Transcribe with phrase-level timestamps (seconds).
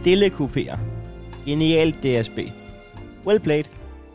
[0.00, 0.78] Stille kupéer.
[1.46, 2.38] Genialt DSB.
[3.26, 3.64] Well played.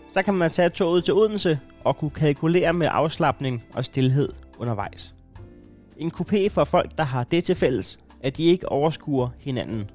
[0.10, 5.16] Så kan man tage toget til Odense og kunne kalkulere med afslappning og stillhed undervejs.
[5.98, 9.90] En kupé for folk, der har det til fælles, at de ikke overskuer hinanden.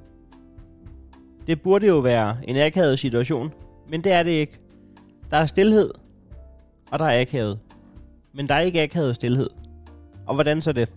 [1.46, 3.52] Det burde jo være en akavet situation,
[3.88, 4.58] men det er det ikke.
[5.30, 5.90] Der er stillhed,
[6.90, 7.58] og der er akavet.
[8.32, 9.50] Men der er ikke akavet stillhed.
[10.26, 10.88] Og hvordan så det?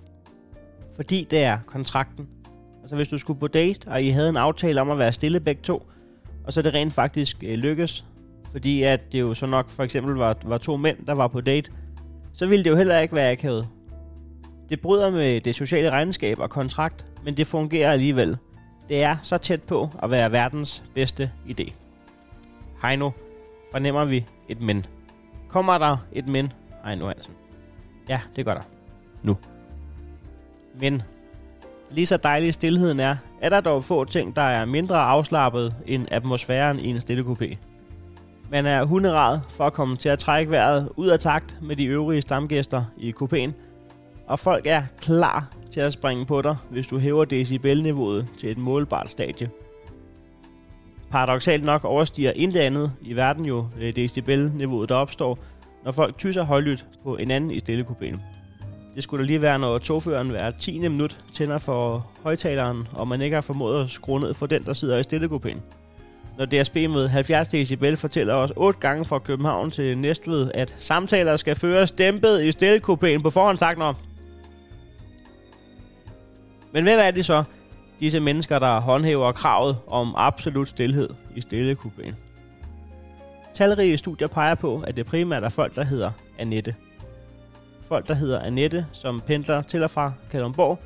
[0.96, 2.28] Fordi det er kontrakten.
[2.84, 5.40] Altså hvis du skulle på date, og I havde en aftale om at være stille
[5.40, 5.88] begge to,
[6.44, 8.06] og så det rent faktisk øh, lykkes,
[8.52, 11.42] fordi at det jo så nok for eksempel var, var to mænd, der var på
[11.42, 11.72] date,
[12.34, 13.68] så ville det jo heller ikke være akavet.
[14.70, 18.38] Det bryder med det sociale regnskab og kontrakt, men det fungerer alligevel.
[18.90, 21.72] Det er så tæt på at være verdens bedste idé.
[22.82, 23.14] Hej nu,
[23.72, 24.86] fornemmer vi et men.
[25.50, 26.54] Kommer der et men,
[26.86, 27.34] Heino Hansen?
[28.10, 28.62] Ja, det gør der.
[29.24, 29.38] Nu.
[30.80, 31.02] Men
[31.94, 36.08] lige så dejlig stillheden er, er der dog få ting, der er mindre afslappet end
[36.12, 37.58] atmosfæren i en stille coupé.
[38.50, 41.86] Man er hunderad for at komme til at trække vejret ud af takt med de
[41.86, 43.52] øvrige stamgæster i coupéen,
[44.28, 48.58] og folk er klar til at springe på dig, hvis du hæver decibelniveauet til et
[48.58, 49.50] målbart stadie.
[51.12, 55.40] Paradoxalt nok overstiger intet andet i verden jo øh, decibelniveauet, der opstår,
[55.86, 58.18] når folk tyser højlydt på en anden i stillekupéen.
[58.96, 60.80] Det skulle da lige være, når togføreren hver 10.
[60.80, 64.74] minut tænder for højtaleren, og man ikke har formået at skrue ned for den, der
[64.74, 65.58] sidder i stillekupéen.
[66.38, 71.36] Når DSB med 70 decibel fortæller os 8 gange fra København til Næstved, at samtaler
[71.36, 73.96] skal føres dæmpet i stillekupéen på forhånd sagt når.
[76.72, 77.44] Men hvem er det så,
[78.00, 82.14] disse mennesker, der håndhæver kravet om absolut stillhed i stillekupéen?
[83.54, 86.76] Talrige studier peger på, at det primært er folk, der hedder Annette.
[87.94, 90.80] Folk, der hedder Annette, som pendler til og fra Kalundborg,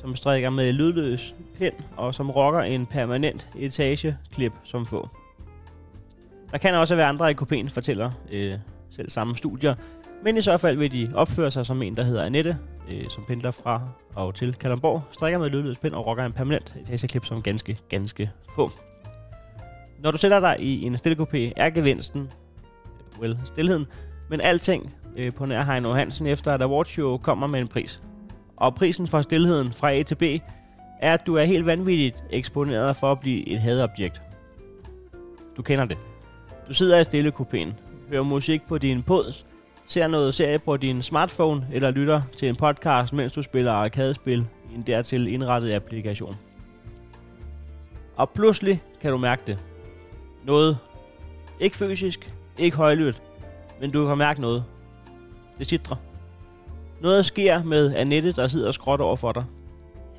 [0.00, 5.08] som strikker med lydløs pind og som rocker en permanent etageklip som få.
[6.50, 8.54] Der kan også være andre i kopien, fortæller øh,
[8.90, 9.74] selv samme studier,
[10.22, 12.58] men i så fald vil de opføre sig som en, der hedder Annette,
[12.90, 16.74] øh, som pendler fra og til Kalundborg, strikker med lydløs pind og rocker en permanent
[16.80, 18.70] etageklip som ganske, ganske få.
[19.98, 22.30] Når du sætter dig i en stillekopé, er gevinsten,
[23.20, 23.86] well, stillheden,
[24.30, 28.02] men alting øh, på nær Heino Hansen efter at Awardshow kommer med en pris.
[28.56, 30.22] Og prisen for stillheden fra A til B
[31.00, 34.22] er, at du er helt vanvittigt eksponeret for at blive et hadobjekt.
[35.56, 35.98] Du kender det.
[36.68, 37.68] Du sidder i stille kupéen,
[38.08, 39.44] hører musik på din pods,
[39.86, 44.46] ser noget serie på din smartphone eller lytter til en podcast, mens du spiller arkadespil
[44.72, 46.36] i en dertil indrettet applikation.
[48.16, 49.58] Og pludselig kan du mærke det.
[50.44, 50.78] Noget.
[51.60, 53.22] Ikke fysisk, ikke højlydt,
[53.80, 54.64] men du kan mærke noget.
[55.58, 55.96] Det sidder.
[57.00, 59.44] Noget sker med Annette, der sidder skråt over for dig.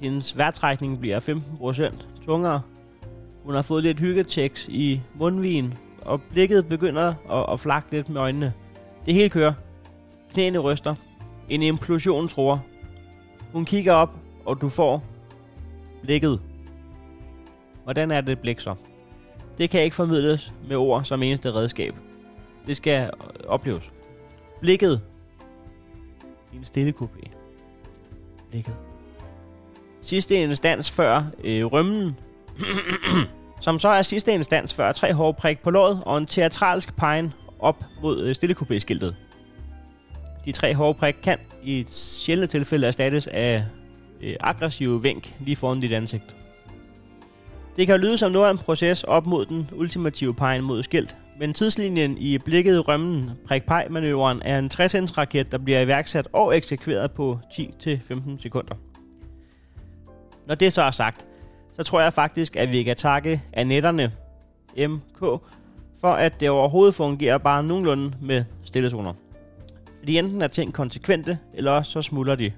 [0.01, 2.61] Hendes værtrækning bliver 15% tungere.
[3.43, 8.21] Hun har fået lidt hyggeteks i mundvin, og blikket begynder at, at flakke lidt med
[8.21, 8.53] øjnene.
[9.05, 9.53] Det hele kører.
[10.33, 10.95] Knæene ryster.
[11.49, 12.63] En implosion tror.
[13.53, 14.09] Hun kigger op,
[14.45, 15.03] og du får
[16.03, 16.41] blikket.
[17.83, 18.75] Hvordan er det blik så?
[19.57, 21.95] Det kan ikke formidles med ord som eneste redskab.
[22.67, 23.09] Det skal
[23.47, 23.91] opleves.
[24.61, 25.01] Blikket
[26.53, 27.29] i en stille kupé.
[28.49, 28.75] Blikket.
[30.01, 32.17] Sidste instans før øh, rømmen,
[33.61, 37.33] som så er sidste instans før tre hårde prik på låret og en teatralsk pegen
[37.59, 39.15] op mod øh, stillekupé-skiltet.
[40.45, 43.65] De tre hårde prik kan i et sjældent tilfælde erstattes af
[44.21, 46.35] øh, aggressive vink lige foran dit ansigt.
[47.77, 51.17] Det kan lyde som noget af en proces op mod den ultimative pegen mod skilt,
[51.39, 56.57] men tidslinjen i blikket rømmen prik manøvren er en 60 raket, der bliver iværksat og
[56.57, 58.75] eksekveret på 10-15 sekunder.
[60.45, 61.25] Når det så er sagt,
[61.71, 64.11] så tror jeg faktisk, at vi kan takke Anetterne
[64.87, 65.19] MK
[66.01, 69.13] for at det overhovedet fungerer bare nogenlunde med stillezoner.
[69.99, 72.51] Fordi enten er ting konsekvente, eller også så smuldrer de.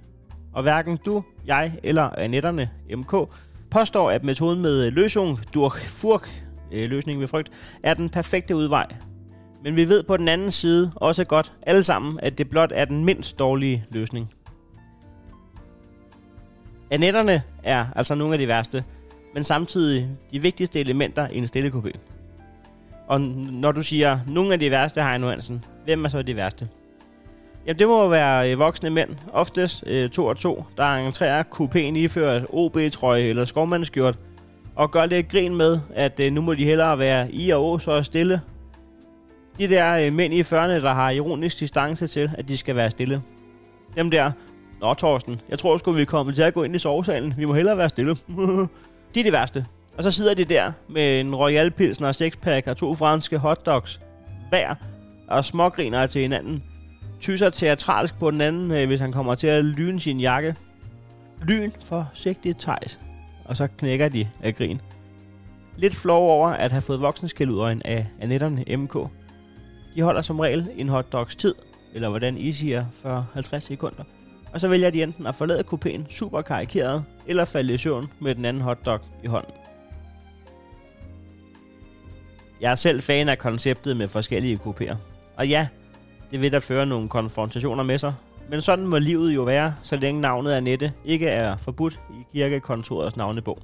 [0.54, 3.14] Og hverken du, jeg eller Anetterne MK
[3.70, 7.52] påstår, at metoden med løsung, durchfurk, øh, løsning ved frygt,
[7.84, 8.88] er den perfekte udvej.
[9.64, 12.86] Men vi ved på den anden side også godt alle sammen, at det blot er
[12.86, 14.34] den mindst dårlige løsning.
[16.92, 18.84] Anetterne er altså nogle af de værste,
[19.34, 21.92] men samtidig de vigtigste elementer i en stilledkupø.
[23.08, 26.70] Og når du siger, nogle af de værste, Heino Hansen, hvem er så de værste?
[27.66, 31.98] Jamen, det må være øh, voksne mænd, oftest øh, to og to, der entrerer kupéen
[31.98, 34.18] iført OB-trøje eller skovmandskjort,
[34.76, 37.80] og gør lidt grin med, at øh, nu må de hellere være i og å
[37.80, 38.42] så stille.
[39.58, 42.92] De der øh, mænd i 40'erne, der har ironisk distance til, at de skal være
[42.92, 43.22] stille.
[43.96, 44.32] Dem der,
[44.82, 47.34] Nå Torsten, jeg tror sgu vi er kommet til at gå ind i sovesalen.
[47.38, 48.16] Vi må hellere være stille.
[49.16, 49.66] de er de værste.
[49.98, 54.02] Og så sidder de der med en Royal Pilsner, og sexpack og to franske hotdogs
[54.50, 54.76] hver,
[55.28, 56.64] og smågriner til hinanden.
[57.22, 60.56] Tyser teatralsk på den anden, øh, hvis han kommer til at lyne sin jakke.
[61.48, 63.00] Lyn forsigtigt tejs.
[63.46, 64.82] Og så knækker de af grin.
[65.78, 68.94] Lidt flov over at have fået voksenskældudøjen af Anetterne MK.
[69.96, 71.56] De holder som regel en hotdogs tid,
[71.94, 74.04] eller hvordan I siger, for 50 sekunder.
[74.54, 78.36] Og så vælger de enten at forlade kupéen super karikeret, eller falde i søvn med
[78.36, 79.54] den anden hotdog i hånden.
[82.62, 84.96] Jeg er selv fan af konceptet med forskellige kupéer.
[85.38, 85.68] Og ja,
[86.32, 88.14] det vil da føre nogle konfrontationer med sig.
[88.50, 93.18] Men sådan må livet jo være, så længe navnet Annette ikke er forbudt i kirkekontorets
[93.18, 93.60] navnebog.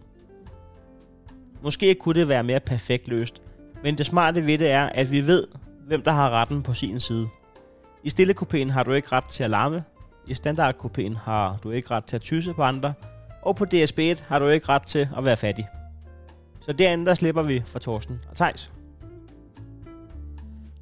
[1.62, 3.42] Måske kunne det være mere perfekt løst,
[3.83, 5.48] men det smarte ved det er, at vi ved,
[5.88, 7.28] hvem der har retten på sin side.
[8.04, 9.83] I stillekopæen har du ikke ret til at larme,
[10.28, 12.94] i standardkopæen har du ikke ret til at tysse på andre,
[13.42, 15.68] og på DSB1 har du ikke ret til at være fattig.
[16.62, 18.72] Så derinde der slipper vi for Torsten og Tejs.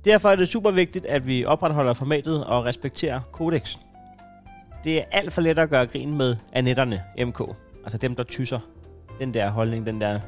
[0.05, 3.77] Derfor er det super vigtigt, at vi opretholder formatet og respekterer kodex.
[4.83, 7.41] Det er alt for let at gøre grin med anetterne MK.
[7.83, 8.59] Altså dem, der tysser.
[9.19, 10.19] Den der holdning, den der...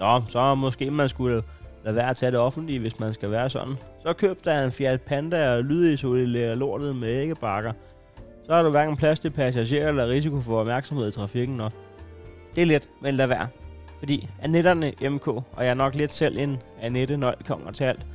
[0.00, 1.42] Nå, så måske man skulle
[1.84, 3.74] lade være at tage det offentlige, hvis man skal være sådan.
[4.02, 7.72] Så køb der en Fiat Panda og lydisolere lortet med æggebakker.
[8.46, 11.60] Så har du hverken plads til passagerer eller risiko for opmærksomhed i trafikken.
[11.60, 11.72] Og
[12.54, 13.48] det er let, men lad være.
[13.98, 17.84] Fordi anetterne MK, og jeg er nok lidt selv en Anette, når det kommer til
[17.84, 18.06] alt,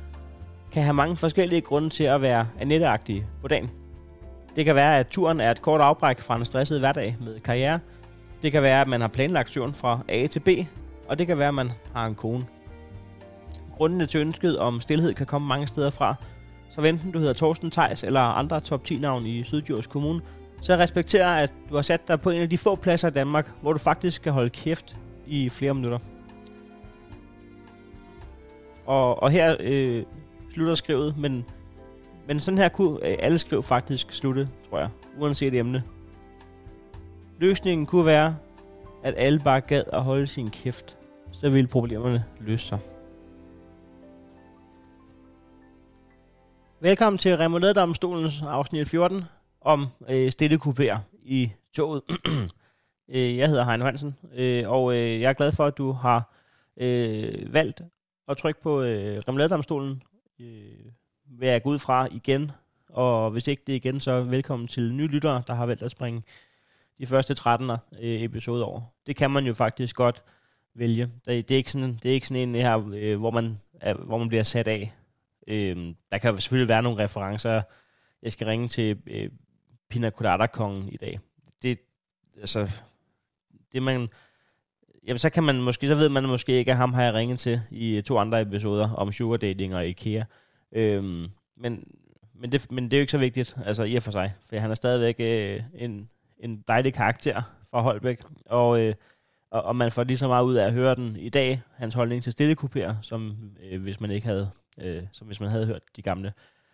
[0.72, 3.70] kan have mange forskellige grunde til at være Annette-agtige på dagen.
[4.56, 7.80] Det kan være, at turen er et kort afbræk fra en stresset hverdag med karriere.
[8.42, 10.48] Det kan være, at man har planlagt turen fra A til B.
[11.08, 12.46] Og det kan være, at man har en kone.
[13.76, 16.14] Grundene til ønsket om stillhed kan komme mange steder fra.
[16.70, 20.20] Så enten du hedder Torsten Tejs eller andre top 10 navn i Syddjurs Kommune,
[20.62, 23.50] så respekterer at du har sat dig på en af de få pladser i Danmark,
[23.62, 25.98] hvor du faktisk skal holde kæft i flere minutter.
[28.86, 30.02] Og, og her øh,
[30.54, 31.44] slutter skrivet, men,
[32.30, 34.88] men sådan her kunne øh, alle skriv faktisk slutte, tror jeg,
[35.18, 35.84] uanset emne.
[37.38, 38.36] Løsningen kunne være,
[39.02, 40.98] at alle bare gad at holde sin kæft,
[41.32, 42.78] så ville problemerne løse sig.
[46.80, 49.24] Velkommen til Remoladedomstolens afsnit 14
[49.60, 52.02] om øh, stille kupéer i toget.
[53.12, 56.34] Øh, jeg hedder Heino Hansen, øh, og øh, jeg er glad for, at du har
[56.76, 57.82] øh, valgt
[58.28, 60.02] at trykke på øh, Remoladedomstolen
[60.40, 60.92] øh,
[61.38, 62.50] vil jeg gå ud fra igen.
[62.88, 66.22] Og hvis ikke det igen, så velkommen til nye lyttere, der har valgt at springe
[66.98, 68.80] de første 13 øh, episode over.
[69.06, 70.24] Det kan man jo faktisk godt
[70.74, 71.10] vælge.
[71.26, 73.94] Det, det, er, ikke sådan, det er ikke sådan en her, øh, hvor, man, er,
[73.94, 74.94] hvor man bliver sat af.
[75.46, 77.62] Øh, der kan selvfølgelig være nogle referencer.
[78.22, 79.30] Jeg skal ringe til øh,
[79.90, 81.20] Pina Colada-kongen i dag.
[81.62, 81.78] Det,
[82.40, 82.70] altså,
[83.72, 84.08] det man,
[85.06, 87.38] jamen så kan man måske, så ved man måske ikke, at ham har jeg ringet
[87.38, 90.24] til i øh, to andre episoder om sugar dating og IKEA.
[90.72, 91.26] Øhm,
[91.56, 91.84] men,
[92.34, 94.58] men, det, men det er jo ikke så vigtigt, altså i og for sig, for
[94.58, 96.08] han er stadigvæk øh, en,
[96.38, 98.94] en dejlig karakter fra Holbæk, og, øh,
[99.50, 101.94] og, og man får lige så meget ud af at høre den i dag, hans
[101.94, 104.50] holdning til stillekupéer, som øh, hvis man ikke havde,
[104.80, 106.32] øh, som hvis man havde hørt de gamle.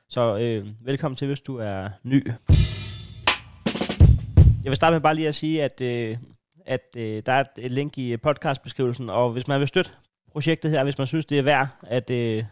[0.09, 2.27] Så øh, velkommen til, hvis du er ny.
[4.65, 6.19] Jeg vil starte med bare lige at sige, at øh,
[6.67, 9.91] at øh, der er et, link i podcastbeskrivelsen, og hvis man vil støtte
[10.33, 12.45] projektet her, hvis man synes, det er værd, at øh,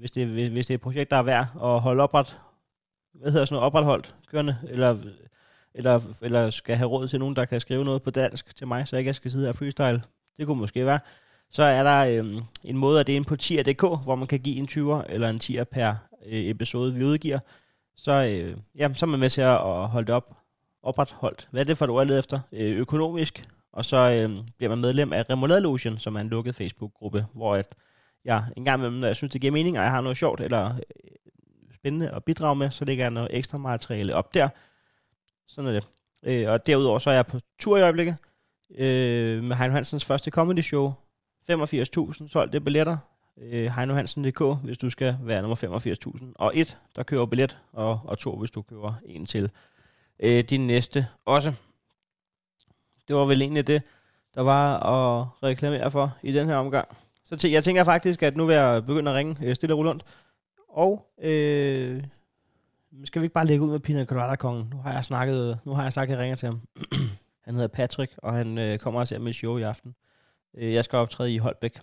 [0.00, 2.38] hvis, det, hvis det er et projekt, der er værd at holde opret,
[3.14, 4.96] hvad hedder sådan noget, opretholdt kørende, eller,
[5.74, 8.88] eller, eller skal have råd til nogen, der kan skrive noget på dansk til mig,
[8.88, 10.02] så jeg ikke skal sidde her freestyle,
[10.38, 10.98] det kunne måske være,
[11.50, 14.40] så er der øh, en måde, at det er inde på tier.dk, hvor man kan
[14.40, 15.94] give en 20'er eller en 10'er per
[16.26, 17.38] øh, episode, vi udgiver.
[17.96, 20.36] Så, øh, ja, så er man med til at holde det op
[20.82, 21.48] opretholdt.
[21.50, 22.40] Hvad er det for et ord, jeg efter?
[22.52, 23.44] Øh, økonomisk.
[23.72, 27.74] Og så øh, bliver man medlem af Remoladelogen, som er en lukket Facebook-gruppe, hvor at
[28.24, 30.40] jeg en gang imellem, når jeg synes, det giver mening, og jeg har noget sjovt
[30.40, 30.74] eller øh,
[31.74, 34.48] spændende at bidrage med, så lægger jeg noget ekstra materiale op der.
[35.48, 35.86] Sådan er det.
[36.22, 38.16] Øh, og derudover så er jeg på tur i øjeblikket
[38.74, 40.92] øh, med Heino Hansens første comedy show.
[41.50, 42.96] 85.000 solgte billetter.
[43.38, 45.80] Øh, HeinoHansen.dk, hvis du skal være nummer
[46.20, 46.32] 85.000.
[46.34, 49.50] Og et, der køber billet, og, og to, hvis du køber en til
[50.20, 51.52] øh, din næste også.
[53.08, 53.82] Det var vel egentlig det,
[54.34, 56.88] der var at reklamere for i den her omgang.
[57.32, 59.78] Så t- jeg tænker faktisk, at nu vil jeg begynde at ringe øh, stille og
[59.78, 60.04] rundt.
[60.68, 62.04] Og øh,
[63.04, 64.70] skal vi ikke bare lægge ud med Pina Colada kongen?
[64.70, 66.60] Nu har jeg snakket, nu har jeg sagt, at jeg ringer til ham.
[67.44, 69.94] han hedder Patrick, og han øh, kommer og ser mit show i aften.
[70.54, 71.74] Øh, jeg skal optræde i Holbæk.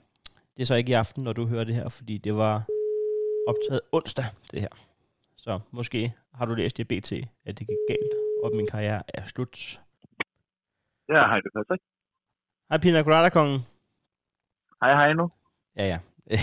[0.57, 2.65] Det er så ikke i aften, når du hører det her, fordi det var
[3.47, 4.69] optaget onsdag, det her.
[5.37, 7.11] Så måske har du læst i BT,
[7.45, 8.13] at det gik galt
[8.43, 9.81] og min karriere er slut.
[11.09, 11.83] Ja, hej det Patrick.
[12.69, 13.59] Hej Pina Colada Kongen.
[14.81, 15.31] Hej, hej nu.
[15.77, 15.99] Ja, ja.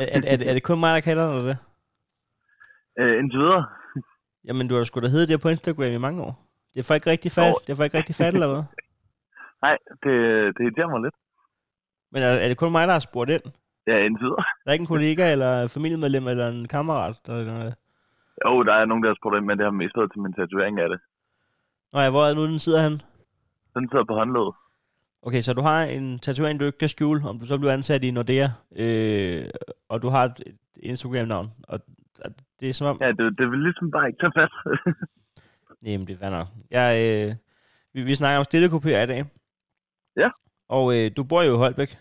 [0.00, 1.58] er, er, er, det kun mig, der kalder dig det?
[2.98, 3.64] Øh, indtil videre.
[4.44, 6.34] Jamen, du har sgu da heddet det på Instagram i mange år.
[6.72, 8.64] Det er for ikke rigtig fat, det er for ikke rigtig fat, eller hvad?
[9.64, 10.14] Nej, det,
[10.54, 11.14] det irriterer mig lidt.
[12.12, 13.46] Men er, er det kun mig, der har spurgt ind?
[13.86, 14.44] Ja, indtil videre.
[14.62, 17.16] Der er ikke en kollega, eller familiemedlem, eller en kammerat?
[17.26, 17.36] Der.
[18.44, 20.32] Jo, der er nogen, der har spurgt ind, men det har mest været til min
[20.32, 21.00] tatovering af det.
[21.92, 22.94] Nå ja, hvor er nu, den sidder han?
[23.74, 24.54] Den sidder på håndledet.
[25.22, 28.04] Okay, så du har en tatovering, du ikke kan skjule, om du så bliver ansat
[28.04, 29.50] i Nordea, øh,
[29.88, 31.80] og du har et et Instagram-navn, og
[32.60, 32.98] det er som om...
[33.00, 34.52] Ja, det, det vil ligesom bare ikke tage fat.
[35.82, 36.46] Nej, men det er.
[36.70, 37.34] Jeg, øh,
[37.94, 39.24] vi, vi snakker om stillekopier i dag.
[40.16, 40.30] Ja.
[40.68, 41.98] Og øh, du bor jo i Holbæk,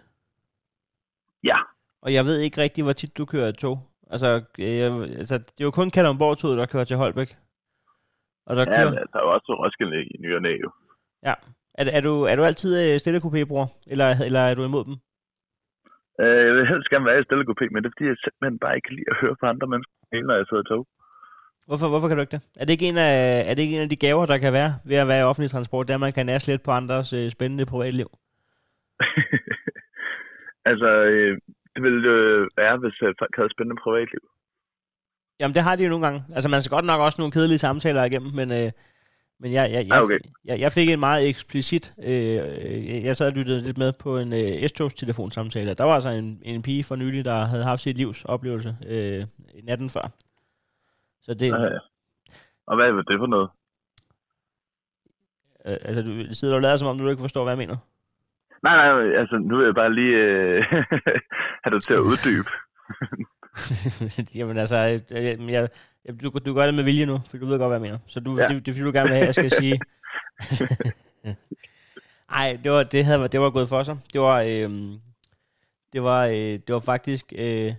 [1.43, 1.57] ja,
[2.01, 3.79] og jeg ved ikke rigtig, hvor tit du kører tog.
[4.09, 4.27] Altså,
[4.59, 7.37] øh, altså det er jo kun Kalundborg-toget, der kører til Holbæk.
[8.45, 8.89] Og der ja kører...
[8.89, 10.71] men der er jo også Roskilde i ny og næ, jo.
[11.81, 14.95] Er, er, du, er du altid øh, stillekopé-bruger, eller, eller er du imod dem?
[16.21, 18.59] Øh, jeg vil helst gerne være i stille kopé, men det er fordi, jeg simpelthen
[18.63, 19.93] bare ikke kan lide at høre på andre mennesker,
[20.27, 20.83] når jeg sidder i tog.
[21.67, 22.43] Hvorfor, hvorfor kan du ikke det?
[22.59, 23.15] Er det, ikke en af,
[23.49, 25.51] er det ikke en af de gaver, der kan være ved at være i offentlig
[25.51, 28.09] transport, der man kan nære lidt på andres øh, spændende privatliv?
[30.71, 31.33] altså, øh,
[31.73, 34.23] det ville øh, være, hvis øh, folk havde spændende privatliv.
[35.39, 36.19] Jamen, det har de jo nogle gange.
[36.35, 38.71] Altså, man skal godt nok også nogle kedelige samtaler igennem, men, øh,
[39.41, 40.19] men jeg, jeg, jeg, Ah, okay.
[40.45, 41.93] jeg, jeg fik en meget eksplicit...
[42.03, 45.73] Øh, øh, jeg sad og lyttede lidt med på en øh, S-togs-telefonsamtale.
[45.73, 49.25] Der var altså en, en pige for nylig, der havde haft sit livs oplevelse øh,
[49.63, 50.11] natten før.
[51.21, 51.47] Så det...
[51.47, 51.77] Ja.
[52.67, 53.49] Og hvad er det for noget?
[55.65, 57.77] Øh, altså, du sidder og lader som om, du ikke forstår, hvad jeg mener.
[58.63, 60.63] Nej, nej, altså nu vil jeg bare lige øh,
[61.63, 62.49] have dig til at uddybe.
[64.39, 65.69] Jamen altså, øh, jeg, jeg,
[66.05, 67.99] jeg, du, du gør det med vilje nu, for du ved godt, hvad jeg mener.
[68.07, 68.47] Så du, Ja.
[68.47, 69.79] det, det er fordi, du gerne vil have, at jeg skal sige...
[72.29, 73.97] Ej, det var, det, havde, det var gået for sig.
[74.13, 74.69] Det var, øh,
[75.93, 77.73] det var, øh, det var faktisk øh,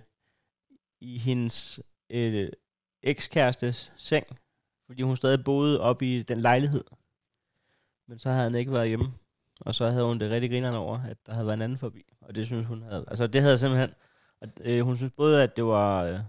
[1.01, 2.49] i hendes øh,
[3.03, 4.25] ekskærestes seng,
[4.87, 6.83] fordi hun stadig boede oppe i den lejlighed.
[8.07, 9.13] Men så havde han ikke været hjemme.
[9.61, 12.03] Og så havde hun det rigtig grinerne over, at der havde været en anden forbi.
[12.21, 13.05] Og det synes hun havde...
[13.07, 13.89] Altså, det havde simpelthen...
[14.41, 16.03] Og, øh, hun synes både, at det var...
[16.03, 16.19] Øh,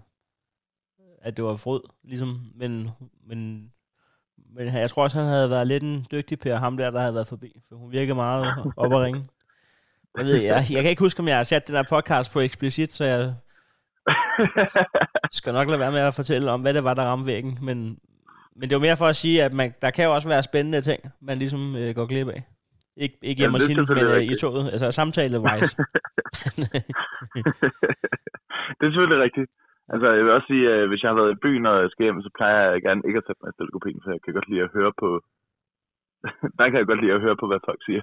[1.25, 2.89] at det var frød, ligesom, men,
[3.27, 3.69] men,
[4.55, 7.13] men jeg tror også, han havde været lidt en dygtig Per, ham der, der havde
[7.13, 9.27] været forbi, for hun virkede meget op at ringe.
[10.17, 12.39] Jeg ved, jeg, jeg kan ikke huske, om jeg har sat den der podcast på
[12.39, 13.33] eksplicit, så jeg
[15.31, 17.99] skal nok lade være med at fortælle om, hvad det var, der ramte væggen, men,
[18.55, 20.81] men det var mere for at sige, at man, der kan jo også være spændende
[20.81, 22.43] ting, man ligesom øh, går glip af.
[22.97, 25.75] Ikke, ikke hjemme Jamen, hos men øh, i toget, altså samtale-wise.
[28.77, 29.51] det er selvfølgelig rigtigt.
[29.93, 32.03] Altså, jeg vil også sige, at hvis jeg har været i byen, og jeg skal
[32.05, 34.49] hjem, så plejer jeg gerne ikke at sætte mig i stillekopien, for jeg kan godt
[34.49, 35.09] lide at høre på...
[36.57, 38.01] der kan jeg godt lide at høre på, hvad folk siger.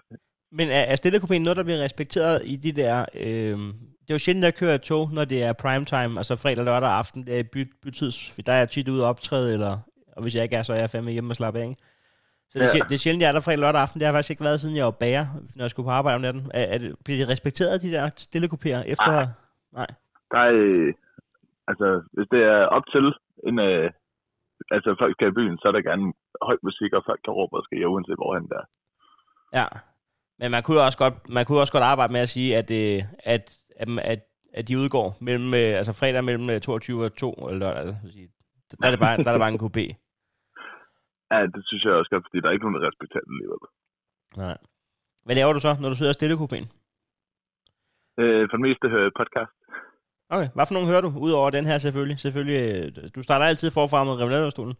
[0.58, 2.96] Men er, er stillekopien noget, der bliver respekteret i de der...
[3.26, 3.58] Øh,
[4.02, 6.90] det er jo sjældent, at køre et tog, når det er primetime, altså fredag, lørdag
[7.02, 9.78] aften, det er by, bytids, der er jeg tit ude og optræde, eller,
[10.16, 11.80] og hvis jeg ikke er, så er jeg fandme hjemme og slappe af, ikke?
[12.50, 12.84] Så det, er, Ja.
[12.88, 14.00] det er sjældent, jeg er der fredag lørdag aften.
[14.00, 16.20] Det har faktisk ikke været, siden jeg var bager, når jeg skulle på arbejde om
[16.20, 16.50] natten.
[16.54, 19.12] Er, er det, bliver de respekteret, de der stillekopier, efter...
[19.12, 19.28] Ah.
[19.72, 19.86] Nej.
[20.30, 20.92] Der er...
[21.62, 23.06] øh, Altså, hvis det er op til
[23.48, 23.58] en...
[23.58, 23.90] Øh,
[24.70, 27.56] altså, folk skal i byen, så er der gerne høj musik, og folk kan råbe
[27.56, 28.62] og skrige, uanset hvorhen der.
[29.58, 29.66] Ja.
[30.38, 33.02] Men man kunne også godt, man kunne også godt arbejde med at sige, at, øh,
[33.34, 33.44] at,
[33.82, 34.20] at, at,
[34.58, 37.96] at de udgår mellem, øh, altså fredag mellem øh, 22 og 2, eller lørdag, altså,
[38.80, 39.84] der er det bare, der er det bare en kopé.
[41.32, 43.62] Ja, det synes jeg også godt, fordi der er ikke nogen, der respekterer det alligevel.
[44.36, 44.58] Nej.
[45.24, 46.68] Hvad laver du så, når du sidder stille i kopien?
[48.20, 49.61] Øh, for det meste hører jeg podcast.
[50.34, 52.18] Okay, hvad for nogen hører du, udover den her selvfølgelig?
[52.18, 54.74] Selvfølgelig, øh, du starter altid forfra med revenadørstolen,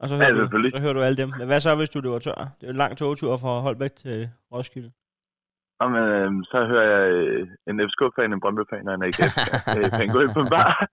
[0.00, 1.30] og så hører, Ja, du, så hører du alle dem.
[1.38, 2.48] Men hvad så, hvis du løber tør?
[2.60, 4.90] Det er en lang togtur fra Holbæk til Roskilde.
[5.80, 10.20] Og men, øh, så hører jeg øh, en FCK-fan, en Brøndby-fan og en AGF-fan gå
[10.20, 10.88] ind på en bar.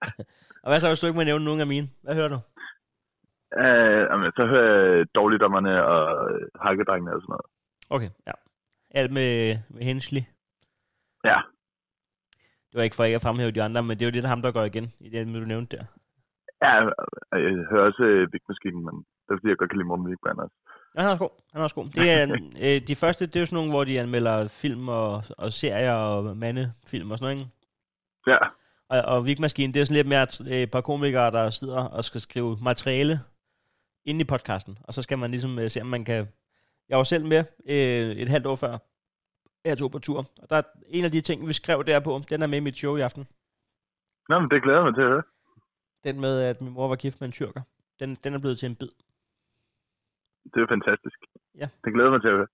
[0.62, 1.88] Og hvad så, hvis du ikke må nævne nogen af mine?
[2.02, 2.38] Hvad hører du?
[3.62, 7.46] Øh, jamen, så hører jeg dårligdommerne og øh, hakkedrengene og sådan noget.
[7.90, 8.32] Okay, ja.
[9.00, 10.22] Alt med, med Hensley.
[11.24, 11.38] Ja,
[12.72, 14.42] Det var ikke for ikke at fremhæve de andre, men det er jo lidt ham,
[14.42, 15.84] der går igen i det, du nævnte der.
[16.62, 16.74] ja
[17.32, 19.88] og jeg hører også øh, Big Machine, men det er fordi, jeg godt kan lide
[19.88, 20.56] Morten Wigman også.
[20.94, 21.34] Ja, han er også god.
[21.52, 21.86] Han er også god.
[21.98, 22.22] Det er,
[22.64, 25.92] øh, de første, det er jo sådan nogle, hvor de anmelder film og, og serier
[25.92, 27.50] og mandefilm og sådan noget, ikke?
[28.26, 28.38] Ja,
[28.88, 30.26] Og, og Vigmaskinen, det er sådan lidt mere
[30.62, 33.20] et par komikere, der sidder og skal skrive materiale
[34.04, 34.78] ind i podcasten.
[34.84, 36.28] Og så skal man ligesom øh, se, om man kan...
[36.88, 38.78] Jeg var selv med øh, et halvt år før,
[39.64, 40.18] jeg tog på tur.
[40.42, 42.76] Og der er en af de ting, vi skrev derpå, den er med i mit
[42.76, 43.24] show i aften.
[44.28, 45.22] Nå, men det glæder jeg mig til at høre.
[46.04, 47.62] Den med, at min mor var gift med en tyrker.
[48.00, 48.88] Den, den er blevet til en bid.
[50.54, 51.18] Det er fantastisk.
[51.54, 51.68] Ja.
[51.84, 52.46] Det glæder jeg mig til at høre.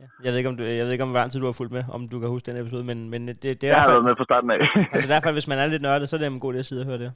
[0.00, 0.06] Ja.
[0.24, 1.72] Jeg ved ikke, om du, jeg ved ikke, om hvor lang tid du har fulgt
[1.72, 4.04] med, om du kan huske den episode, men, men det, det er Jeg har været
[4.04, 4.58] med fra starten af.
[4.92, 6.82] altså fald, hvis man er lidt nørdet, så er det en god idé at sidde
[6.82, 7.12] og høre det.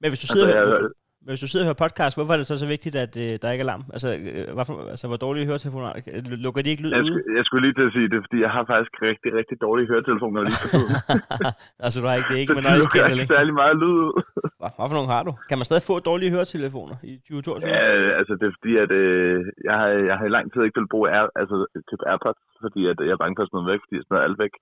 [0.00, 0.90] Men hvis du altså, sidder, jeg, altså, men
[1.28, 3.48] hvis du sidder og hører podcast, hvorfor er det så så vigtigt, at øh, der
[3.54, 3.84] ikke er larm?
[3.96, 6.00] Altså, øh, hvorfor, altså hvor dårlige høretelefoner er?
[6.46, 7.18] Lukker de ikke lyd jeg, ude?
[7.38, 10.40] jeg skulle lige til at sige det, fordi jeg har faktisk rigtig, rigtig dårlige høretelefoner
[10.46, 10.92] lige for tiden.
[11.84, 13.24] altså, du har ikke det, er Så ikke de noise lukker cancelling.
[13.24, 14.12] ikke særlig meget lyd ud.
[14.60, 15.32] Hvad, hvad for nogle har du?
[15.48, 17.70] Kan man stadig få dårlige høretelefoner i 2022?
[17.76, 17.82] Ja,
[18.20, 19.38] altså det er fordi, at øh,
[19.68, 21.56] jeg, har, jeg har i lang tid ikke vil bruge Air, altså,
[21.90, 24.40] typ AirPods, fordi at jeg er bange for at smide væk, fordi jeg smider alt
[24.44, 24.54] væk.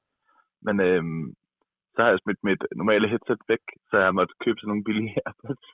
[0.66, 1.02] Men øh,
[1.94, 4.86] så har jeg smidt mit normale headset væk, så jeg har måttet købe sådan nogle
[4.88, 5.64] billige AirPods,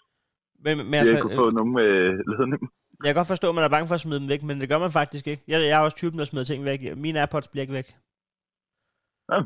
[0.64, 1.90] Men, men så altså, jeg kunne få nogle med
[2.30, 2.60] ledning.
[3.04, 4.68] jeg kan godt forstå, at man er bange for at smide dem væk, men det
[4.68, 5.42] gør man faktisk ikke.
[5.48, 6.96] Jeg, jeg er også typen, der smider ting væk.
[6.96, 7.88] Mine AirPods bliver ikke væk.
[9.32, 9.38] Ja.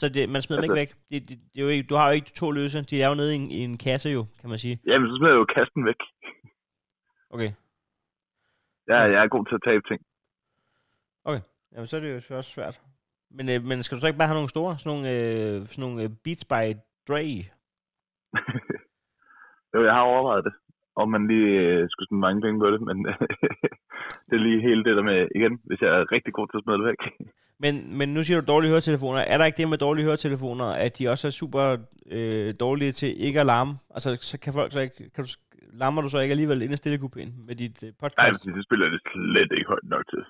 [0.00, 1.20] Så det, man smider dem Altså- ikke væk.
[1.22, 2.82] Det, det, det er jo ikke, du har jo ikke to løse.
[2.82, 4.80] De er jo nede i en, i en kasse jo, kan man sige.
[4.86, 6.00] Jamen, så smider jeg jo kasten væk.
[7.30, 7.50] Okay.
[8.90, 10.00] Jeg, jeg er god til at tabe ting.
[11.72, 12.80] Jamen, så er det jo så også svært.
[13.30, 14.78] Men, øh, men skal du så ikke bare have nogle store?
[14.78, 16.76] Sådan nogle, øh, sådan nogle øh, Beats by
[17.08, 17.44] Dre?
[19.74, 20.52] jo, jeg har overvejet det,
[20.96, 22.96] om man lige øh, skulle smide mange penge på det, men
[24.28, 26.64] det er lige hele det der med, igen, hvis jeg er rigtig god til at
[26.64, 27.02] smide det væk.
[27.64, 29.20] Men, men nu siger du dårlige høretelefoner.
[29.20, 31.76] Er der ikke det med dårlige høretelefoner, at de også er super
[32.10, 33.74] øh, dårlige til ikke at larme?
[33.90, 35.10] Altså, så kan folk så ikke...
[35.14, 35.30] Kan du,
[35.72, 38.40] larmer du så ikke alligevel inde i stillekupéen med dit øh, Nej, podcast?
[38.40, 40.22] fordi det spiller det slet ikke højt nok til.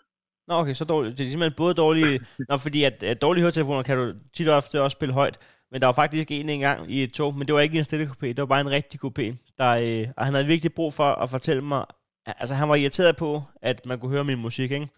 [0.48, 1.18] Nå, okay, så dårligt.
[1.18, 2.20] Det er simpelthen både dårlige...
[2.48, 4.04] Nå, fordi at, at dårlige høretelefoner kan du
[4.34, 5.36] tit og ofte også spille højt.
[5.72, 8.06] Men der var faktisk en engang i et tog, men det var ikke en stille
[8.06, 9.54] kupé, det var bare en rigtig kupé.
[9.58, 11.84] Der, øh, og han havde virkelig brug for at fortælle mig...
[12.26, 14.88] Altså, han var irriteret på, at man kunne høre min musik, ikke?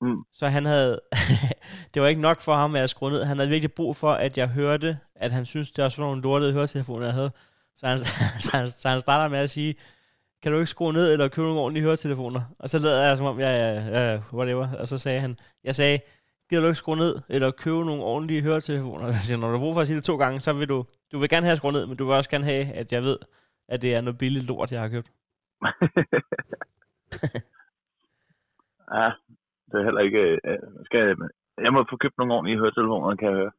[0.00, 0.16] Mm.
[0.32, 1.00] Så han havde...
[1.94, 3.24] det var ikke nok for ham, at jeg skruede ned.
[3.24, 6.22] Han havde virkelig brug for, at jeg hørte, at han synes det var sådan nogle
[6.22, 7.30] lortede høretelefoner, jeg havde.
[7.76, 7.98] Så han,
[8.40, 9.74] så, han, så han starter med at sige,
[10.42, 12.40] kan du ikke skrue ned eller købe nogle ordentlige høretelefoner?
[12.58, 14.72] Og så lavede jeg som om, ja, ja, whatever.
[14.72, 15.98] Og så sagde han, jeg sagde,
[16.48, 19.10] gider du ikke skrue ned eller købe nogle ordentlige høretelefoner?
[19.12, 20.68] Så siger, jeg, når du har brug for at sige det to gange, så vil
[20.68, 23.02] du, du vil gerne have skruet ned, men du vil også gerne have, at jeg
[23.02, 23.18] ved,
[23.68, 25.10] at det er noget billigt lort, jeg har købt.
[28.98, 29.08] ja,
[29.68, 30.20] det er heller ikke...
[30.48, 31.16] Øh, skal jeg,
[31.64, 33.50] jeg må få købt nogle ordentlige høretelefoner, kan jeg høre.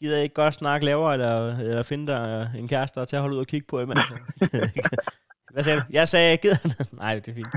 [0.00, 3.36] Gider jeg ikke godt snakke lavere, eller, eller finde dig en kæreste til at holde
[3.36, 3.98] ud og kigge på imens?
[5.54, 5.84] Hvad sagde du?
[5.90, 7.54] Jeg sagde, jeg gider Nej, det er fint.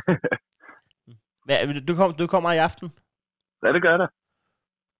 [1.45, 2.91] Hvad, du, kom, du kommer i aften.
[3.63, 4.09] Ja, det gør det.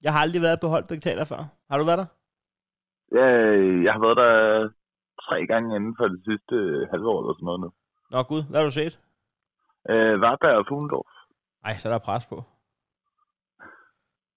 [0.02, 1.42] Jeg har aldrig været på Holbæk Teater før.
[1.70, 2.10] Har du været der?
[3.18, 3.26] Ja,
[3.86, 4.34] jeg har været der
[5.28, 7.70] tre gange inden for det sidste øh, halve år eller sådan noget nu.
[8.12, 9.00] Nå gud, hvad har du set?
[9.90, 11.12] Øh, Varberg og Fuglendorf.
[11.66, 12.44] Ej, så er der pres på.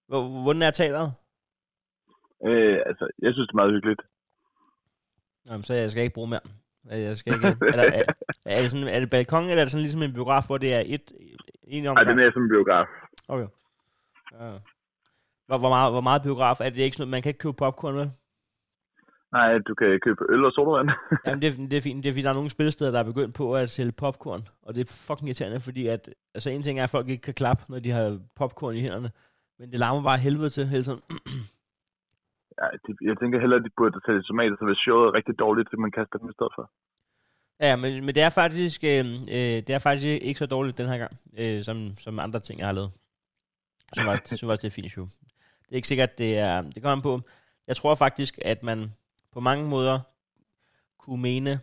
[0.07, 1.13] Hvor- Hvordan er teateret?
[2.47, 4.01] Øh, altså, jeg synes, det er meget hyggeligt.
[5.45, 6.45] Jamen, så jeg skal ikke bruge mere.
[6.85, 7.47] Jeg skal ikke.
[7.47, 8.03] Er, der, er,
[8.45, 10.73] er, det sådan, er det balkon, eller er det sådan ligesom en biograf, hvor det
[10.73, 11.11] er et,
[11.63, 12.07] en Nej, omgang?
[12.07, 12.87] det er mere som en biograf.
[13.27, 13.47] Okay.
[14.31, 14.57] Ja.
[15.47, 17.61] Hvor, hvor, meget, hvor meget biograf er det ikke sådan noget, man kan ikke købe
[17.63, 18.09] popcorn med?
[19.31, 20.89] Nej, du kan købe øl og sodavand.
[21.25, 22.03] Jamen, det, det er fint.
[22.03, 24.43] Det er fordi, der er nogle spilsteder, der er begyndt på at sælge popcorn.
[24.65, 27.33] Og det er fucking irriterende, fordi at, altså en ting er, at folk ikke kan
[27.33, 29.11] klappe, når de har popcorn i hænderne.
[29.59, 31.01] Men det larmer bare helvede til hele tiden.
[32.59, 35.39] ja, de, jeg tænker hellere, at de burde tage tomater, så hvis showet er rigtig
[35.39, 36.71] dårligt, så man kaste dem i stedet for.
[37.59, 39.05] Ja, men, men det er faktisk øh,
[39.37, 42.59] øh, det er faktisk ikke så dårligt den her gang, øh, som, som andre ting,
[42.59, 42.91] jeg har lavet.
[43.93, 45.07] Så var, så var det et fint show.
[45.71, 46.61] Det er ikke sikkert, det er...
[46.61, 47.21] Det kommer på.
[47.67, 48.93] Jeg tror faktisk, at man
[49.33, 49.99] på mange måder
[50.99, 51.59] kunne mene...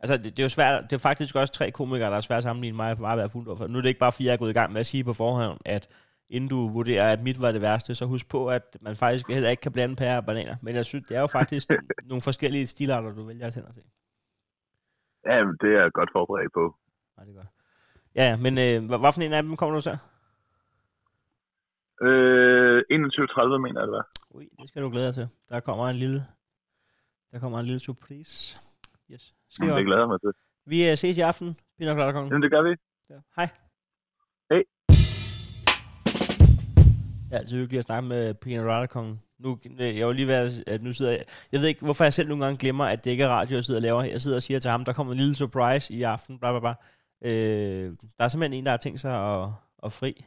[0.00, 0.84] Altså, det, det er jo svært...
[0.90, 3.70] Det er faktisk også tre komikere, der er svært at sammenligne mig bare være fuldt
[3.70, 5.12] Nu er det ikke bare, fordi jeg er gået i gang med at sige på
[5.12, 5.88] forhånd, at
[6.30, 9.50] inden du vurderer, at mit var det værste, så husk på, at man faktisk heller
[9.50, 10.56] ikke kan blande pærer og bananer.
[10.62, 11.68] Men jeg synes, det er jo faktisk
[12.10, 13.82] nogle forskellige stilarter, du vælger at tænde til.
[15.26, 16.76] Ja, det er jeg godt forberedt på.
[17.16, 17.48] Nej, det er godt.
[18.14, 19.96] Ja, ja, men øh, for en af dem kommer du så?
[22.02, 24.08] Øh, 21.30 mener jeg, det var.
[24.30, 25.28] Ui, det skal du glæde dig til.
[25.48, 26.26] Der kommer en lille,
[27.32, 28.60] der kommer en lille surprise.
[29.10, 29.34] Yes.
[29.50, 30.32] Skal Det glæder jeg mig til.
[30.66, 32.30] Vi uh, ses i aften, Pina Colada Kongen.
[32.30, 32.76] Jamen, det gør vi.
[33.10, 33.14] Ja.
[33.36, 33.48] Hej.
[34.50, 34.62] Hej.
[37.32, 39.22] Er altid hyggeligt at snakke med Pina Colada Kongen.
[39.38, 42.04] Nu, øh, jeg var lige ved at, at nu sidder jeg, jeg ved ikke, hvorfor
[42.04, 44.02] jeg selv nogle gange glemmer, at det ikke er radio, jeg sidder og laver.
[44.02, 46.60] Jeg sidder og siger til ham, der kommer en lille surprise i aften, bla bla
[46.60, 46.74] bla.
[47.30, 49.48] Øh, der er simpelthen en, der har tænkt sig at,
[49.82, 50.24] at fri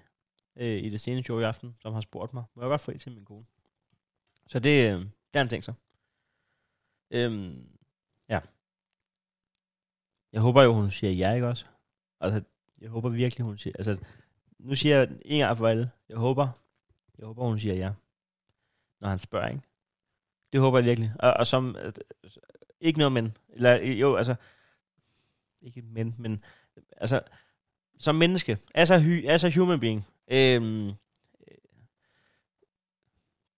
[0.60, 2.44] øh, i det seneste show i aften, som har spurgt mig.
[2.56, 3.46] Må jeg godt fri til min kone?
[4.48, 5.74] Så det, øh, det er en ting så.
[7.12, 7.70] Øhm,
[8.30, 8.40] ja.
[10.34, 11.66] Jeg håber jo, hun siger ja, ikke også?
[12.20, 12.44] Altså,
[12.82, 13.74] jeg håber virkelig, hun siger...
[13.78, 13.98] Altså,
[14.60, 15.92] nu siger jeg en gang for alle.
[16.10, 16.48] Jeg håber,
[17.18, 17.94] jeg håber, hun siger ja.
[19.00, 19.62] Når han spørger, ikke?
[20.54, 21.14] Det håber jeg virkelig.
[21.20, 21.76] Og, og som...
[21.76, 22.00] At,
[22.80, 23.38] Ikke noget men.
[23.50, 24.36] Eller jo, altså...
[25.62, 26.44] Ikke men, men...
[26.92, 27.22] Altså,
[28.00, 30.92] som menneske, altså, hy, altså human being, øhm,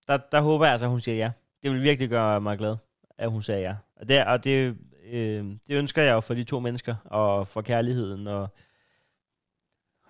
[0.07, 1.31] der, der håber jeg altså, at hun siger ja.
[1.63, 2.77] Det vil virkelig gøre mig glad,
[3.17, 3.75] at hun sagde ja.
[3.95, 7.61] Og det, og det, øh, det ønsker jeg jo for de to mennesker, og for
[7.61, 8.49] kærligheden, og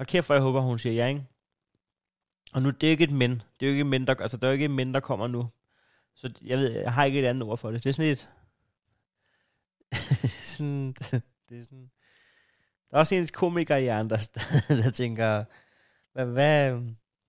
[0.02, 1.26] og kæft, for jeg håber, hun siger ja, ikke?
[2.54, 3.32] Og nu, det er ikke et men.
[3.32, 5.00] Det er jo ikke et men, der, altså, der er jo ikke et men, der
[5.00, 5.50] kommer nu.
[6.15, 7.84] Så jeg ved, jeg har ikke et andet ord for det.
[7.84, 8.30] Det er sådan et...
[10.56, 10.95] sådan,
[11.50, 11.91] det er sådan...
[12.89, 14.41] Der er også en komiker i andre, der,
[14.84, 15.43] der tænker,
[16.13, 16.80] hvad, hvad,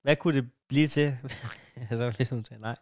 [0.03, 1.19] hvad kunne det blive til?
[1.91, 2.77] altså, ligesom til, nej.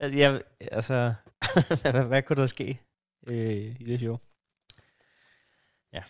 [0.00, 1.14] Altså, jeg, altså
[1.82, 2.80] hvad, hvad kunne der ske
[3.26, 4.18] øh, i det show?
[5.92, 6.02] Ja.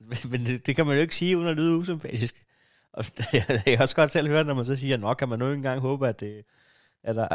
[0.30, 2.46] Men det, det kan man jo ikke sige, uden at lyde usympatisk.
[2.92, 5.46] Og jeg kan også godt selv høre, når man så siger, nok kan man nu
[5.46, 6.44] ikke engang håbe, at, det,
[7.02, 7.28] at, der,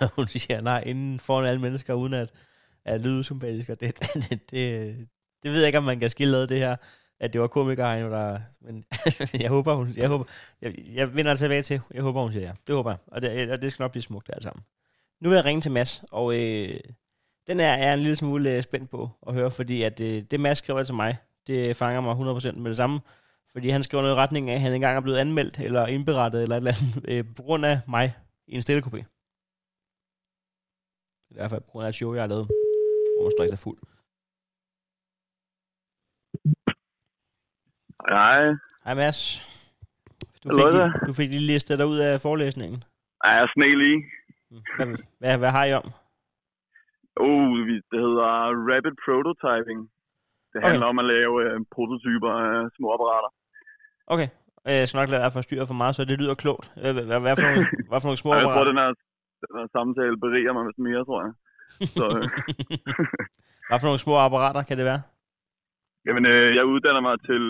[0.00, 2.32] at hun siger nej inden foran alle mennesker, uden at,
[2.84, 3.68] at lyde usympatisk.
[3.68, 5.08] Og det, det, det,
[5.42, 6.76] det, ved jeg ikke, om man kan skille det her
[7.22, 8.40] at det var komikeren, der...
[8.60, 8.84] Men
[9.40, 9.88] jeg håber, hun...
[9.96, 10.24] Jeg, håber,
[10.62, 11.80] jeg, jeg altså tilbage til.
[11.94, 12.52] Jeg håber, hun siger ja.
[12.66, 12.98] Det håber jeg.
[13.06, 14.64] Og det, og det skal nok blive smukt alt sammen.
[15.20, 16.80] Nu vil jeg ringe til Mads, og øh,
[17.46, 20.40] den er jeg en lille smule øh, spændt på at høre, fordi at øh, det
[20.40, 23.00] Mads skriver til mig, det fanger mig 100% med det samme.
[23.52, 26.42] Fordi han skriver noget i retning af, at han engang er blevet anmeldt eller indberettet
[26.42, 28.14] eller et eller andet, øh, på grund af mig
[28.46, 28.98] i en stillekopé.
[31.30, 33.56] I hvert fald på grund af et show, jeg har lavet, hvor man står ikke
[33.56, 33.78] fuld.
[38.10, 38.54] Hej.
[38.84, 39.20] Hej Mads.
[40.44, 42.84] Du fik, lige, du fik lige listet dig ud af forelæsningen.
[43.24, 43.98] Ja, jeg sne lige.
[44.76, 44.86] Hvad,
[45.18, 45.86] hvad, hvad har I om?
[47.26, 47.48] Oh,
[47.92, 48.28] det hedder
[48.70, 49.80] Rapid Prototyping.
[50.52, 50.68] Det okay.
[50.68, 53.30] handler om at lave uh, prototyper af små apparater.
[54.06, 54.28] Okay.
[54.64, 56.66] Jeg skal nok lade dig forstyrre for meget, så det lyder klogt.
[56.80, 58.50] Hvad, hvad, hvad, for, nogle, hvad for nogle små apparater?
[58.50, 58.90] Jeg tror, den her,
[59.50, 61.32] den her samtale beriger mig med mere, tror jeg.
[61.96, 62.26] Så, øh.
[63.68, 65.02] hvad for nogle små apparater kan det være?
[66.06, 67.42] Jamen, øh, jeg uddanner mig til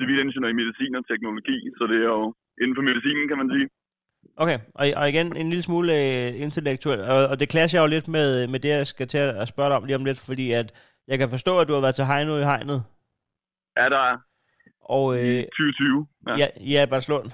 [0.00, 3.68] civilingeniør i medicin og teknologi, så det er jo inden for medicinen, kan man sige.
[4.42, 8.08] Okay, og, og igen en lille smule uh, intellektuel, og, og det klasser jo lidt
[8.16, 10.68] med, med det, jeg skal til at spørge dig om lige om lidt, fordi at
[11.10, 12.80] jeg kan forstå, at du har været til Heino i Hegnet.
[13.78, 14.16] Ja, der er.
[14.96, 16.06] Og, øh, I 2020.
[16.28, 17.30] Ja, ja, ja Barcelona.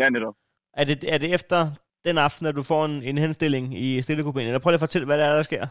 [0.00, 0.34] Ja, netop.
[0.80, 1.60] Er det, er det efter
[2.06, 4.48] den aften, at du får en, en henstilling i stillekubinen?
[4.48, 5.64] Eller prøv lige at fortælle, hvad der er, der sker.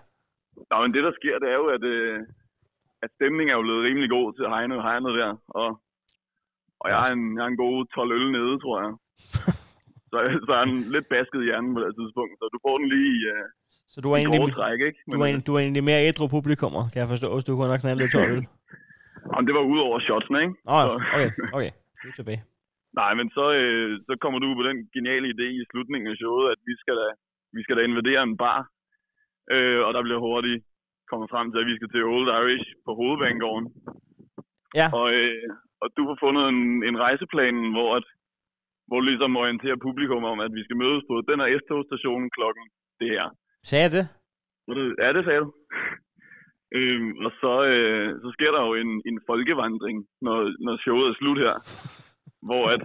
[0.72, 2.20] Nå, men det, der sker, det er jo, at, øh,
[3.04, 5.68] at stemningen er jo blevet rimelig god til Heino i Hegnet der, og
[6.82, 8.92] og jeg har en, jeg har en god 12 øl nede, tror jeg.
[10.12, 12.34] så, så er den lidt basket i hjernen på det tidspunkt.
[12.40, 13.46] Så du får den lige i, uh,
[13.94, 15.00] så du er egentlig, træk, ikke?
[15.08, 17.72] Men, du, er, du er egentlig mere ædru publikummer, kan jeg forstå, hvis du kunne
[17.72, 18.44] nok knalde lidt 12 øl.
[19.32, 20.56] Jamen, det var ud over shotsene, ikke?
[20.74, 20.94] Oh, så.
[21.16, 21.72] okay, okay.
[22.02, 22.42] Du er tilbage.
[23.02, 26.46] Nej, men så, øh, så kommer du på den geniale idé i slutningen af showet,
[26.54, 27.08] at vi skal da,
[27.58, 28.60] vi skal da invadere en bar.
[29.56, 30.60] Øh, og der bliver hurtigt
[31.10, 33.68] kommet frem til, at vi skal til Old Irish på Hovedbanegården.
[34.80, 34.88] Ja.
[35.00, 35.50] Og, øh,
[35.82, 38.06] og du har fundet en, en rejseplan, hvor, at,
[38.88, 42.66] hvor ligesom orienterer publikum om, at vi skal mødes på den her S-togstation klokken
[43.00, 43.26] det her.
[43.70, 44.06] Sagde jeg det?
[45.04, 45.50] Ja, det sagde du.
[46.78, 51.16] øhm, og så, øh, så sker der jo en, en folkevandring, når, når showet er
[51.20, 51.56] slut her.
[52.48, 52.82] hvor at,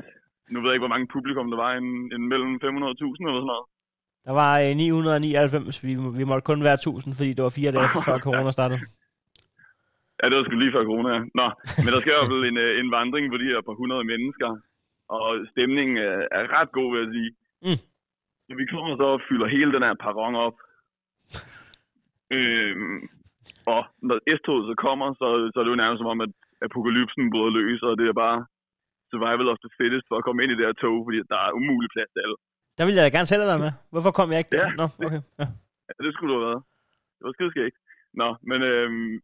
[0.53, 3.55] nu ved jeg ikke, hvor mange publikum der var, en, en mellem 500.000 eller sådan
[3.55, 3.67] noget.
[4.27, 8.19] Der var 999, vi, vi måtte kun være 1000, fordi det var fire dage før
[8.27, 8.81] corona startede.
[10.23, 11.15] Ja, det var sgu lige før corona.
[11.41, 11.47] Nå,
[11.85, 14.05] men der sker i hvert fald en, øh, en vandring på de her par hundrede
[14.13, 14.51] mennesker,
[15.17, 17.31] og stemningen er, er ret god, vil jeg sige.
[17.67, 17.81] Mm.
[18.47, 20.57] Så vi kommer så og fylder hele den her perron op.
[22.39, 23.01] øhm,
[23.75, 26.33] og når S-toget så kommer, så, så er det jo nærmest som om, at
[26.67, 28.39] apokalypsen bryder løs, og det er bare
[29.13, 31.57] survival of the fittest for at komme ind i det her tog, fordi der er
[31.59, 32.39] umulig plads til alle.
[32.79, 33.73] Der ville jeg da gerne selv have været med.
[33.95, 34.65] Hvorfor kom jeg ikke der?
[34.67, 35.21] Ja, Nå, okay.
[35.41, 35.47] Ja.
[35.89, 36.63] ja, det skulle du have været.
[37.17, 37.77] Det var skideskægt.
[38.21, 39.15] Nå, men øhm,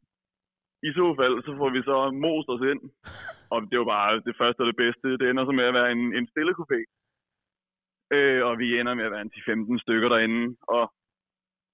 [0.86, 2.82] i så fald, så får vi så most os ind.
[3.52, 5.06] Og det var bare det første og det bedste.
[5.20, 6.78] Det ender så med at være en, en stille kupé.
[8.16, 10.56] Øh, og vi ender med at være en 10-15 stykker derinde.
[10.76, 10.84] Og,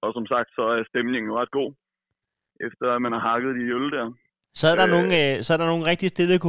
[0.03, 1.69] og som sagt, så er stemningen ret god.
[2.67, 4.07] Efter man har hakket de øl der.
[4.53, 6.39] Så er der, øh, nogle, øh, så er der nogle rigtig stille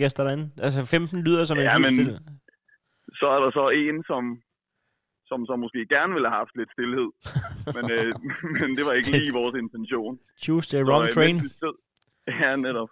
[0.00, 0.46] gæster derinde?
[0.64, 2.18] Altså 15 lyder som ja, en men, stille.
[3.20, 4.22] Så er der så en, som,
[5.32, 7.08] som så måske gerne ville have haft lidt stillhed.
[7.76, 8.10] men, øh,
[8.60, 10.14] men det var ikke lige vores intention.
[10.44, 11.36] Choose the wrong øh, train.
[11.60, 11.78] Sidder,
[12.40, 12.90] ja, netop.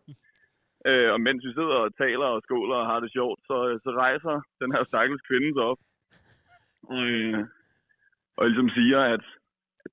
[0.89, 3.91] Øh, og mens vi sidder og taler og skåler og har det sjovt, så, så
[4.05, 5.81] rejser den her stakkels kvinde sig op.
[6.97, 7.41] Øh,
[8.39, 9.25] og ligesom siger, at,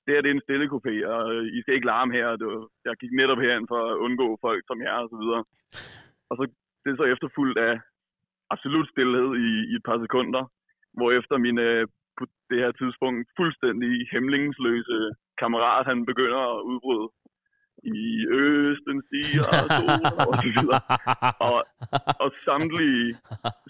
[0.03, 1.21] det her det er en stille kopé, og
[1.57, 2.27] I skal ikke larme her.
[2.41, 2.47] Det,
[2.85, 5.43] jeg gik netop herind for at undgå folk som jer og så videre.
[6.29, 6.43] Og så
[6.83, 7.73] det er så efterfulgt af
[8.53, 10.43] absolut stillhed i, i et par sekunder,
[10.97, 11.87] hvor efter min øh,
[12.19, 14.97] på det her tidspunkt fuldstændig hemmelingsløse
[15.41, 17.07] kammerat, han begynder at udbryde
[17.83, 18.03] i
[18.43, 20.81] østen stiger solen og så videre.
[21.49, 21.57] Og,
[22.23, 23.07] og samtlige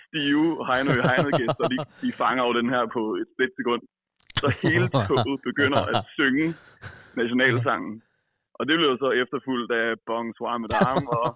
[0.08, 3.82] stive Heino i Heino gæster, de, de fanger jo den her på et split sekund.
[4.44, 6.48] så hele toget begynder at synge
[7.22, 7.96] nationalsangen.
[8.60, 11.28] Og det blev så efterfulgt af Bonsoir Madame og,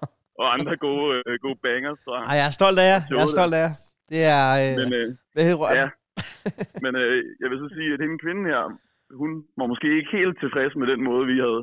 [0.42, 2.00] og andre gode, øh, gode bangers.
[2.06, 2.12] Så.
[2.30, 3.02] Ej, jeg er stolt af jer.
[3.10, 3.74] Jeg er stolt af jer.
[4.12, 4.46] Det er...
[4.62, 5.78] Øh, Men, øh, er helt rørt.
[5.82, 5.88] ja,
[6.84, 8.64] men øh, jeg vil så sige, at hende kvinde her,
[9.22, 11.62] hun var måske ikke helt tilfreds med den måde, vi havde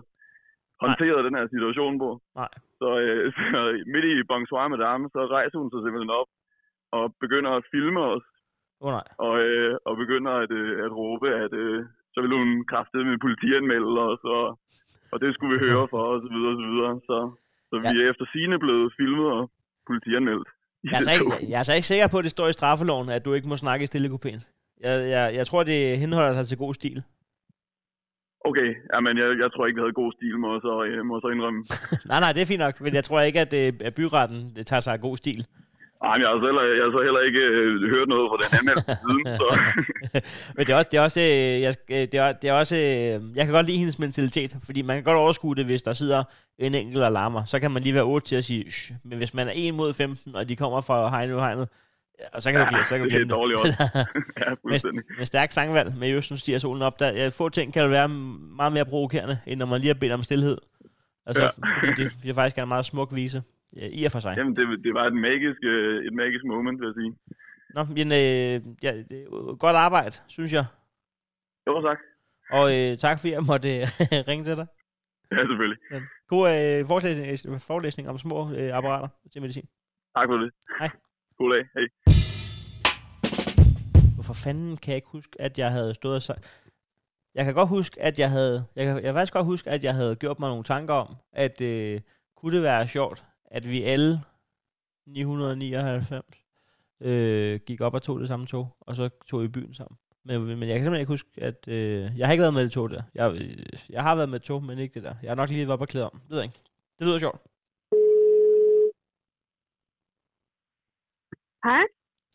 [0.83, 2.11] håndteret den her situation på.
[2.41, 2.53] Nej.
[2.81, 3.61] Så, øh, så
[3.93, 6.31] midt i Bonsoir Madame, så rejser hun sig simpelthen op
[6.97, 8.27] og begynder at filme os,
[8.85, 9.07] oh, nej.
[9.27, 11.81] og, øh, og begynder at, øh, at råbe, at øh,
[12.15, 14.45] så vil hun kraftede med politianmelde os, og,
[15.13, 16.93] og det skulle vi høre for, og så videre, og så videre.
[17.09, 17.17] Så,
[17.71, 19.43] så vi er efter sine blevet filmet og
[19.91, 20.49] politianmeldt.
[20.85, 23.09] Jeg er, altså ikke, jeg er altså ikke sikker på, at det står i straffeloven,
[23.09, 24.41] at du ikke må snakke i stillekopien.
[24.81, 27.03] Jeg, jeg, jeg tror, det henholder sig til god stil.
[28.45, 31.17] Okay, jamen jeg, jeg tror ikke, det havde god stil, må jeg så, øh, må
[31.17, 31.61] jeg så indrømme.
[32.11, 34.67] nej, nej, det er fint nok, men jeg tror ikke, at, øh, at byretten det
[34.67, 35.47] tager sig af god stil.
[36.05, 38.39] Ej, men jeg har så heller, jeg har så heller ikke øh, hørt noget fra
[38.43, 39.47] den anmeldelse siden, så
[40.57, 42.77] Men det er også, det er også, øh, jeg, øh, det er, det er også
[42.77, 45.93] øh, jeg kan godt lide hendes mentalitet, fordi man kan godt overskue det, hvis der
[45.93, 46.25] sidder
[46.59, 47.45] en enkelt alarmer.
[47.45, 48.93] Så kan man lige være 8 til at sige, Shh.
[49.05, 51.69] men hvis man er 1 mod 15, og de kommer fra hegnet
[52.19, 53.79] hegnet, og så kan du Ja, blive, så kan du det er dårligt også.
[54.41, 55.03] ja, med, fuldstændig.
[55.19, 58.09] med stærk sangvalg med Jøsten stiger solen op, der ja, få ting kan jo være
[58.09, 60.59] meget mere provokerende, end når man lige har bedt om stillhed.
[61.27, 61.49] Altså, Ja.
[61.81, 63.43] fordi det, det faktisk er en meget smuk vise,
[63.77, 64.35] ja, i og for sig.
[64.37, 67.13] Jamen, det, det var et magisk, øh, et magisk moment, vil jeg sige.
[67.75, 69.27] Nå, men øh, ja, det
[69.59, 70.65] godt arbejde, synes jeg.
[71.67, 71.99] Jo, tak.
[72.51, 73.87] Og øh, tak fordi jeg måtte øh,
[74.31, 74.67] ringe til dig.
[75.33, 75.79] Ja, selvfølgelig.
[75.91, 76.01] Ja.
[76.29, 79.69] God øh, forelæsning, forelæsning om små øh, apparater til medicin.
[80.17, 80.51] Tak for det.
[80.79, 80.91] Hej
[81.39, 81.65] cool af.
[81.75, 81.89] Hey.
[84.15, 86.65] Hvorfor fanden kan jeg ikke huske, at jeg havde stået og sagt...
[87.35, 88.65] Jeg kan godt huske, at jeg havde...
[88.77, 91.15] Jeg kan, jeg kan faktisk godt huske, at jeg havde gjort mig nogle tanker om,
[91.33, 92.01] at øh,
[92.37, 94.21] kunne det være sjovt, at vi alle
[95.07, 96.13] 999
[97.01, 99.99] øh, gik op og tog det samme tog, og så tog i byen sammen.
[100.25, 101.69] Men, men jeg kan simpelthen ikke huske, at...
[101.69, 103.03] Øh, jeg har ikke været med det tog der.
[103.15, 103.57] Jeg, øh,
[103.91, 105.15] jeg har været med et tog, men ikke det der.
[105.23, 106.21] Jeg har nok lige været på klæde om.
[106.21, 106.61] Det ved jeg ikke.
[106.99, 107.41] Det lyder sjovt.
[111.69, 111.85] Hej.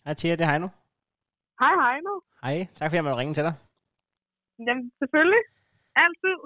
[0.06, 0.68] Hej Thea, det er Heino.
[1.62, 2.14] Hej, nu.
[2.44, 3.54] Hej, tak fordi jeg måtte ringe til dig.
[4.68, 5.44] Jamen, selvfølgelig.
[6.04, 6.38] Altid.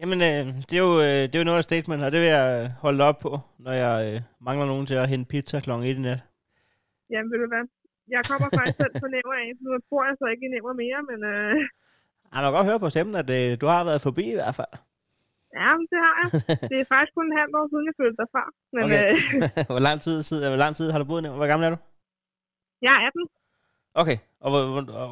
[0.00, 2.30] Jamen, øh, det, er jo, øh, det er jo noget af statement, og det vil
[2.36, 3.32] jeg øh, holde op på,
[3.64, 5.70] når jeg øh, mangler nogen til at hente pizza kl.
[5.70, 6.20] 1 i nat.
[7.10, 7.64] Jamen, ved du hvad?
[8.14, 9.48] Jeg kommer faktisk selv på Næver af.
[9.64, 11.54] Nu bor jeg så ikke i Næver mere, men øh,
[12.32, 14.74] Jeg kan godt høre på stemmen, at øh, du har været forbi i hvert fald.
[15.60, 16.28] Ja, det har jeg.
[16.70, 18.44] Det er faktisk kun en halv år siden, jeg flyttede derfra.
[18.76, 19.04] Men Okay.
[19.12, 21.36] øh, hvor, lang tid siden, hvor lang tid har du boet Nævn?
[21.40, 21.78] Hvor gammel er du?
[22.86, 23.28] jeg er 18.
[24.02, 24.50] Okay, og,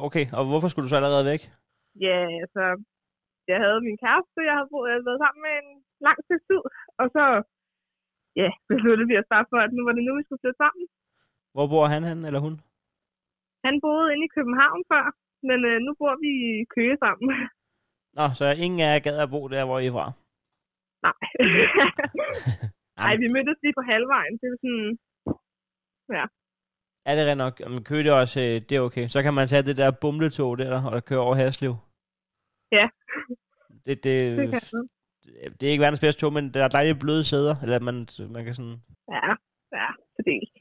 [0.07, 1.41] okay, og hvorfor skulle du så allerede væk?
[2.07, 2.63] Ja, altså,
[3.51, 5.69] jeg havde min kæreste, jeg havde, boet, jeg havde været sammen med en
[6.07, 6.39] lang tid.
[7.01, 7.23] Og så,
[8.41, 10.85] ja, besluttede vi at starte for, at nu var det nu, vi skulle flytte sammen.
[11.55, 12.55] Hvor bor han hen, eller hun?
[13.65, 15.05] Han boede inde i København før,
[15.49, 16.29] men øh, nu bor vi
[16.61, 17.27] i Køge sammen.
[18.17, 20.05] Nå, så ingen af jer gad at bo der, hvor I er fra.
[21.07, 21.23] Nej.
[23.01, 24.33] Nej, vi mødtes lige på halvvejen.
[24.39, 24.97] Det er sådan,
[27.09, 27.55] Er det rent nok?
[27.59, 29.05] Jamen, kø det er også, øh, det er okay.
[29.13, 31.73] Så kan man tage det der bumletog der, og køre over Haslev.
[32.71, 32.85] Ja.
[33.85, 35.51] Det, det, det jeg.
[35.57, 37.97] det er ikke verdens bedste tog, men der er dejligt bløde sæder, eller man,
[38.35, 38.77] man kan sådan...
[39.15, 39.29] Ja,
[39.79, 39.89] ja,
[40.29, 40.51] dels.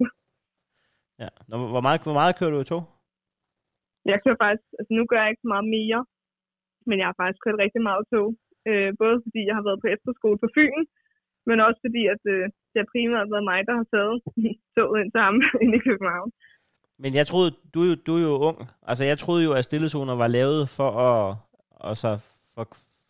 [1.23, 1.29] Ja.
[1.49, 2.83] Nå, hvor, meget, hvor meget kører du i tog?
[4.11, 6.01] Jeg kører faktisk, altså nu gør jeg ikke så meget mere,
[6.89, 8.29] men jeg har faktisk kørt rigtig meget tog.
[8.71, 10.81] Øh, både fordi jeg har været på efterskole på Fyn,
[11.49, 14.17] men også fordi, at øh, det har primært været mig, der har taget
[14.77, 16.31] toget ind til ham inde i København.
[17.03, 18.59] Men jeg troede, du, er jo- du er jo ung.
[18.91, 21.37] Altså, jeg troede jo, at stillezoner var lavet for at,
[21.91, 22.11] altså,
[22.55, 22.65] for,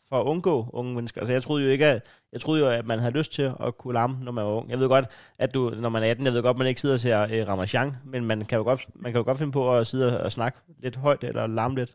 [0.08, 1.20] for at undgå unge mennesker.
[1.20, 1.98] Altså, jeg troede jo ikke, at,
[2.32, 4.70] jeg troede jo, at man havde lyst til at kunne larme, når man var ung.
[4.70, 5.06] Jeg ved godt,
[5.38, 7.18] at du, når man er 18, jeg ved godt, at man ikke sidder og ser
[7.22, 10.22] øh, Ramachan, men man kan, jo godt, man kan jo godt finde på at sidde
[10.24, 11.92] og snakke lidt højt eller larme lidt.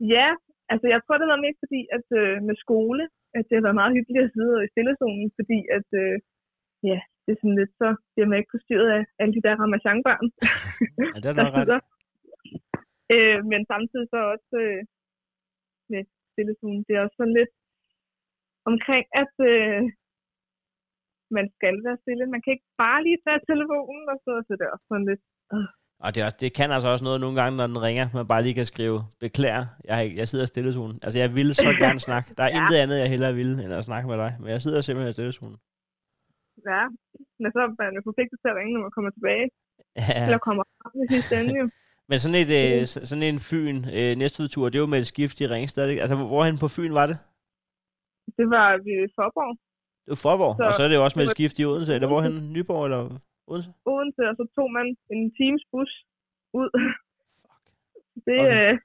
[0.00, 0.28] Ja,
[0.72, 3.02] altså jeg tror, det var mest fordi, at øh, med skole,
[3.38, 6.16] at det har været meget hyggeligt at sidde i stillezonen, fordi at, øh,
[6.90, 10.26] ja, det er sådan lidt så, bliver man ikke forstyrret af alle de der ramachanbørn,
[11.14, 11.56] Ja, det er der ret.
[11.58, 11.80] sidder.
[13.14, 14.80] Øh, men samtidig så også øh,
[15.92, 16.02] med
[16.32, 17.52] stillezonen, det er også sådan lidt
[18.70, 19.80] omkring, at øh,
[21.36, 22.32] man skal være stille.
[22.34, 25.24] Man kan ikke bare lige tage telefonen, og så, så det er også sådan lidt,
[26.04, 28.26] Og det, er også, det kan altså også noget nogle gange, når den ringer, man
[28.32, 30.98] bare lige kan skrive, beklager, jeg, jeg sidder i stillezonen.
[31.02, 32.34] Altså, jeg ville så gerne snakke.
[32.38, 32.56] Der er Ja.
[32.62, 34.36] intet andet, jeg hellere ville, end at snakke med dig.
[34.40, 35.56] Men jeg sidder simpelthen i stillezonen.
[36.72, 36.82] ja,
[37.40, 39.46] men så er man forpligtet til at ringe, når man kommer tilbage,
[40.02, 40.24] Ja.
[40.26, 41.70] eller kommer frem i sidste ende jo.
[42.10, 45.06] Men sådan, et, øh, s- sådan en Fyn øh, næstudtur, det er jo med et
[45.06, 45.88] skift i Ringsted.
[45.88, 46.00] ikke?
[46.02, 47.18] Altså, hvor- hvorhen på Fyn var det?
[48.38, 49.52] Det var ved Forborg,
[50.04, 51.58] Det var Forborg, så, og så er det jo også med det et var- skift
[51.58, 51.94] i Odense.
[51.94, 52.52] Eller hvorhen?
[52.52, 53.02] Nyborg eller
[53.50, 53.70] Odense?
[53.92, 55.90] Odense, og så tog man en times bus
[56.60, 56.68] ud.
[57.42, 57.62] Fuck.
[58.26, 58.72] Det, Okay.
[58.72, 58.78] øh,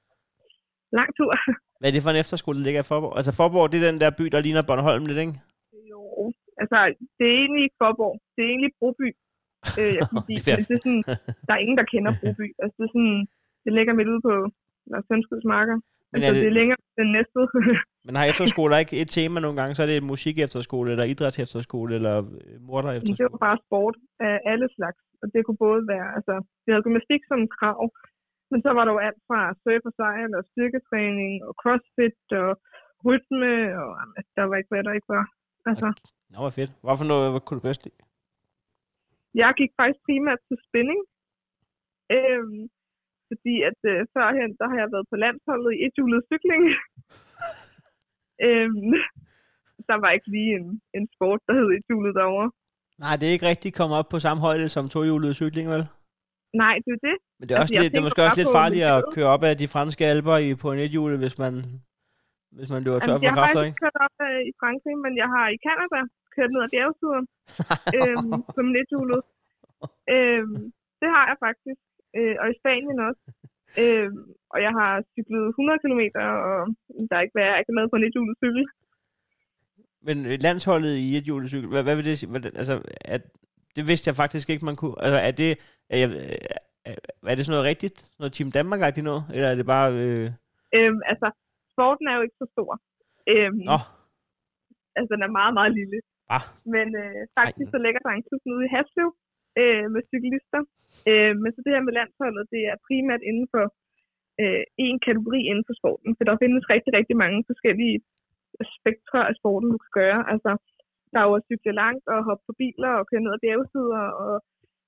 [0.98, 1.32] lang tur.
[1.78, 3.14] Hvad er det for en efterskole, der ligger i Forborg?
[3.18, 5.34] Altså Forborg, det er den der by, der ligner Bornholm lidt, ikke?
[5.92, 6.02] Jo,
[6.62, 6.76] altså,
[7.18, 8.14] det er egentlig ikke Forborg.
[8.34, 9.08] Det er egentlig Broby.
[9.80, 11.02] Øh, jeg kan sige, Det er- er sådan,
[11.46, 12.46] der er ingen, der kender Broby.
[12.62, 13.18] Altså, det er sådan,
[13.64, 14.34] det ligger midt ude på
[15.08, 15.76] Sønskuds marker.
[16.12, 16.40] Men Altså, er det...
[16.40, 17.40] det det, er længere end næste.
[18.06, 19.72] men har efterskoler ikke et tema nogle gange?
[19.74, 23.32] Så er det musik efterskole, eller idræts efterskole, eller øh, morder Men det efterskole?
[23.34, 23.96] var bare sport
[24.28, 25.00] af alle slags.
[25.22, 27.80] Og det kunne både være, altså, vi havde gymnastik som krav,
[28.50, 32.50] men så var der jo alt fra surf og sejl og styrketræning og crossfit og
[33.06, 33.90] rytme, og
[34.36, 35.26] der var ikke hvad der ikke var.
[35.70, 35.88] Altså,
[36.32, 36.72] Nå, hvor fedt.
[36.84, 38.00] Hvorfor noget hvad kunne du bedst lide?
[39.42, 41.00] jeg gik faktisk primært til spinning.
[42.16, 42.62] Øhm,
[43.32, 46.62] fordi at øh, førhen, der har jeg været på landsholdet i ethjulet cykling.
[48.46, 48.92] øhm,
[49.88, 50.66] der var ikke lige en,
[50.96, 52.48] en sport, der hed ethjulet derovre.
[53.04, 55.84] Nej, det er ikke rigtig kommet op på samme højde som tohjulet cykling, vel?
[56.62, 57.16] Nej, det er det.
[57.38, 59.30] Men det er, Altså, også jeg lidt, det er måske også lidt farligt at køre
[59.34, 61.52] op af de franske alber i, på en ethjulet, hvis man,
[62.56, 63.82] hvis man løber tør Jamen, for jeg har kræfter, faktisk ikke?
[63.82, 66.00] kørt op øh, i Frankrig, men jeg har i Canada
[66.34, 67.24] kørt ned ad bjergsiden
[67.96, 69.22] øhm, på nethjulet.
[70.14, 70.60] Øhm,
[71.00, 71.80] det har jeg faktisk.
[72.16, 73.22] Øh, og i Spanien også.
[73.82, 76.62] Øhm, og jeg har cyklet 100 km, og
[77.08, 78.64] der er ikke hvad jeg ikke har lavet på en nethjulet cykel.
[80.06, 82.30] Men øh, landsholdet i ethjulet cykel, hvad, hvad vil det sige?
[82.30, 82.74] Hvad, altså,
[83.14, 83.22] at,
[83.76, 84.96] det vidste jeg faktisk ikke, man kunne.
[85.04, 85.50] Altså, er det,
[85.90, 86.08] er, jeg,
[86.88, 86.94] er,
[87.30, 87.96] er det sådan noget rigtigt?
[88.18, 89.24] Noget Team danmark noget?
[89.34, 89.88] Eller er det bare...
[90.02, 90.26] Øh...
[90.76, 91.26] Øhm, altså,
[91.72, 92.70] sporten er jo ikke så stor.
[93.32, 93.78] Øhm, Nå,
[94.96, 95.98] Altså, den er meget, meget lille.
[96.36, 96.44] ah,
[96.74, 99.08] Men øh, faktisk så ligger der en klub ude i Haslev
[99.60, 100.62] øh, med cyklister.
[101.10, 103.64] Øh, men så det her med landsholdet, det er primært inden for
[104.42, 106.10] øh, en kategori inden for sporten.
[106.16, 107.98] For der findes rigtig, rigtig mange forskellige
[108.78, 110.20] spektre af sporten, du kan gøre.
[110.32, 110.50] Altså,
[111.12, 114.04] der er jo at cykle langt og hoppe på biler og køre ned ad bjergsider
[114.24, 114.32] og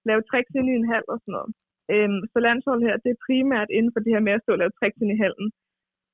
[0.09, 1.51] lave tricks ind i en halv og sådan noget.
[1.93, 4.61] Øhm, så landsholdet her, det er primært inden for det her med at stå og
[4.63, 5.49] lave tricks ind i hallen.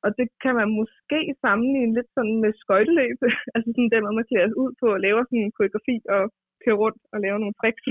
[0.04, 3.18] Og det kan man måske sammenligne lidt sådan med skøjteløb.
[3.54, 6.22] altså sådan der, man klæder sig ud på og laver sådan en koreografi og
[6.62, 7.84] kører rundt og laver nogle tricks.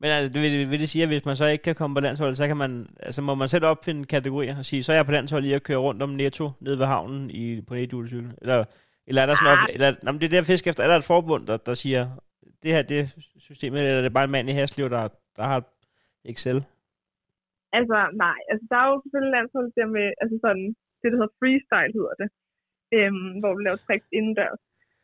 [0.00, 2.00] Men altså, det vil, vil det sige, at hvis man så ikke kan komme på
[2.00, 5.06] landsholdet, så kan man, altså må man selv opfinde kategorier og sige, så er jeg
[5.06, 8.32] på landsholdet i at køre rundt om Netto nede ved havnen i, på en cykel.
[8.42, 8.64] Eller,
[9.06, 9.58] eller er der sådan Ah.
[9.58, 11.74] noget, eller, nå, men det er der fisk efter, er der et forbund, der, der
[11.74, 12.02] siger,
[12.62, 13.00] det her, det
[13.48, 15.60] systemet, eller er det bare en mand i Haslev, der, der har
[16.24, 16.58] Excel?
[17.78, 18.38] Altså, nej.
[18.50, 20.66] Altså, der er jo selvfølgelig landsholdet der med, altså sådan,
[21.00, 22.28] det der hedder freestyle hedder det.
[22.96, 24.60] Øhm, hvor vi laver tricks indendørs.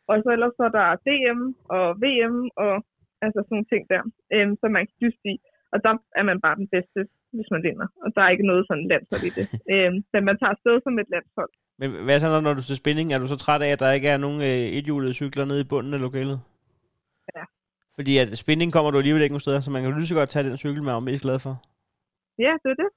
[0.09, 1.41] Og så ellers så er der DM
[1.77, 2.73] og VM og
[3.25, 4.01] altså sådan nogle ting der,
[4.35, 5.35] øhm, som man kan dyste i.
[5.73, 6.99] Og der er man bare den bedste,
[7.35, 7.87] hvis man vinder.
[8.03, 9.45] Og der er ikke noget sådan landshold i det.
[9.73, 11.51] øhm, men man tager afsted som et landshold.
[11.79, 13.07] Men hvad så, når, du til spænding?
[13.13, 15.69] Er du så træt af, at der ikke er nogen øh, ethjulede cykler nede i
[15.71, 16.39] bunden af lokalet?
[17.35, 17.43] Ja.
[17.95, 20.15] Fordi at spænding kommer du alligevel ikke nogen steder, så man kan jo lige så
[20.15, 21.53] godt tage den cykel, man er mest glad for.
[22.45, 22.89] Ja, det er det.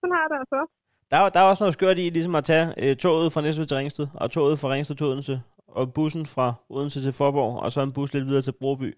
[0.00, 0.74] Sådan har jeg det altså også.
[1.10, 3.66] Der er, der er også noget skørt i, ligesom at tage øh, toget fra Næstved
[3.66, 7.72] til Ringsted, og toget fra Ringsted til Odense, og bussen fra Odense til Forborg, og
[7.72, 8.94] så en bus lidt videre til Broby,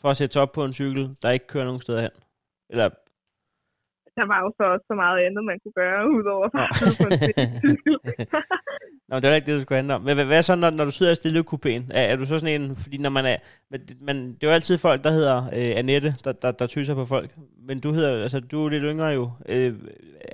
[0.00, 2.14] for at sætte sig op på en cykel, der ikke kører nogen steder hen.
[2.72, 2.88] Eller,
[4.18, 6.68] Der var jo så også så meget andet, man kunne gøre, udover at
[7.00, 7.18] på en
[7.64, 7.94] cykel.
[9.08, 10.02] Nå, det er ikke det, det skulle handle om.
[10.06, 11.82] Men hvad, hvad så, når, når du sidder i stillekupéen?
[11.98, 13.36] Er, er, du så sådan en, fordi når man er,
[14.06, 17.04] men, det er jo altid folk, der hedder øh, Annette, der, der, der tyser på
[17.14, 17.30] folk.
[17.68, 19.24] Men du hedder, altså du er lidt yngre jo.
[19.52, 19.72] Øh,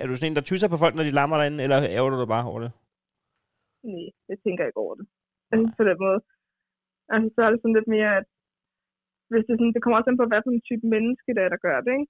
[0.01, 2.19] er du sådan en, der tyser på folk, når de lammer derinde, eller ærger du
[2.19, 2.71] dig bare over det?
[3.83, 5.05] Nej, jeg tænker ikke over det.
[5.51, 6.19] Altså på den måde.
[7.13, 8.25] Altså så er det sådan lidt mere, at
[9.33, 11.51] hvis det, sådan, det kommer også an på, hvad for en type menneske det er,
[11.53, 12.09] der gør det, ikke?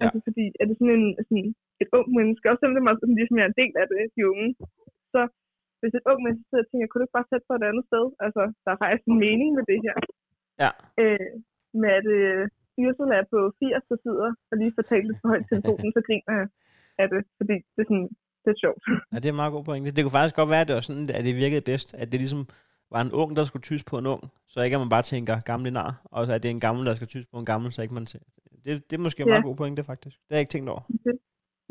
[0.00, 0.04] Ja.
[0.04, 1.46] Altså fordi, er det sådan, en, sådan
[1.82, 4.48] et ung menneske, også selvom det sådan, ligesom er en del af det, de unge,
[5.14, 5.20] så
[5.80, 7.84] hvis et ung menneske sidder og tænker, kunne du ikke bare sætte på et andet
[7.90, 8.04] sted?
[8.26, 9.96] Altså, der er faktisk en mening med det her.
[10.64, 10.70] Ja.
[11.02, 11.32] Øh,
[11.82, 12.42] med at øh,
[12.82, 16.34] Ursula er på 80, der sidder og lige fortæller lidt for højt telefonen, så griner
[16.40, 16.48] jeg
[17.02, 18.08] af det, fordi det er sådan,
[18.42, 18.82] det er sjovt.
[19.12, 19.94] Ja, det er en meget god pointe.
[19.96, 21.88] Det kunne faktisk godt være, at det var sådan, at det virkede bedst.
[22.00, 22.42] At det ligesom
[22.94, 24.22] var en ung, der skulle tyse på en ung.
[24.52, 25.90] Så ikke at man bare tænker gamle nar.
[26.14, 27.94] Og så at det er en gammel, der skal tyse på en gammel, så ikke
[28.00, 28.22] man ser.
[28.64, 29.32] Det, det er måske en Ja.
[29.34, 30.16] meget god pointe, faktisk.
[30.24, 30.82] Det har jeg ikke tænkt over.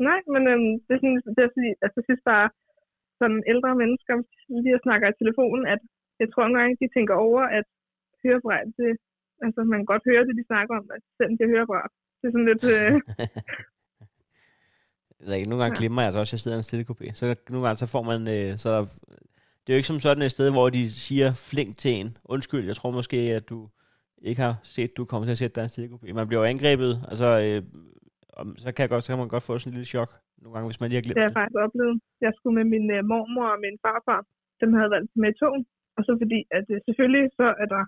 [0.08, 2.46] Nej, men øhm, det er sådan, det er fordi, at jeg synes bare,
[3.20, 4.14] som ældre mennesker
[4.64, 5.80] lige at snakker i telefonen, at
[6.20, 7.66] jeg tror gange, de tænker over, at
[8.24, 8.90] hørebræt, det,
[9.44, 11.92] altså man kan godt høre det, de snakker om, at selvom de har hørebræt.
[12.18, 12.92] Det er sådan lidt, øh,
[15.18, 15.80] Jeg ved ikke, nogle gange Ja.
[15.80, 17.06] glemmer jeg altså også, at jeg sidder i en stille kupé.
[17.18, 18.20] Så nogle gange så får man...
[18.36, 18.82] Øh, så der,
[19.68, 22.08] det er jo ikke som sådan et sted, hvor de siger flink til en.
[22.34, 23.58] Undskyld, jeg tror måske, at du
[24.28, 26.06] ikke har set, du kommer til at sætte dig en stille kupé.
[26.20, 27.28] Man bliver jo angrebet, altså...
[27.44, 27.60] Øh,
[28.62, 30.10] så kan, jeg godt, så kan man godt få sådan en lille chok
[30.42, 31.30] nogle gange, hvis man lige har det glemt har det.
[31.30, 31.96] jeg faktisk oplevet.
[32.26, 34.20] Jeg skulle med min øh, mormor og min farfar.
[34.62, 35.62] Dem havde valgt med i togen.
[35.96, 37.82] Og så fordi, at øh, selvfølgelig så er der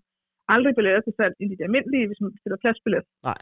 [0.55, 3.05] aldrig billetter til salg i de almindelige, hvis man bestiller pladsbillet.
[3.31, 3.41] Nej.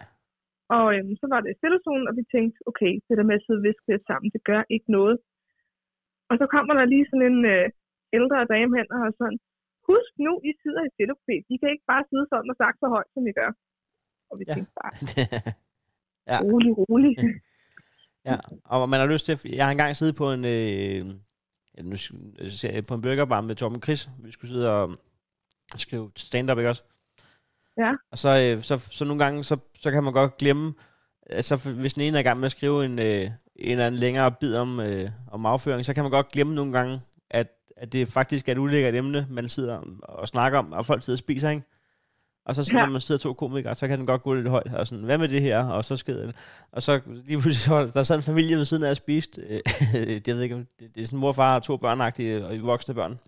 [0.76, 3.44] Og øhm, så var det i stillezonen, og vi tænkte, okay, det der med at
[3.44, 5.16] sidde og viske det sammen, det gør ikke noget.
[6.30, 7.64] Og så kommer der lige sådan en øh,
[8.16, 9.38] ældre dame hen og sådan,
[9.88, 11.34] husk nu, I sidder i stillekupé.
[11.52, 13.50] I kan ikke bare sidde sådan og sagt så højt, som I gør.
[14.30, 14.54] Og vi Ja.
[14.54, 14.92] tænkte bare,
[16.30, 16.38] Ja.
[16.44, 17.14] rolig, rolig.
[18.24, 19.38] Ja, og man har lyst til...
[19.44, 20.44] Jeg har engang siddet på en...
[20.44, 21.06] Øh,
[21.90, 24.08] nu ser jeg på en burgerbar med Torben Chris.
[24.24, 24.96] Vi skulle sidde og
[25.76, 26.84] skrive stand-up, ikke også?
[27.78, 27.92] Ja.
[28.12, 30.74] Og så, øh, så, så nogle gange, så, så kan man godt glemme...
[31.26, 33.30] Altså, hvis den ene er i gang med at skrive en, øh, en
[33.72, 37.00] eller anden længere bid om, øh, om afføring, så kan man godt glemme nogle gange,
[37.78, 41.14] at, det faktisk er et ulækkert emne, man sidder og snakker om, og folk sidder
[41.14, 41.62] og spiser, ikke?
[42.44, 42.86] Og så sidder Ja.
[42.88, 45.28] man sidder to komikere, så kan den godt gå lidt højt, og sådan, hvad med
[45.28, 45.64] det her?
[45.64, 46.34] Og så sker det.
[46.72, 49.42] Og så lige pludselig, så, der sad en familie ved siden af og spiste.
[49.42, 49.60] Øh,
[50.26, 52.94] jeg ved ikke, det, det er sådan mor og far og to børnagtige og voksne
[52.94, 53.18] børn.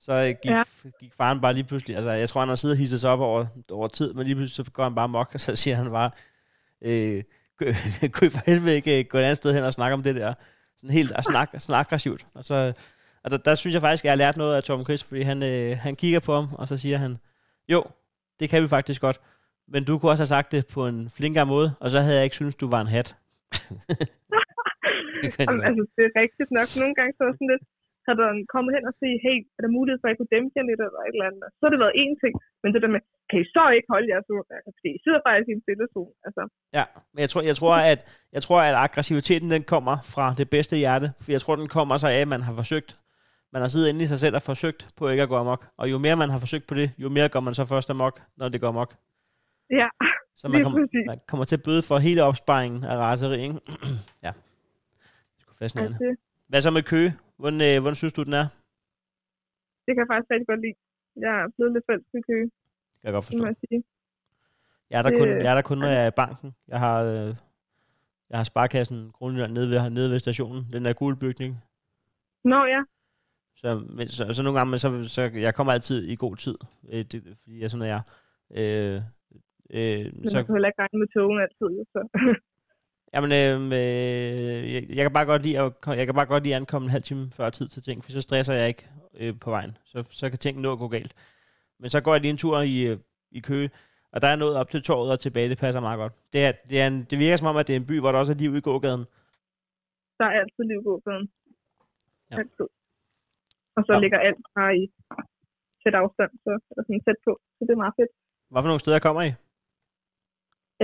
[0.00, 0.62] Så øh, gik, Ja.
[1.00, 3.20] gik faren bare lige pludselig, altså jeg tror, han har siddet og hisset sig op
[3.20, 5.90] over, over tid, men lige pludselig så går han bare mok, og så siger han
[5.90, 6.10] bare,
[6.82, 7.22] øh,
[7.58, 7.70] kunne
[8.26, 10.34] I for helvede ikke øh, gå et andet sted hen og snakke om det der?
[10.76, 12.26] Sådan helt og snak, snak aggressivt.
[12.34, 12.72] Og, så,
[13.24, 15.22] og der, der, synes jeg faktisk, at jeg har lært noget af Tom Chris, fordi
[15.22, 17.12] han, øh, han kigger på ham, og så siger han,
[17.72, 17.80] jo,
[18.40, 19.20] det kan vi faktisk godt.
[19.72, 22.24] Men du kunne også have sagt det på en flinkere måde, og så havde jeg
[22.24, 23.08] ikke syntes, du var en hat.
[25.22, 26.68] Det Jamen, altså, det er rigtigt nok.
[26.80, 27.64] Nogle gange så er sådan lidt,
[28.06, 30.52] har der kommet hen og sige, hey, er der mulighed for, at jeg kunne dæmpe
[30.56, 31.48] jer lidt eller et eller andet?
[31.56, 34.10] Så har det været én ting, men det der med, kan I så ikke holde
[34.12, 34.46] jeres ord?
[34.56, 36.14] Altså, fordi I sidder faktisk i en stille zone.
[36.26, 36.42] Altså,
[36.78, 38.00] Ja, men jeg tror, jeg tror, at,
[38.36, 41.96] jeg tror, at aggressiviteten den kommer fra det bedste hjerte, for jeg tror, den kommer
[42.02, 42.90] sig af, at man har forsøgt,
[43.52, 45.90] man har siddet inde i sig selv og forsøgt på ikke at gå amok, og
[45.90, 48.48] jo mere man har forsøgt på det, jo mere går man så først amok, når
[48.48, 48.94] det går amok.
[49.70, 49.88] ja,
[50.36, 51.06] Så man, præcis.
[51.06, 53.54] man kommer til at bøde for hele opsparingen af raseri, ikke?
[54.26, 54.32] ja.
[55.38, 55.94] Det er fascinerende.
[55.94, 56.16] altså, det,
[56.48, 57.14] Hvad så med Køge?
[57.36, 58.46] Hvordan, øh, hvordan synes du, den er?
[59.86, 60.74] det kan jeg faktisk rigtig godt lide.
[61.16, 63.46] Jeg er blevet lidt fælles i kø, Kan jeg godt forstå.
[63.46, 63.84] jeg sige.
[64.90, 66.54] Jeg er der Det- kun, jeg er der kun når jeg er i banken.
[66.68, 67.34] Jeg har, øh,
[68.30, 70.66] jeg har sparkassen Grundjylland nede ved, nede ved stationen.
[70.72, 71.64] Den der gule bygning.
[72.44, 72.80] Nå ja,
[73.60, 76.58] Så, men, så, så nogle gange, men så, så jeg kommer altid i god tid,
[76.92, 78.00] øh, det, fordi jeg sådan er.
[78.56, 78.96] Øh,
[79.70, 81.84] øh, men man så, kan heller ikke regne med togen altid.
[81.94, 82.00] Så.
[83.14, 86.60] jamen, øh, jeg, jeg, kan bare godt lide at, jeg kan bare godt lide at
[86.60, 88.88] ankomme en halv time før tid til ting, for så stresser jeg ikke
[89.20, 89.78] øh, på vejen.
[89.84, 91.14] Så, så kan ting nå at gå galt.
[91.80, 92.98] Men så går jeg lige en tur i, øh,
[93.30, 93.70] i Køge,
[94.12, 96.12] og der er noget op til torvet og tilbage, det passer meget godt.
[96.32, 98.12] Det, er, det, er en, det virker som om, at det er en by, hvor
[98.12, 99.04] der også er liv i gågaden.
[100.18, 101.30] der er altid liv på gaden.
[102.30, 102.38] Ja.
[102.38, 102.68] Altid.
[103.80, 104.00] Og så Ja.
[104.04, 104.84] ligger alt bare i
[105.82, 107.32] tæt afstand, så eller sådan tæt på.
[107.56, 108.12] Så det er meget fedt.
[108.50, 109.30] Hvad for nogle steder kommer I?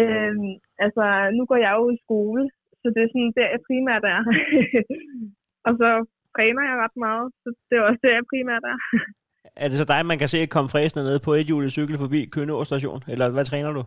[0.01, 0.53] Øhm,
[0.85, 1.05] altså,
[1.37, 2.43] nu går jeg jo i skole,
[2.81, 4.21] så det er sådan der, jeg primært er.
[5.67, 5.89] og så
[6.35, 8.79] træner jeg ret meget, så det er også der, jeg primært er.
[9.63, 12.21] Er det så dig, man kan se komme fræsende ned på et hjulet cykel forbi
[12.35, 13.01] Køge station?
[13.13, 13.83] Eller hvad træner du?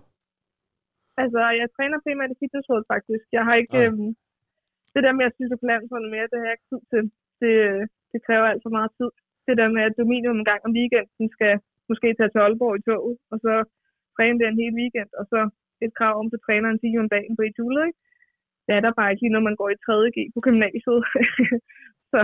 [1.22, 3.26] Altså, jeg træner primært i fitnessrådet faktisk.
[3.38, 3.78] Jeg har ikke...
[3.86, 4.10] Øhm,
[4.94, 7.04] det der med at cykle på landsholdet mere, det har jeg ikke tid til.
[7.44, 7.56] Det,
[8.12, 9.10] det kræver alt for meget tid.
[9.48, 11.54] Det der med, at du minimum en gang om weekenden skal
[11.90, 13.54] måske tage til Aalborg i toget, og så
[14.16, 15.40] træne der en hel weekend, og så
[15.86, 18.00] et krav om, at du træner en time om dagen på et hjulet, ikke?
[18.66, 21.00] Det er der bare ikke lige, når man går i 3.G på gymnasiet.
[22.12, 22.20] så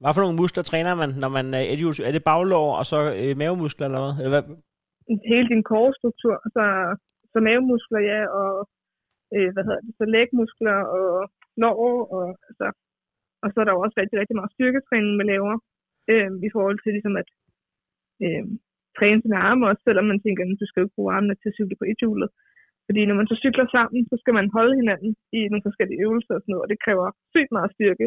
[0.00, 2.98] Hvad for nogle muskler træner man, når man er et Er det baglår og så
[3.20, 4.14] øh, mavemuskler eller hvad?
[4.24, 4.44] Eller hvad?
[5.32, 6.64] hele din korestruktur, så,
[7.32, 8.52] så mavemuskler, ja, og
[9.34, 11.08] øh, hvad hedder det, så lægmuskler og
[11.62, 11.78] lår,
[12.16, 12.66] og, altså,
[13.42, 15.54] og så er der jo også rigtig, rigtig meget styrketræning, man laver,
[16.12, 17.28] øh, i forhold til ligesom at
[18.24, 18.44] øh,
[18.98, 21.50] træne sine arme også, selvom man tænker, at du skal jo ikke bruge armene til
[21.50, 22.30] at cykle på et hjulet.
[22.86, 26.34] Fordi når man så cykler sammen, så skal man holde hinanden i nogle forskellige øvelser
[26.36, 28.06] og sådan noget, og det kræver sygt meget styrke.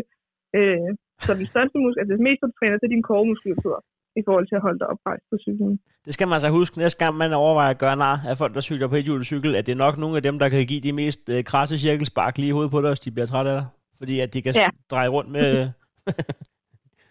[0.58, 0.90] Øh,
[1.26, 3.78] så den største muskel, altså det meste, du træner, det er din koremuskulatur
[4.20, 5.74] i forhold til at holde dig oprejst på cyklen.
[6.06, 8.62] Det skal man altså huske, næste gang man overvejer at gøre nar af folk, der
[8.70, 10.94] cykler på et cykel, at det er nok nogle af dem, der kan give de
[11.02, 13.66] mest øh, krasse cirkelspark lige i hovedet på dig, hvis de bliver trætte af dig.
[13.98, 14.70] Fordi at de kan Ja.
[14.92, 15.50] dreje rundt med...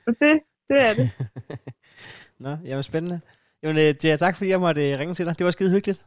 [0.06, 1.10] Det, det er det.
[2.44, 3.20] Nå, jamen spændende.
[3.62, 5.38] Jamen, øh, Tia, tak fordi jeg måtte øh, ringe til dig.
[5.38, 6.06] Det var skide hyggeligt.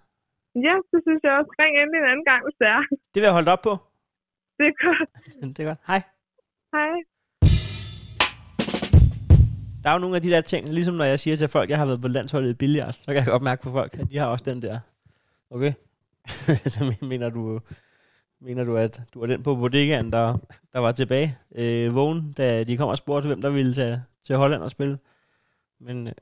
[0.56, 1.52] Ja, det synes jeg også.
[1.60, 2.82] Ring endelig en anden gang, hvis det er.
[3.14, 3.74] Det vil jeg holde op på.
[4.58, 5.10] Det er godt.
[5.58, 5.80] det er godt.
[5.88, 6.02] Hej.
[6.76, 6.92] Hej.
[9.84, 11.70] Der er jo nogle af de der ting, ligesom når jeg siger til folk, at
[11.70, 14.12] jeg har været på landsholdet i billiard, så kan jeg godt mærke på folk, at
[14.12, 14.80] de har også den der.
[15.50, 15.74] Okay?
[16.76, 17.60] så mener du,
[18.42, 20.38] mener du, at du var den på bodegaen, der,
[20.74, 24.36] der var tilbage øh, vågen, da de kom og spurgte, hvem der ville tage til
[24.36, 25.00] Holland og spille.
[25.80, 26.14] Men, øh,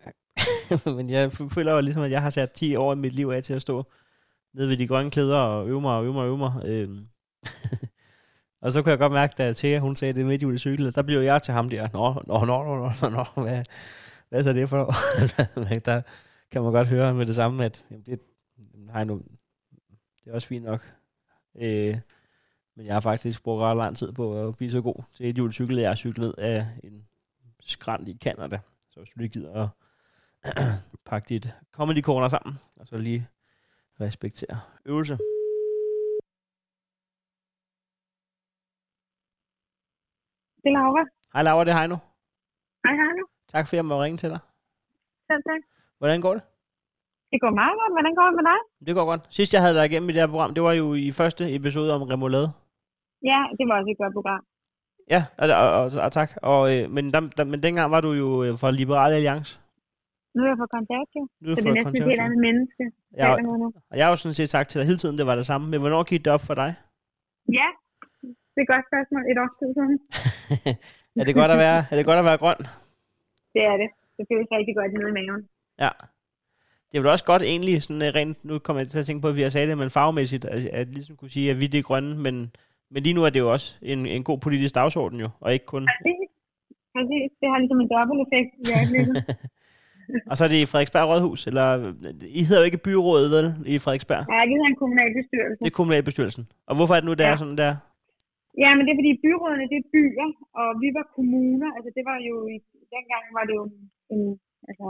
[0.95, 3.43] men jeg føler jo ligesom, at jeg har sat 10 år i mit liv af
[3.43, 3.85] til at stå
[4.53, 6.61] nede ved de grønne klæder og øve mig og øve mig og øve mig.
[6.65, 6.89] Øh,
[8.61, 11.01] og så kunne jeg godt mærke, da Thea, hun sagde det midt i cykel, der
[11.01, 11.87] blev jeg til ham der.
[11.93, 13.63] Nå, nå, nå, nå, nå, nå hvad,
[14.29, 14.85] hvad er så det for
[15.85, 16.01] der
[16.51, 18.19] kan man godt høre med det samme, at jamen, det,
[18.73, 19.21] nej, nu,
[20.23, 20.91] det er også fint nok.
[21.55, 21.97] Øh,
[22.75, 25.35] men jeg har faktisk brugt ret lang tid på at blive så god til et
[25.35, 27.07] hjulet cykel, at jeg har cyklet af en
[27.59, 28.59] skrald i Canada.
[28.89, 29.69] Så hvis du lige gider at
[31.09, 33.27] pakke dit comedy corner sammen, og så lige
[34.01, 35.17] respektere øvelse.
[40.63, 41.05] Det er Laura.
[41.33, 41.97] Hej Laura, det er Heino.
[42.85, 43.25] Hej, nu.
[43.47, 44.39] Tak for, at jeg må ringe til dig.
[45.27, 45.61] Selv tak.
[45.97, 46.43] Hvordan går det?
[47.33, 47.91] Det går meget godt.
[47.97, 48.59] Hvordan går det med dig?
[48.87, 49.23] Det går godt.
[49.37, 51.89] Sidst jeg havde dig igennem i det her program, det var jo i første episode
[51.97, 52.49] om remoulade.
[53.31, 54.41] Ja, det var også et godt program.
[55.13, 56.29] Ja, og, og, og, og tak.
[56.51, 59.51] Og, øh, men, der, der, men dengang var du jo øh, fra Liberale Alliance.
[60.35, 62.39] Nu er jeg på konservativ, Nu er så det er fra næsten et helt andet
[62.47, 62.83] menneske.
[63.21, 63.51] Ja, nu.
[63.91, 65.65] Og jeg har jo sådan set sagt til dig hele tiden, det var det samme.
[65.71, 66.69] Men hvornår gik det op for dig?
[67.59, 67.67] Ja,
[68.53, 69.21] det er et godt spørgsmål.
[69.31, 69.95] Et års tid siden.
[71.21, 72.59] er det godt at være, er det godt at være grøn?
[73.55, 73.89] Det er det.
[74.17, 75.41] Det føles rigtig godt nede i maven.
[75.83, 75.91] Ja.
[76.93, 79.21] Det er vel også godt egentlig, sådan øh, rent, nu kommer jeg til at tænke
[79.21, 81.67] på, at vi har sagt det, men farvemæssigt, at, at ligesom kunne sige, at vi
[81.67, 82.35] det er grønne, men,
[82.91, 85.65] men lige nu er det jo også en, en god politisk dagsorden jo, og ikke
[85.73, 85.83] kun...
[85.91, 86.29] Præcis.
[86.95, 87.29] Præcis.
[87.39, 89.15] Det har ligesom en dobbelt effekt i øjeblikket.
[90.29, 91.67] Og så er det i Frederiksberg Rådhus, eller
[92.39, 94.23] I hedder jo ikke byrådet, vel, i Frederiksberg?
[94.31, 95.59] Jeg har givet en kommunalbestyrelse.
[95.63, 96.43] Det er kommunalbestyrelsen.
[96.69, 97.31] Og hvorfor er det nu, der Ja.
[97.33, 97.73] er sådan der?
[98.63, 100.27] Ja, men det er fordi byrådene, det er byer,
[100.61, 101.69] og vi var kommuner.
[101.75, 102.57] Altså det var jo, i,
[102.95, 103.63] dengang var det jo
[104.13, 104.21] en,
[104.69, 104.87] altså,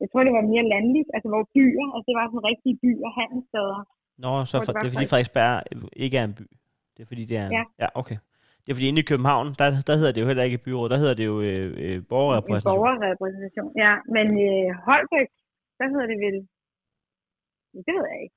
[0.00, 3.08] jeg tror det var mere landligt, altså hvor byer, altså det var sådan rigtige byer,
[3.20, 3.80] handelssteder.
[4.24, 5.52] Nå, så det for, var det er fordi Frederiksberg
[6.04, 6.44] ikke er en by.
[6.94, 7.52] Det er fordi, det er en...
[7.58, 7.64] Ja.
[7.82, 8.18] ja okay.
[8.62, 10.98] Det er fordi inde i København, der, der hedder det jo heller ikke byråd, der
[11.02, 12.78] hedder det jo øh, øh, En borgerrepræsentation.
[12.78, 13.92] borgerrepræsentation, ja.
[14.16, 15.30] Men øh, Holbæk,
[15.78, 16.36] der hedder det vel,
[17.86, 18.36] det ved jeg ikke.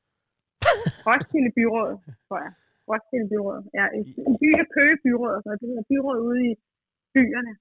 [1.08, 1.92] Roskilde Byråd,
[2.28, 2.54] tror jeg.
[2.90, 3.62] Roskilde Byråd.
[3.78, 4.02] Ja, i
[4.42, 5.60] by og Køge Byråd, og sådan noget.
[5.62, 6.52] Det hedder byråd ude i
[7.16, 7.54] byerne.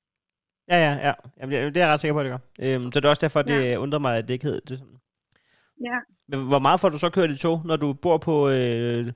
[0.71, 1.13] Ja, ja, ja.
[1.41, 2.43] Jamen, det, er jeg ret sikker på, at det gør.
[2.65, 4.97] Øhm, så det er også derfor, det undrer mig, at det ikke hed det sådan.
[5.89, 5.99] Ja.
[6.29, 8.35] Men hvor meget får du så kørt i tog, når du bor på...
[8.57, 9.13] Øh,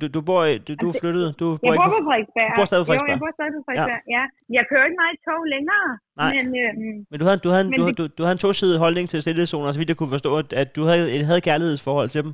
[0.00, 2.48] du, du bor, du, du er Altså, flyttet, du bor Jeg ikke bor på Frederiksberg.
[2.50, 3.20] du bor stadig på Jo, jeg Frederiksberg.
[3.24, 4.22] bor stadig på Frederiksberg, ja.
[4.56, 5.88] Jeg kører ikke meget i tog længere,
[6.20, 6.30] Nej.
[6.36, 9.18] men øhm, men du havde, du havde, du, du, du havde en tosidig holdning til
[9.24, 12.32] stillezoner, så vidt jeg kunne forstå, at, at du havde et havde kærlighedsforhold til dem.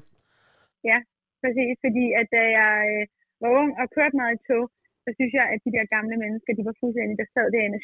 [1.42, 3.02] præcis, fordi at da jeg øh,
[3.42, 4.64] var ung og kørte meget i tog,
[5.04, 7.78] så synes jeg, at de der gamle mennesker, de var fuldstændig, der sad derinde,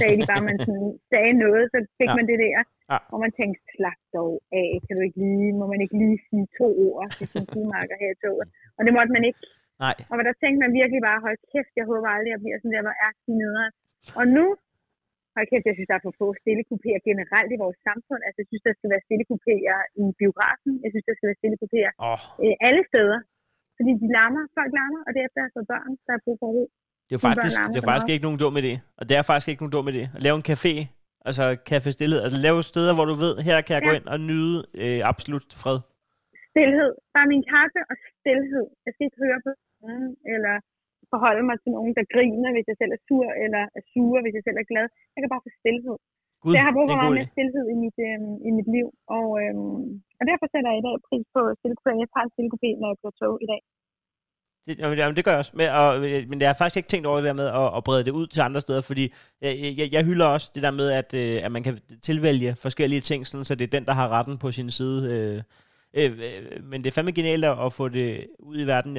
[0.00, 2.16] sagde de bare, man sådan, sagde noget, så fik Ja.
[2.18, 2.58] man det der,
[2.92, 2.98] Ja.
[3.10, 4.32] hvor man tænkte, slap dog
[4.62, 7.96] af, kan du ikke lige, må man ikke lige sige to ord til sin sidemarker
[8.02, 8.48] her i toget.
[8.76, 9.40] Og det måtte man ikke.
[9.84, 9.96] Nej.
[10.10, 12.84] Og der tænkte man virkelig bare, hold kæft, jeg håber aldrig, jeg bliver sådan der,
[12.86, 13.72] hvor er de nederen.
[14.18, 14.46] Og nu,
[15.34, 18.20] hold kæft, jeg synes, der er for få stillekupéer generelt i vores samfund.
[18.26, 20.72] Altså, jeg synes, der skal være stillekupéer i biografen.
[20.84, 23.18] Jeg synes, der skal være stillekupéer Åh, øh, alle steder.
[23.76, 26.48] Fordi de larmer, folk larmer, og det er efter altså børn, der er brug for
[26.56, 26.64] ro.
[27.08, 28.72] det er faktisk, larmer det er faktisk ikke nogen dum idé.
[28.98, 30.02] Og det er faktisk ikke nogen dum idé.
[30.16, 30.74] At lave en café,
[31.28, 33.98] altså café stillet, altså lave steder, hvor du ved, her kan jeg gå Ja.
[34.00, 35.78] ind og nyde øh, absolut fred.
[36.50, 36.90] Stilhed.
[37.16, 38.64] Bare min kaffe og stilhed.
[38.84, 39.50] Jeg skal ikke høre på
[39.82, 40.54] nogen, eller
[41.12, 44.34] forholde mig til nogen, der griner, hvis jeg selv er sur, eller er sure, hvis
[44.38, 44.86] jeg selv er glad.
[45.14, 45.96] Jeg kan bare få stilhed.
[46.42, 48.86] Gud, Så jeg har brug for meget mere stillhed i mit, øhm, i mit liv.
[49.18, 49.80] Og, øhm,
[50.22, 51.90] og derfor sætter jeg i dag pris på stillekupé.
[52.02, 53.62] Jeg tager en stillekupé, når jeg kører tog i dag.
[54.66, 55.54] Det, jamen, det gør jeg også.
[55.58, 57.84] Men, og, øh, men jeg har faktisk ikke tænkt over det der med at, at
[57.86, 59.04] brede det ud til andre steder, fordi
[59.44, 61.74] jeg, jeg, jeg hylder også det der med, at, øh, at man kan
[62.08, 64.98] tilvælge forskellige ting, sådan, så det er den, der har retten på sin side.
[65.14, 65.40] Øh,
[66.70, 68.08] men det er fandme genialt at, få det
[68.50, 68.92] ud i verden.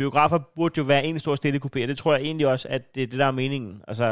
[0.00, 2.82] Biografer burde jo være en stor stille kupé, og det tror jeg egentlig også, at
[2.94, 3.72] det er det, der er meningen.
[3.88, 4.06] Altså,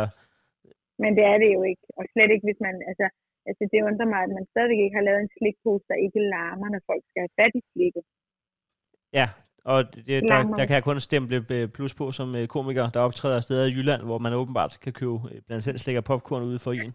[1.03, 1.85] Men det er det jo ikke.
[1.99, 2.75] Og slet ikke, hvis man...
[2.91, 3.07] Altså,
[3.51, 6.69] altså det undrer mig, at man stadigvæk ikke har lavet en slikpose, der ikke larmer,
[6.75, 8.03] når folk skal have fat i slikket.
[9.19, 9.29] ja,
[9.65, 10.57] og det, der, Larmer.
[10.57, 13.75] der kan jeg kun stemple øh, plus på som øh, komiker, der optræder steder i
[13.77, 16.93] Jylland, hvor man åbenbart kan købe øh, blandt andet slik og popcorn ude for en.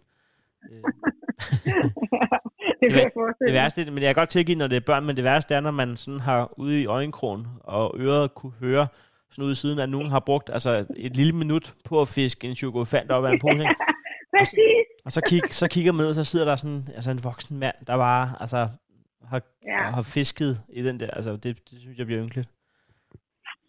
[2.80, 3.12] Det Det
[3.46, 5.60] Det værste, men jeg kan godt tilgive, når det er børn, men det værste er,
[5.60, 8.86] når man sådan har ude i øjenkrogen og øret kunne høre
[9.30, 12.54] sådan ude siden, at nogen har brugt altså, et lille minut på at fiske en
[12.54, 13.62] chokofant op af en pose.
[13.62, 13.74] ikke?
[14.40, 14.84] Præcis.
[15.06, 17.54] Og så, kig, så kigger man ud, og så sidder der sådan altså en voksen
[17.62, 18.60] mand, der bare altså,
[19.30, 19.40] har,
[19.72, 19.80] Ja.
[19.96, 21.10] har fisket i den der.
[21.18, 22.48] Altså, det, det synes jeg bliver ynkeligt.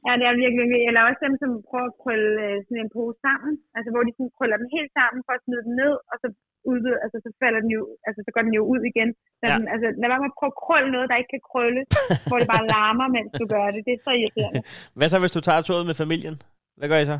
[0.05, 0.82] Ja, det er virkelig virkelig.
[0.89, 3.53] Eller også dem, som prøver at krølle øh, sådan en pose sammen.
[3.78, 6.28] Altså, hvor de sådan krøller den helt sammen for at smide den ned, og så
[6.72, 9.09] udvider, altså, så falder den jo, altså, så går den jo ud igen.
[9.39, 9.53] Så Ja.
[9.57, 11.82] den, altså, lad være med at prøve at krølle noget, der ikke kan krølle,
[12.30, 13.82] hvor det bare larmer, mens du gør det.
[13.88, 14.61] Det er så irriterende.
[14.97, 16.36] Hvad så, hvis du tager toget med familien?
[16.80, 17.18] Hvad gør I så?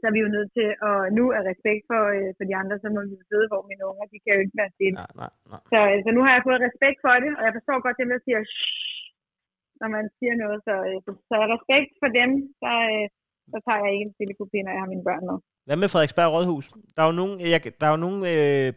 [0.00, 2.76] Så er vi jo nødt til, og nu er respekt for, øh, for de andre,
[2.82, 4.96] så må vi jo sidde, hvor mine unger, de kan jo ikke være stille.
[5.02, 5.62] Nej, nej, nej.
[5.72, 8.10] Så, øh, så nu har jeg fået respekt for det, og jeg forstår godt dem,
[8.14, 9.00] der siger shh,
[9.80, 10.58] når man siger noget.
[10.66, 12.30] Så, øh, så, så respekt for dem,
[12.62, 13.06] så, øh,
[13.52, 15.38] så tager jeg ikke en stille kopi, når jeg har mine børn med.
[15.66, 16.66] Hvad med Frederiksberg Rådhus?
[16.94, 18.68] Der er jo nogen, jeg, der er jo nogen øh,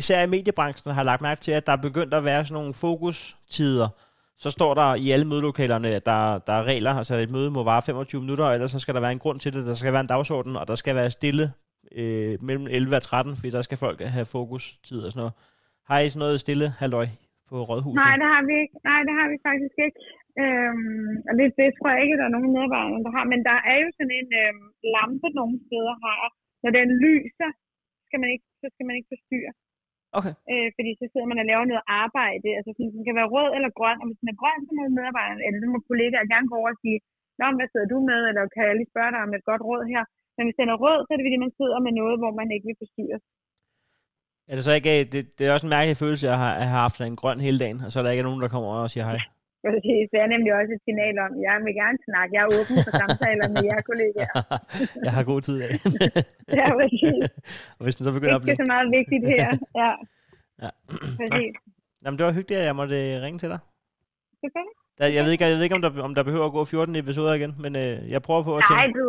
[0.00, 2.74] især i mediebranchen, har lagt mærke til, at der er begyndt at være sådan nogle
[2.82, 3.88] fokustider.
[4.44, 7.60] Så står der i alle mødelokalerne, at der, der er regler, altså et møde må
[7.72, 10.04] vare 25 minutter, ellers så skal der være en grund til det, der skal være
[10.06, 11.44] en dagsorden, og der skal være stille
[12.00, 15.34] øh, mellem 11 og 13, fordi der skal folk have fokus-tid og sådan noget.
[15.88, 17.06] Har I sådan noget stille halløj
[17.48, 17.98] på rådhuset?
[18.04, 18.76] Nej, det har vi ikke.
[18.90, 20.00] Nej, det har vi faktisk ikke.
[20.42, 23.24] Øhm, og det, det tror jeg ikke, der er nogen medarbejdere, der har.
[23.32, 26.22] Men der er jo sådan en øhm, lampe nogle steder har.
[26.62, 27.50] Når den lyser,
[28.06, 29.52] skal man ikke, så skal man ikke forstyrre.
[30.18, 30.34] Okay.
[30.52, 32.48] Øh, fordi så sidder man og laver noget arbejde.
[32.58, 34.00] Altså sådan, den kan være rød eller grøn.
[34.02, 36.72] Og hvis den er grøn, så må medarbejderen, eller så må kollegaer gerne gå over
[36.74, 36.98] og sige,
[37.40, 38.20] Nå, hvad sidder du med?
[38.30, 40.02] Eller kan jeg lige spørge dig om et godt råd her?
[40.36, 42.48] Men hvis den er rød, så er det fordi, man sidder med noget, hvor man
[42.54, 43.18] ikke vil forstyrre.
[44.50, 46.82] Er det så ikke, det, det er også en mærkelig følelse at have, at have
[46.86, 48.92] haft en grøn hele dagen, og så er der ikke nogen, der kommer over og
[48.94, 49.18] siger hej.
[49.68, 50.04] Præcis.
[50.12, 52.30] Det er nemlig også et signal om, at jeg vil gerne snakke.
[52.36, 54.34] Jeg er åben for samtaler med jer kollegaer.
[55.06, 55.70] jeg har god tid af.
[56.60, 57.22] ja, præcis.
[57.78, 58.62] og hvis den så begynder at Ikke blive...
[58.64, 59.46] så meget vigtigt her.
[59.82, 59.90] Ja,
[60.64, 60.70] Ja.
[61.20, 61.54] præcis.
[62.04, 63.60] Jamen, det var hyggeligt, at jeg måtte øh, ringe til dig.
[64.42, 64.76] Selvfølgelig.
[64.98, 66.96] Der, jeg, ved ikke, jeg ved ikke, om der, om der behøver at gå 14
[67.02, 68.78] episoder igen, men øh, jeg prøver på at tænke...
[68.82, 69.04] Nej, du,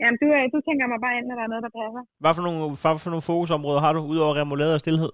[0.00, 2.02] jamen, du, du tænker mig bare ind, når der er noget, der passer.
[2.22, 5.12] Hvad for nogle, hvad for nogle fokusområder har du, udover remoulade og stillhed?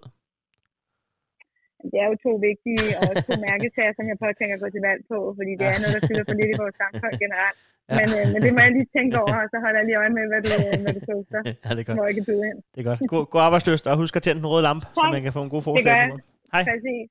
[1.91, 5.01] Det er jo to vigtige og to mærkesager, som jeg påtænker at gå til valg
[5.13, 7.59] på, fordi det er noget, der fylder for lidt i vores samfund generelt.
[7.91, 7.95] Ja.
[7.99, 10.13] Men, øh, men det må jeg lige tænke over, og så holder jeg lige øje
[10.19, 10.51] med, hvad du,
[10.85, 11.97] hvad du poster, ja, det er godt.
[12.11, 12.59] jeg kan byde ind.
[12.75, 12.99] Det er godt.
[13.13, 15.53] God, god arbejdsløst, og husk at tænde den røde lampe, så man kan få en
[15.55, 16.11] god Det gør jeg.
[16.55, 16.63] Hej.
[16.71, 17.07] Præcis.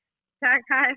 [0.46, 0.90] Tak, hej.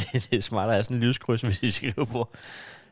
[0.00, 2.20] det, det er smart at have sådan en lyskryds, hvis I skriver på.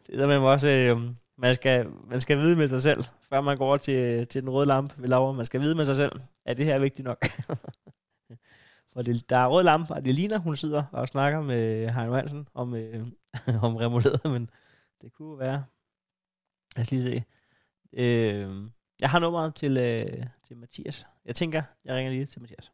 [0.07, 0.97] Det er der man også, øh,
[1.43, 4.51] man, skal, man skal vide med sig selv, før man går over til, til den
[4.51, 5.33] røde lampe ved Laura.
[5.33, 6.13] Man skal vide med sig selv,
[6.45, 7.19] at det her er vigtigt nok.
[8.93, 12.13] For det, der er rød lampe, og det ligner, hun sidder og snakker med Heino
[12.15, 13.07] Hansen om, øh,
[13.67, 14.51] om remoulade, men
[15.01, 15.65] det kunne være.
[16.77, 17.25] Lad os lige se.
[17.93, 18.51] Øh,
[19.01, 21.07] jeg har nummeret til, øh, til Mathias.
[21.25, 22.73] Jeg tænker, jeg ringer lige til Mathias.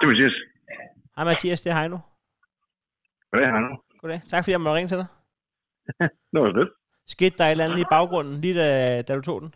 [0.00, 0.32] Det er Mathias.
[1.16, 1.98] Hej Mathias, det er Heino.
[3.30, 3.91] Hvad er nu?
[4.02, 4.20] Goddag.
[4.26, 5.08] Tak fordi jeg måtte ringe til dig.
[6.32, 6.72] Det var lidt.
[7.06, 8.68] Skete der et eller andet i baggrunden, lige da,
[9.02, 9.54] da du tog den?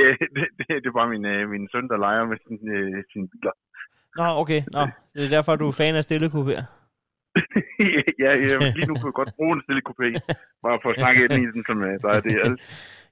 [0.00, 3.04] Øh, det, det, det er bare min, øh, min søn, der leger med sin, øh,
[3.12, 3.54] sine biler.
[4.18, 4.60] Nå, okay.
[4.74, 4.80] Nå,
[5.14, 6.64] det er derfor, du er fan af stille kupéer.
[8.24, 10.06] ja, ja, lige nu kunne jeg godt bruge en stille kopé.
[10.64, 12.60] Bare for at snakke ind i den, som øh, der er det alt.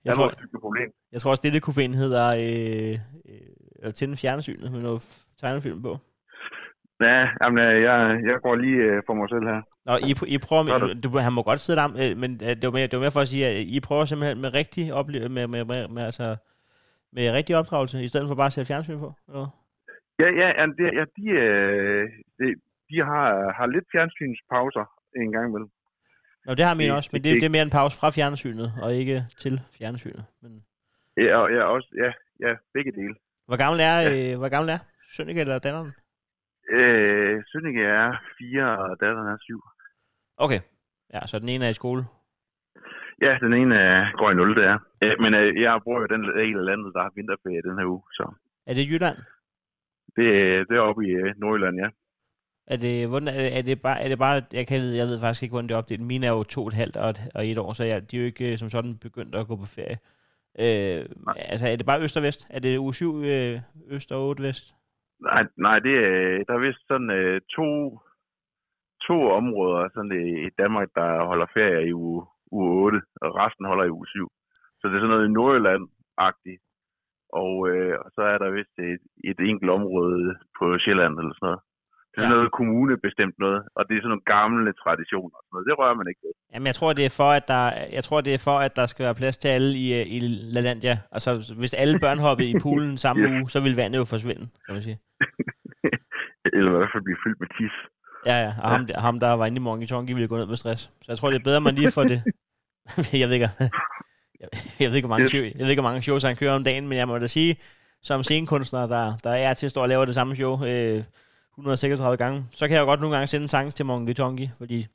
[0.04, 0.88] Jeg tror, et problem.
[1.12, 2.94] jeg tror, stille kupéen hedder øh,
[3.30, 5.00] øh, at tænde fjernsynet med noget
[5.40, 5.92] tegnefilm på.
[7.00, 9.60] Ja, jamen, øh, jeg, jeg går lige øh, for mig selv her.
[9.90, 12.48] Nå, I, I prøver er med, du, han må godt sidde der, øh, men øh,
[12.48, 14.92] det var, mere, det var mere for at sige, at I prøver simpelthen med rigtig,
[14.92, 16.36] ople- med, med, med, med, altså,
[17.12, 19.12] med rigtig opdragelse, i stedet for bare at sætte fjernsyn på.
[19.28, 19.46] Eller?
[20.18, 22.46] Ja, ja, ja, det, ja de, øh, de,
[22.90, 24.84] de har, har lidt fjernsynspauser
[25.16, 25.70] en gang imellem.
[26.46, 28.72] Nå, det har min også, men det- det, det er mere en pause fra fjernsynet,
[28.82, 30.24] og ikke til fjernsynet.
[30.42, 30.64] Men,
[31.16, 32.10] Ja, og ja, også, ja,
[32.48, 33.14] ja, begge dele.
[33.46, 34.78] hvor gammel er, øh, hvor gammel er
[35.16, 35.92] Sønneke eller datteren?
[36.76, 39.60] Øh, Sønneke er fire, og datteren er syv.
[40.44, 40.60] Okay,
[41.14, 42.02] ja, så den ene er i skole.
[43.22, 44.78] Ja, den ene øh, går i 0, det er.
[45.22, 48.02] Men øh, jeg bor jo den del af landet, der har vinterferie den her uge,
[48.12, 48.24] så
[48.66, 49.16] Er det Jylland?
[50.16, 50.28] det,
[50.68, 51.88] det er oppe i øh, Nordjylland, ja.
[52.66, 55.20] Er det, hvordan, er, det, er, det bare, er det bare, jeg, kan, jeg ved
[55.20, 56.00] faktisk ikke, hvordan det er opdelt.
[56.00, 58.16] Mine er jo to og et halvt og et, og et år, så jeg, de
[58.16, 59.98] er jo ikke øh, som sådan begyndt at gå på ferie.
[60.58, 61.04] Øh,
[61.36, 62.46] altså, er det bare øst og vest?
[62.50, 63.60] Er det uge 7 øh,
[63.90, 64.74] øst og 8 vest?
[65.20, 67.98] Nej, nej det er, der er vist sådan øh, to,
[69.10, 72.20] to områder sådan i, i Danmark, der holder ferie i uge,
[72.56, 74.28] uge 8, og resten holder i uge 7.
[74.78, 76.60] Så det er sådan noget i Nordjylland-agtigt.
[77.42, 80.22] Og, øh, og så er der vist et, et enkelt område
[80.58, 81.60] på Sjælland eller sådan noget.
[82.10, 82.40] Det er sådan Ja.
[82.40, 85.36] noget kommunebestemt noget, og det er sådan nogle gamle traditioner.
[85.38, 85.66] og Sådan noget.
[85.68, 86.34] Det rører man ikke ved.
[86.52, 87.64] Jamen, jeg tror, det er for, at der,
[87.96, 90.18] jeg tror, det er for, at der skal være plads til alle i, øh, i
[90.54, 90.94] LaLandia.
[91.16, 91.30] Altså,
[91.60, 93.30] hvis alle børn hoppede i poolen samme Yes.
[93.36, 94.98] uge, så ville vandet jo forsvinde, kan man sige.
[96.56, 97.76] eller i hvert fald blive fyldt med tis.
[98.26, 98.54] Ja, ja.
[98.62, 100.82] Og ham, der- ham der var inde i Mongi Tongi, ville gå ned med stress.
[100.82, 102.22] Så jeg tror, det er bedre, man lige får det.
[103.20, 103.50] jeg ved ikke,
[104.40, 104.48] jeg,
[104.80, 106.64] jeg ved ikke, hvor mange, show, jeg ved ikke, hvor mange shows han kører om
[106.64, 107.56] dagen, men jeg må da sige,
[108.02, 111.04] som scenekunstner, der, der er til at stå og lave det samme show øh,
[111.58, 114.50] 136 gange, så kan jeg jo godt nogle gange sende en tanke til Mongi Tongi,
[114.58, 114.86] fordi det er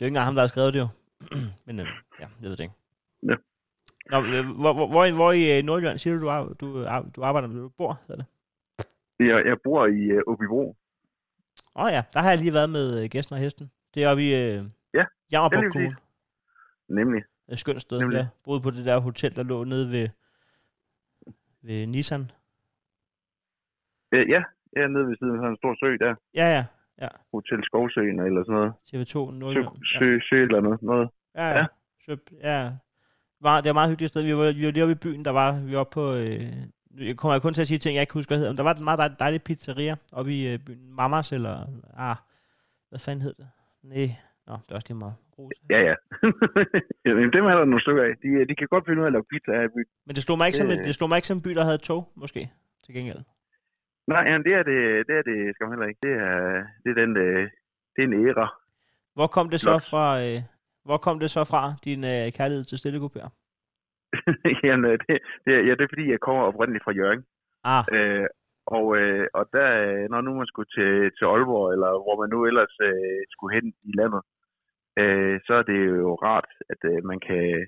[0.00, 0.88] jo ikke engang ham, der har skrevet det jo.
[1.66, 1.86] men øh,
[2.20, 2.74] ja, jeg ved det ikke.
[3.28, 3.34] Ja.
[4.10, 7.06] Nå, øh, hvor, hvor, hvor, i- hvor i øh, Nordjylland siger du, du, du, ar-
[7.16, 8.00] du arbejder, du bor?
[8.08, 8.24] Det?
[9.18, 10.76] Jeg, jeg bor i øh, Åbibro.
[11.76, 13.70] Åh oh, ja, der har jeg lige været med øh, gæsten og hesten.
[13.94, 14.64] Det er oppe i øh,
[14.94, 15.96] Ja, er lige Kommune.
[16.88, 17.22] Nemlig.
[17.48, 17.98] Et skønt sted.
[17.98, 18.16] Nemlig.
[18.16, 20.08] Jeg boede på det der hotel, der lå nede ved,
[21.62, 22.30] ved Nissan.
[24.12, 24.42] Øh, ja,
[24.76, 26.14] er nede ved siden af en stor sø der.
[26.34, 26.46] Ja,
[27.00, 27.08] ja.
[27.32, 28.72] Hotel Skovsøen eller sådan noget.
[28.88, 29.76] TV2 Sø, Nordjylland.
[29.94, 30.82] Ja, sø, sø eller noget.
[30.82, 31.08] noget.
[31.34, 31.48] ja.
[31.48, 31.58] ja.
[31.58, 31.66] ja.
[32.04, 32.72] Så, ja.
[33.40, 34.22] Var, det var et meget hyggeligt sted.
[34.22, 36.14] Vi var, vi var lige oppe i byen, der var, vi var oppe på...
[36.14, 36.52] Øh,
[36.98, 38.52] jeg kommer kun til at sige ting, jeg ikke husker, hvad hedder.
[38.52, 40.94] Men der var en meget dejlig, pizzeria oppe i øh, byen.
[40.94, 41.66] Mamas eller...
[41.96, 42.16] Ah,
[42.88, 43.48] hvad fanden hed det?
[43.82, 44.10] Nej.
[44.46, 45.14] Nå, det er også lige meget.
[45.36, 45.52] Grus.
[45.70, 45.94] Ja, ja.
[47.06, 48.12] Jamen, dem er der nogle stykker af.
[48.22, 49.90] De, de kan godt finde ud af at lave pizza her i byen.
[50.06, 50.84] Men det slog mig ikke som, Øh.
[50.86, 52.50] det slog mig ikke som en by, der havde tog, måske,
[52.84, 53.22] til gengæld.
[54.12, 56.02] Nej, jamen, det er det, det, er det skal man heller ikke.
[56.06, 56.34] Det er,
[56.82, 57.42] det er, den, øh,
[57.94, 58.46] det er en æra.
[59.14, 60.38] Hvor kom det så fra, øh,
[60.84, 63.28] hvor kom det så fra, din øh, kærlighed til stillekupéer?
[64.64, 67.22] jamen, øh, det, det, er- ja, det er fordi, jeg kommer oprindeligt fra Jørgen.
[67.64, 68.26] Ah, Øh,
[68.66, 72.30] og, øh, og der, øh, når nu man skulle til, til Aalborg, eller hvor man
[72.34, 74.22] nu ellers øh, skulle hen i landet,
[75.00, 77.66] øh, så er det jo rart, at øh, man kan,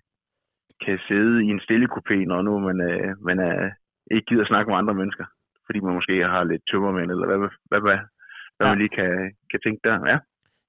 [0.84, 3.70] kan sidde i en stille kupé, når nu man, øh, man er,
[4.11, 5.26] ikke gider snakke med andre mennesker.
[5.66, 7.99] Fordi man måske har lidt tømmermænd, eller hvad, hvad, hvad, hvad,
[8.57, 8.72] hvad Ja.
[8.72, 9.12] man lige kan,
[9.51, 9.97] kan tænke der.
[10.12, 10.18] Ja.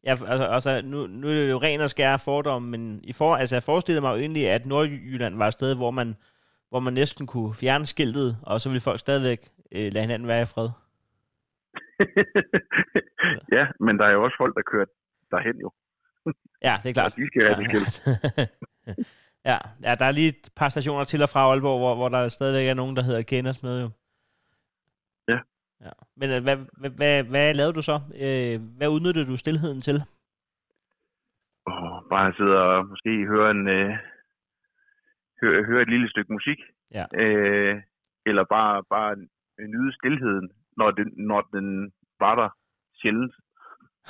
[0.04, 3.36] Ja, altså, altså nu, nu er det jo ren og skære fordom, men i for,
[3.36, 6.16] altså, jeg forestillede mig jo egentlig, at Nordjylland var et sted, hvor man,
[6.70, 9.40] hvor man næsten kunne fjerne skiltet, og så ville folk stadigvæk
[9.72, 10.70] øh, lade hinanden være i fred.
[13.58, 14.86] ja, men der er jo også folk, der kører
[15.32, 15.72] derhen jo.
[16.64, 17.12] Ja, det er klart.
[17.12, 17.96] Og de skal have det skilt.
[19.50, 22.30] ja, ja, der er lige et par stationer til og fra Aalborg, hvor, hvor der
[22.30, 23.90] stadigvæk er nogen, der hedder Kenners med jo.
[25.28, 25.40] Ja.
[25.86, 25.92] Ja.
[26.20, 27.98] Men øh, hvad, hvad, hvad, hvad lavede du så?
[28.24, 29.98] Øh, hvad udnyttede du stillheden til?
[31.66, 33.92] Og bare sidde og måske høre, en, øh,
[35.42, 36.60] høre, høre et lille stykke musik.
[36.98, 37.06] Ja.
[37.22, 37.82] Øh,
[38.26, 39.16] eller bare, bare
[39.74, 42.50] nyde stillheden, når den, når den var der
[43.02, 43.36] sjældent.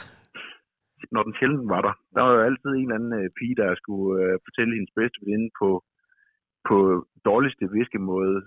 [1.15, 1.93] Når den sjældent var der.
[2.15, 5.17] Der var jo altid en eller anden øh, pige, der skulle øh, fortælle hendes bedste
[5.21, 5.69] veninde på,
[6.67, 6.77] på
[7.25, 8.37] dårligste viskemåde,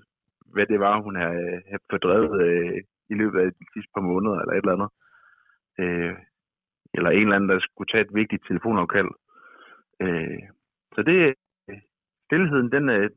[0.54, 4.36] hvad det var, hun havde, havde fordrevet øh, i løbet af de sidste par måneder,
[4.40, 4.90] eller et eller andet.
[5.82, 6.14] Øh,
[6.96, 9.10] eller en eller anden, der skulle tage et vigtigt telefonopkald.
[10.04, 10.40] Øh,
[10.94, 11.16] så det,
[12.26, 13.10] stillheden, den, øh,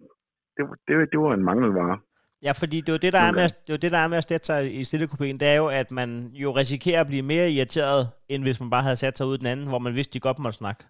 [0.55, 1.97] det, det, det var en mangelvare.
[2.41, 4.07] Ja, fordi det er jo det, der er med, at- det er det, der er
[4.07, 6.09] med at sætte sig i stillekupéen, det er jo, at man
[6.43, 9.45] jo risikerer at blive mere irriteret, end hvis man bare havde sat sig ud den
[9.47, 10.83] anden, hvor man vidste, de godt måtte snakke.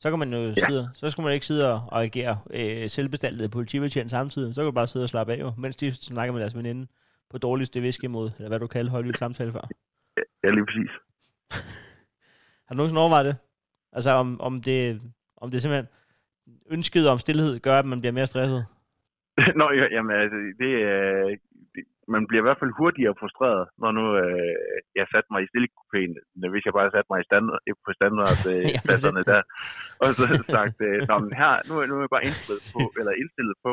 [0.00, 0.54] Så kan man jo ja.
[0.54, 4.54] sidde, så skulle man ikke sidde og, og agere øh, selvbestaltet politibetjent samtidig.
[4.54, 6.86] Så kan du bare sidde og slappe af, jo, mens de snakker med deres veninde
[7.34, 9.64] på dårligste viskemåde, eller hvad du kalder højlydt samtale før.
[10.44, 10.92] Ja, lige præcis.
[12.66, 13.36] Har du nogensinde overvejet det?
[13.96, 14.78] Altså om, om det,
[15.42, 15.88] om det simpelthen
[16.76, 18.62] ønsket om stillhed gør, at man bliver mere stresset?
[19.60, 21.30] Nå, ja, jamen, altså, det, øh,
[21.74, 21.82] det,
[22.14, 24.54] man bliver i hvert fald hurtigere frustreret, når nu øh,
[24.98, 26.12] jeg satte mig i stillekupéen,
[26.52, 27.46] hvis jeg bare satte mig i stand,
[27.86, 29.42] på standardpladserne det- der,
[30.02, 30.26] og så
[30.56, 33.72] sagt, øh, Nå, men her, nu, nu er jeg bare indstillet på, eller indstillet på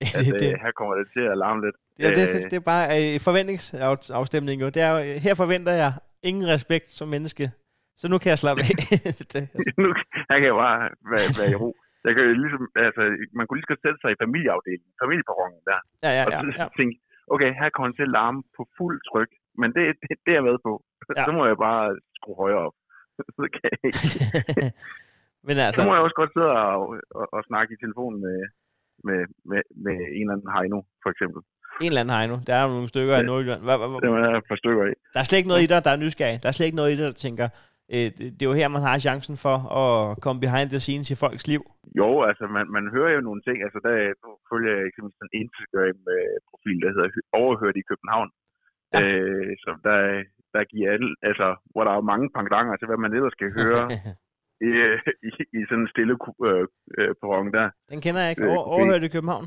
[0.00, 1.76] at det, øh, her kommer det til at larme lidt.
[2.02, 4.68] Ja, det, Øh, det, er bare øh, forventningsafstemning jo.
[4.74, 5.92] Det er jo, her forventer jeg
[6.22, 7.44] ingen respekt som menneske.
[8.00, 8.72] Så nu kan jeg slappe af.
[9.32, 9.42] det,
[9.82, 9.88] nu
[10.28, 10.78] her kan jeg bare
[11.12, 11.70] være, være i ro.
[12.06, 13.02] Jeg kan ligesom, altså,
[13.38, 16.66] man kunne lige så sætte sig i familieafdelingen, familieperronen der, ja, ja, og så ja.
[16.78, 16.94] tænke,
[17.34, 19.30] okay, her kommer til at larme på fuld tryk,
[19.60, 20.72] men det, det, det er jeg med på.
[21.16, 21.24] Ja.
[21.26, 21.84] Så må jeg bare
[22.18, 22.76] skrue højere op.
[23.36, 24.00] så, kan jeg ikke.
[25.46, 26.80] Men så altså, må jeg også godt sidde og,
[27.18, 28.36] og, og snakke i telefonen med,
[29.08, 29.20] med,
[29.50, 31.40] med, med en eller anden Heino, for eksempel.
[31.84, 32.36] en eller anden Heino.
[32.46, 33.28] Der er jo nogle stykker i Ja.
[33.30, 33.62] Nordjylland.
[33.66, 34.94] Hva, hva, hva, Det der et par stykker af.
[35.14, 36.36] der er slet ikke noget i dig, der er nysgerrig.
[36.42, 37.46] Der er slet ikke noget i dig, der tænker,
[37.94, 39.92] øh, det er jo her, man har chancen for at
[40.24, 41.62] komme behind the scenes i folks liv.
[42.00, 43.56] Jo, altså man, man hører jo nogle ting.
[43.66, 43.94] Altså der
[44.24, 48.28] nu følger jeg eksempelvis en Instagram-profil, der hedder Hø- Overhørt i København.
[48.94, 49.00] Ja.
[49.04, 49.98] Øh, som der,
[50.54, 53.84] der giver alle, altså, hvor der er mange pangdanger til, hvad man ellers skal høre
[54.60, 54.70] i,
[55.28, 56.14] i, i sådan en stille
[56.48, 56.66] øh,
[56.98, 57.70] øh, perron der.
[57.92, 58.44] Den kender jeg ikke.
[58.44, 59.46] Øh, Over, overhørt i København.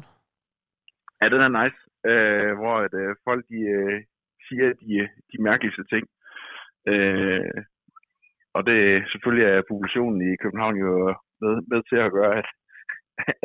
[1.22, 1.80] Ja, den er nice.
[2.12, 3.98] Øh, hvor at, øh, folk de, øh,
[4.48, 6.06] siger de, de mærkeligste ting.
[6.92, 7.62] Øh,
[8.56, 8.80] og det
[9.12, 10.92] selvfølgelig er populationen i København jo
[11.42, 12.50] med, med til at gøre, at,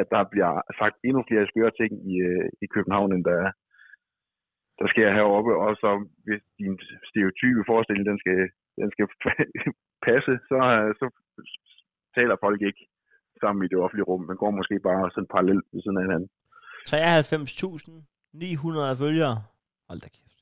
[0.01, 3.43] at der bliver sagt endnu flere skøre ting i, øh, i København, end der,
[4.79, 5.53] der sker heroppe.
[5.65, 5.91] Og så
[6.25, 6.75] hvis din
[7.11, 8.41] stereotype forestilling, den skal,
[8.81, 9.07] den skal
[10.09, 11.07] passe, så, øh, så
[12.15, 12.83] taler folk ikke
[13.41, 14.23] sammen i det offentlige rum.
[14.31, 16.31] Man går måske bare sådan parallelt ved siden af hinanden.
[16.89, 19.37] 93.900 følgere.
[19.89, 20.37] Hold da kæft.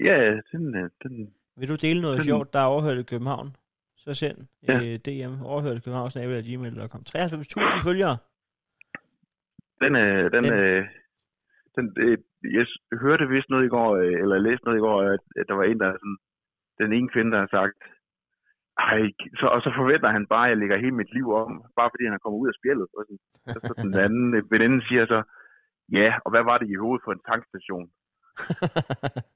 [0.00, 3.56] Ja, den, øh, den, Vil du dele noget Sådan- sjovt, der er overhørt i København?
[3.96, 4.72] Så send ja.
[4.72, 4.78] Ja.
[4.92, 7.02] øh, DM overhørt i København, gmail.com.
[7.08, 8.16] 93.000 følgere.
[9.82, 10.84] Den, øh, den, Den- øh,
[11.76, 12.18] den, øh,
[12.58, 12.66] jeg
[13.04, 15.64] hørte vist noget i går, øh, eller læste noget i går, at, at der var
[15.64, 16.18] en, der er sådan,
[16.84, 17.76] den ene kvinde, der har sagt,
[18.88, 19.00] ej,
[19.40, 22.04] så, og så forventer han bare, at jeg lægger hele mit liv om, bare fordi
[22.04, 22.88] han er kommet ud af spjældet.
[22.96, 23.14] Og så,
[23.52, 25.18] så, så den anden øh, veninde siger så,
[25.98, 27.86] ja, og hvad var det i hovedet for en tankstation?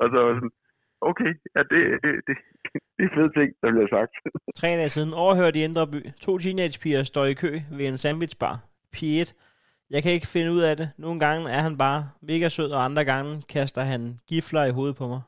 [0.00, 0.54] Og så var sådan,
[1.00, 2.36] okay, ja, det, det, det,
[2.96, 4.12] det er fede ting, der bliver sagt.
[4.60, 6.00] Tre dage siden overhørt i Indre By.
[6.20, 8.58] To teenagepiger står i kø ved en sandwichbar.
[8.92, 9.34] Pige 1.
[9.90, 10.90] Jeg kan ikke finde ud af det.
[10.98, 14.96] Nogle gange er han bare mega sød, og andre gange kaster han gifler i hovedet
[14.96, 15.20] på mig.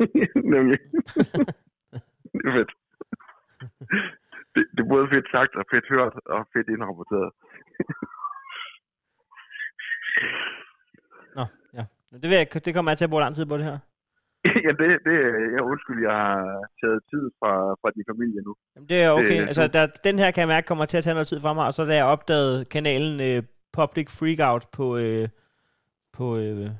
[0.54, 0.78] Nemlig.
[2.40, 2.72] det er fedt.
[4.54, 7.30] det, det er både fedt sagt og fedt hørt og fedt indrapporteret.
[11.36, 11.44] Nå,
[11.78, 11.84] ja.
[12.22, 13.78] Det, vil jeg, det kommer jeg til at bruge lang tid på det her.
[14.66, 15.16] ja, det, det
[15.56, 16.40] jeg undskyld, jeg har
[16.80, 18.54] taget tid fra, fra din familie nu.
[18.76, 19.40] Jamen, det er okay.
[19.40, 21.52] Det- altså, der, den her kan jeg mærke kommer til at tage noget tid fra
[21.52, 23.42] mig, og så da jeg opdagede kanalen øh,
[23.72, 25.28] Public Freakout på, øh,
[26.12, 26.70] på øh,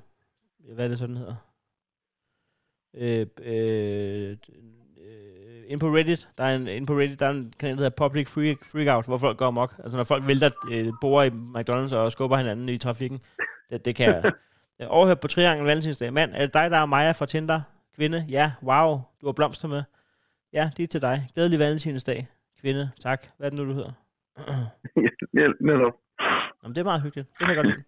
[0.74, 1.36] hvad er det sådan hedder?
[2.94, 4.36] Øh, øh, øh,
[5.66, 8.08] ind på Reddit, der er en, ind på Reddit, der er en kanal, der hedder
[8.08, 9.74] Public Freak, Freakout, hvor folk går amok.
[9.78, 13.20] Altså når folk vælter øh, borer i McDonald's og skubber hinanden i trafikken.
[13.70, 14.32] Det, det kan jeg.
[14.78, 16.12] jeg overhørt på Triangel Valentinsdag.
[16.12, 17.60] Mand, er det dig, der er Maja fra Tinder?
[17.96, 18.26] Kvinde?
[18.28, 19.82] Ja, wow, du har blomster med.
[20.52, 21.28] Ja, det er til dig.
[21.34, 22.28] Glædelig Valentinsdag.
[22.60, 23.26] Kvinde, tak.
[23.36, 23.92] Hvad er det nu, du hedder?
[25.60, 25.92] Netop.
[26.62, 27.28] Jamen, det er meget hyggeligt.
[27.28, 27.84] Det kan jeg godt lide.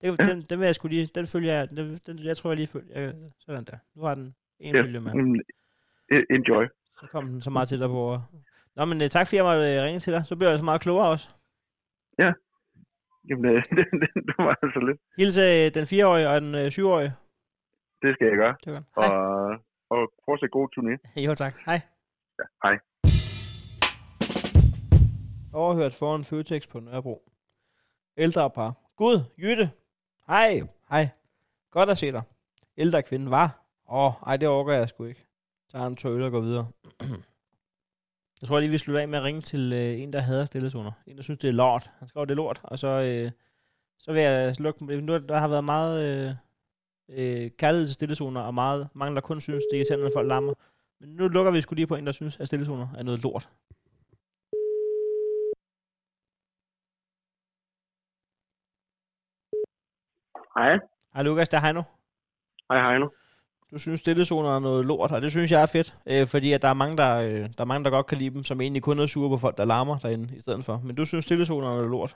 [0.00, 0.24] Det, Ja.
[0.24, 2.66] den, den vil jeg skulle lige, den følger jeg, den, den, jeg tror jeg lige
[2.66, 3.78] følger, jeg, sådan der.
[3.94, 4.82] Nu har den en Ja.
[4.82, 5.14] følger med.
[5.14, 5.34] Mm,
[6.12, 6.64] e- Enjoy.
[7.00, 8.18] Så kom den så meget til dig på.
[8.76, 10.26] Nå, men uh, tak fordi jeg måtte uh, ringe til dig.
[10.26, 11.28] Så bliver jeg så meget klogere også.
[13.28, 15.00] Jamen, øh, det, det, det var altså lidt.
[15.18, 17.12] Hilse den 4-årige og den uh, 7-årige.
[18.02, 18.56] Det skal jeg gøre.
[18.64, 18.84] Det godt.
[18.96, 19.58] Og, Hej.
[19.90, 21.20] og fortsæt god turné.
[21.20, 21.54] Jo, tak.
[21.66, 21.80] Hej.
[22.38, 22.78] Ja, hej.
[25.52, 27.22] Overhørt foran Føtex på Nørrebro.
[28.16, 28.74] Ældre par.
[28.96, 29.70] Gud, Jytte.
[30.30, 30.62] Hej.
[30.90, 31.08] Hej.
[31.70, 32.22] Godt at se dig.
[32.76, 33.64] Ældre kvinde, var.
[33.88, 35.26] Åh, oh, ej, det overgår jeg sgu ikke.
[35.72, 36.68] Tager en øl og går videre.
[38.40, 40.92] jeg tror lige, vi slutter af med at ringe til øh, en, der hader stillezoner.
[41.06, 41.90] En, der synes, det er lort.
[41.98, 42.60] Han skriver, det er lort.
[42.62, 43.30] Og så, øh,
[43.98, 45.04] så vil jeg slukke dem.
[45.04, 46.34] Nu, der har været meget øh,
[47.08, 50.28] øh, kærlighed til stillezoner, og meget, mange, der kun synes, det er irriterende, når folk
[50.28, 50.54] lammer.
[51.00, 53.48] Men nu lukker vi sgu lige på en, der synes, at stillezoner er noget lort.
[60.56, 60.78] Hej.
[61.14, 61.82] Hej Lukas, det er Heino.
[62.70, 63.08] Hej, nu.
[63.72, 66.62] Du synes, stillezoner er noget lort, og det synes jeg er fedt, øh, fordi at
[66.62, 68.82] der, er mange, der, øh, der er mange, der godt kan lide dem, som egentlig
[68.82, 70.76] kun er sure på folk, der larmer derinde i stedet for.
[70.86, 72.12] Men du synes, stillezoner er noget lort.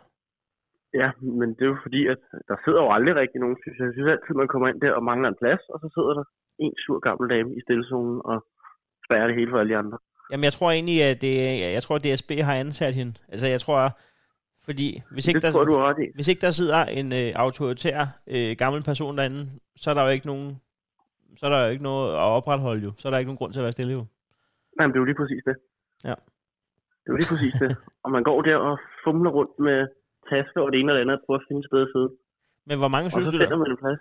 [1.00, 1.08] Ja,
[1.40, 3.86] men det er jo fordi, at der sidder jo aldrig rigtig nogen, synes jeg.
[3.86, 6.24] Jeg synes altid, man kommer ind der og mangler en plads, og så sidder der
[6.64, 8.36] en sur gammel dame i stillezonen og
[9.06, 9.98] spærrer det hele for alle de andre.
[10.30, 11.34] Jamen, jeg tror egentlig, at det,
[11.76, 13.14] jeg tror, at DSB har ansat hende.
[13.32, 13.78] Altså, jeg tror,
[14.64, 17.32] fordi hvis ikke, det tror der, jeg, du ret hvis ikke der sidder en øh,
[17.34, 20.60] autoritær øh, gammel person derinde, så er der jo ikke nogen
[21.36, 22.92] så er der jo ikke noget at opretholde jo.
[22.96, 24.04] Så er der ikke nogen grund til at være stille jo.
[24.76, 25.56] Nej, men det er jo lige præcis det.
[26.04, 26.14] Ja.
[27.00, 27.76] Det er jo lige præcis det.
[28.04, 29.78] Og man går der og fumler rundt med
[30.30, 32.10] tasker og det ene og det andet og prøver at finde et sted at sidde.
[32.68, 34.00] Men hvor mange Og synes du, der, man en plads.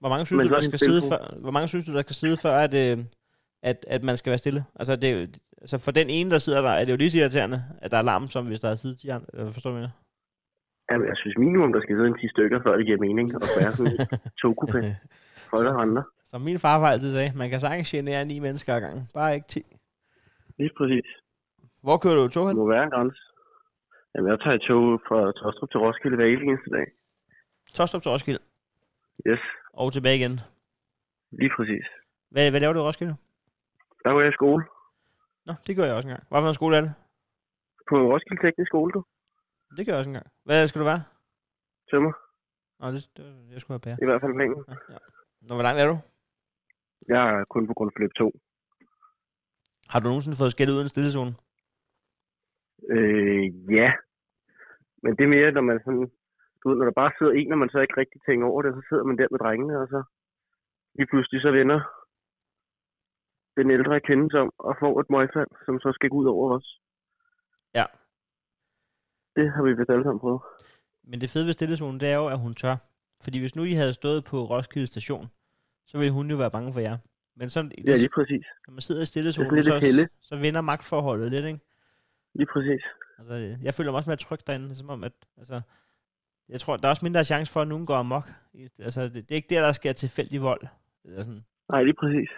[0.00, 2.02] hvor mange synes Men du, er der skal sidde før, hvor mange synes du, der
[2.06, 2.96] skal sidde før, at, øh,
[3.62, 4.64] at, at man skal være stille?
[4.74, 5.28] Altså, det, er jo-
[5.60, 7.96] altså for den ene, der sidder der, er det jo lige så irriterende, at der
[7.98, 9.26] er larm, som hvis der er siddet 10 andre.
[9.34, 9.88] Øh, Forstår du, hvad?
[10.90, 13.40] Jamen, jeg synes minimum, der skal sidde en 10 stykker, før det giver mening at
[13.60, 14.06] være sådan en
[14.42, 14.80] togkupé
[15.48, 16.02] for alle andre.
[16.24, 19.08] Som min farfar altid sagde, man kan sagtens genere ni mennesker ad gangen.
[19.14, 19.62] Bare ikke 10.
[20.58, 21.06] Lige præcis.
[21.82, 22.56] Hvor kører du tog Det hen?
[22.58, 23.20] må være en grænse.
[24.14, 26.86] Jamen, jeg tager tog fra Tostrup til Roskilde hver eneste dag.
[27.74, 28.38] Tostrup til Roskilde.
[29.28, 29.40] Yes,
[29.72, 30.40] Og tilbage igen.
[31.32, 31.86] lige præcis.
[32.30, 33.14] Hvad, hvad laver du i Roskilde?
[34.06, 34.62] Der var jeg i skole.
[35.46, 36.24] Nå, det gør jeg også engang.
[36.28, 36.92] Hvad for en skole er det?
[37.88, 39.00] På Roskilde Teknisk Skole, du.
[39.76, 40.26] Det gør jeg også engang.
[40.44, 41.02] Hvad skal du være?
[41.90, 42.12] Tømmer.
[42.80, 43.98] Nå, det, det jeg skulle have bære.
[44.02, 44.64] I hvert fald planen.
[44.68, 44.98] Ja, ja.
[45.46, 45.96] Nå, hvor langt er du?
[47.08, 48.32] Jeg er kun på grundforløb 2.
[49.90, 51.32] Har du nogensinde fået skæld ud af en stillezone?
[52.94, 53.44] Øh,
[53.80, 53.90] ja.
[55.02, 56.06] Men det er mere, når man sådan...
[56.60, 58.70] Du ved, når der bare sidder en, og man så ikke rigtig tænker over det,
[58.74, 60.00] så sidder man der med drengene, og så
[60.96, 61.80] lige pludselig så vender
[63.56, 66.56] den ældre kvinde sig om og får et møgfald, som så skal gå ud over
[66.56, 66.80] os.
[67.74, 67.84] Ja.
[69.36, 70.42] Det har vi vist alle sammen prøvet.
[71.04, 72.76] Men det fede ved stillezonen, det er jo, at hun tør.
[73.24, 75.26] Fordi hvis nu I havde stået på Roskilde station,
[75.86, 76.98] så ville hun jo være bange for jer.
[77.36, 78.46] Men sådan, Ja, lige præcis.
[78.66, 80.02] når man sidder i stillezonen, helle.
[80.02, 81.60] så, så vender magtforholdet lidt, ikke?
[82.34, 82.82] Lige præcis.
[83.18, 85.60] Altså, jeg føler mig også mere tryg derinde, som om, at, altså,
[86.48, 88.28] jeg tror, der er også mindre chance for, at nogen går amok.
[88.78, 90.66] Altså, det, det er ikke der, der sker tilfældig vold.
[91.04, 91.44] Eller sådan.
[91.68, 92.30] Nej, lige præcis.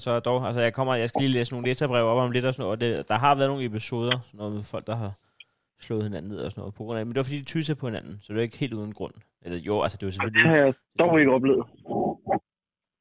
[0.00, 2.44] Og så dog, altså jeg kommer, jeg skal lige læse nogle læserbreve op om lidt
[2.44, 4.96] og sådan noget, og det, der har været nogle episoder, sådan noget med folk, der
[5.02, 5.12] har
[5.86, 7.74] slået hinanden ned og sådan noget på grund af, men det var fordi, de tysser
[7.80, 9.14] på hinanden, så det er ikke helt uden grund.
[9.44, 10.50] Eller jo, altså det var Det selvfølgelig...
[10.50, 11.64] har jeg dog ikke oplevet.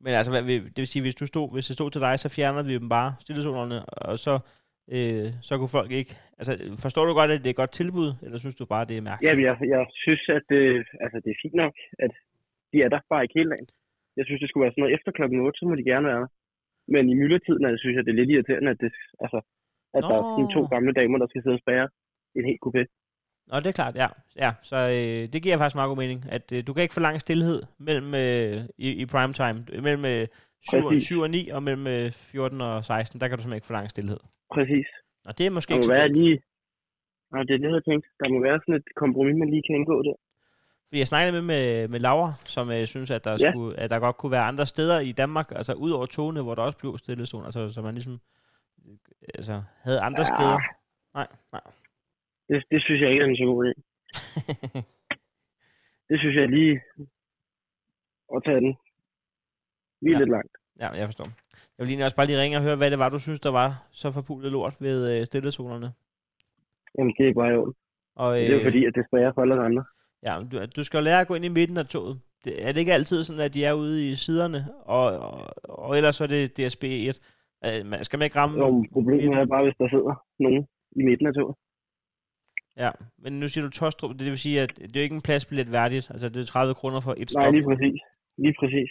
[0.04, 0.44] Men altså, hvad,
[0.76, 2.90] det vil sige, hvis du stod, hvis det stod til dig, så fjerner vi dem
[2.90, 4.34] bare, stillezonerne, og så,
[4.96, 6.14] øh, så kunne folk ikke...
[6.40, 6.52] Altså,
[6.86, 9.02] forstår du godt, at det er et godt tilbud, eller synes du bare, det er
[9.02, 9.30] mærkeligt?
[9.30, 10.64] Ja, jeg, jeg synes, at det,
[11.04, 11.74] altså, det er fint nok,
[12.06, 12.12] at
[12.72, 13.68] de er der bare ikke hele dagen.
[14.18, 16.22] Jeg synes, det skulle være sådan noget efter klokken 8, så må de gerne være
[16.24, 16.32] der.
[16.94, 18.92] Men i myldretiden, altså, synes jeg, det er lidt irriterende, at, det,
[19.24, 19.40] altså,
[19.98, 20.68] at der er sådan to Nå.
[20.74, 21.88] gamle damer, der skal sidde og spære
[22.38, 22.82] en helt kupé.
[23.50, 24.08] Nå, det er klart, ja.
[24.44, 27.20] ja så øh, det giver faktisk meget god mening, at øh, du kan ikke forlange
[27.20, 30.24] stillhed mellem, øh, i, i primetime, mellem øh,
[30.72, 31.04] 7, og, Præcis.
[31.04, 33.90] 7 og 9 og mellem øh, 14 og 16, der kan du simpelthen ikke forlange
[33.96, 34.20] stillhed.
[34.56, 34.88] Præcis.
[35.28, 36.36] Og det er måske Der ikke må så være lige...
[37.34, 38.08] Nej, det er det, jeg tænkte.
[38.20, 40.18] Der må være sådan et kompromis, man lige kan indgå der.
[40.90, 43.52] Fordi jeg snakkede med, med, med Laura, som øh, synes, at der, Ja.
[43.52, 46.56] skulle, at der godt kunne være andre steder i Danmark, altså ud over togene, hvor
[46.56, 48.20] der også blev stillezone, altså så man ligesom
[48.88, 48.98] øh,
[49.36, 50.26] altså, havde andre Ja.
[50.36, 50.60] steder.
[51.14, 51.62] Nej, nej.
[52.50, 53.74] Det, det synes jeg ikke er en så god idé.
[56.10, 56.82] Det synes jeg lige
[58.36, 58.78] at tage den.
[60.02, 60.20] Lige Ja.
[60.20, 60.52] lidt langt.
[60.80, 61.26] ja, jeg forstår.
[61.78, 63.52] Jeg vil lige også bare lige ringe og høre, hvad det var, du synes, der
[63.52, 65.94] var så forpulet lort ved øh, stillezonerne.
[66.98, 67.74] Jamen, det er bare orden.
[68.16, 69.86] Og, Det er jo fordi, at det smager for alle andre.
[70.24, 72.22] Ja, du, du skal jo lære at gå ind i midten af toget.
[72.46, 75.98] Det, er det ikke altid sådan, at de er ude i siderne, og, og, og
[75.98, 77.20] ellers så er det DSB 1?
[77.66, 78.58] Øh, man skal man ikke ramme...
[78.60, 80.68] Jo, problemet er bare, hvis der sidder nogen
[81.00, 81.56] i midten af toget.
[82.78, 82.92] Ja,
[83.24, 85.72] men nu siger du Tostrup, det vil sige, at det er jo ikke en pladsbillet
[85.72, 86.12] værdigt.
[86.12, 87.54] Altså, det er 30 kroner for et Nej, stop.
[87.54, 88.00] lige præcis.
[88.38, 88.90] Lige præcis.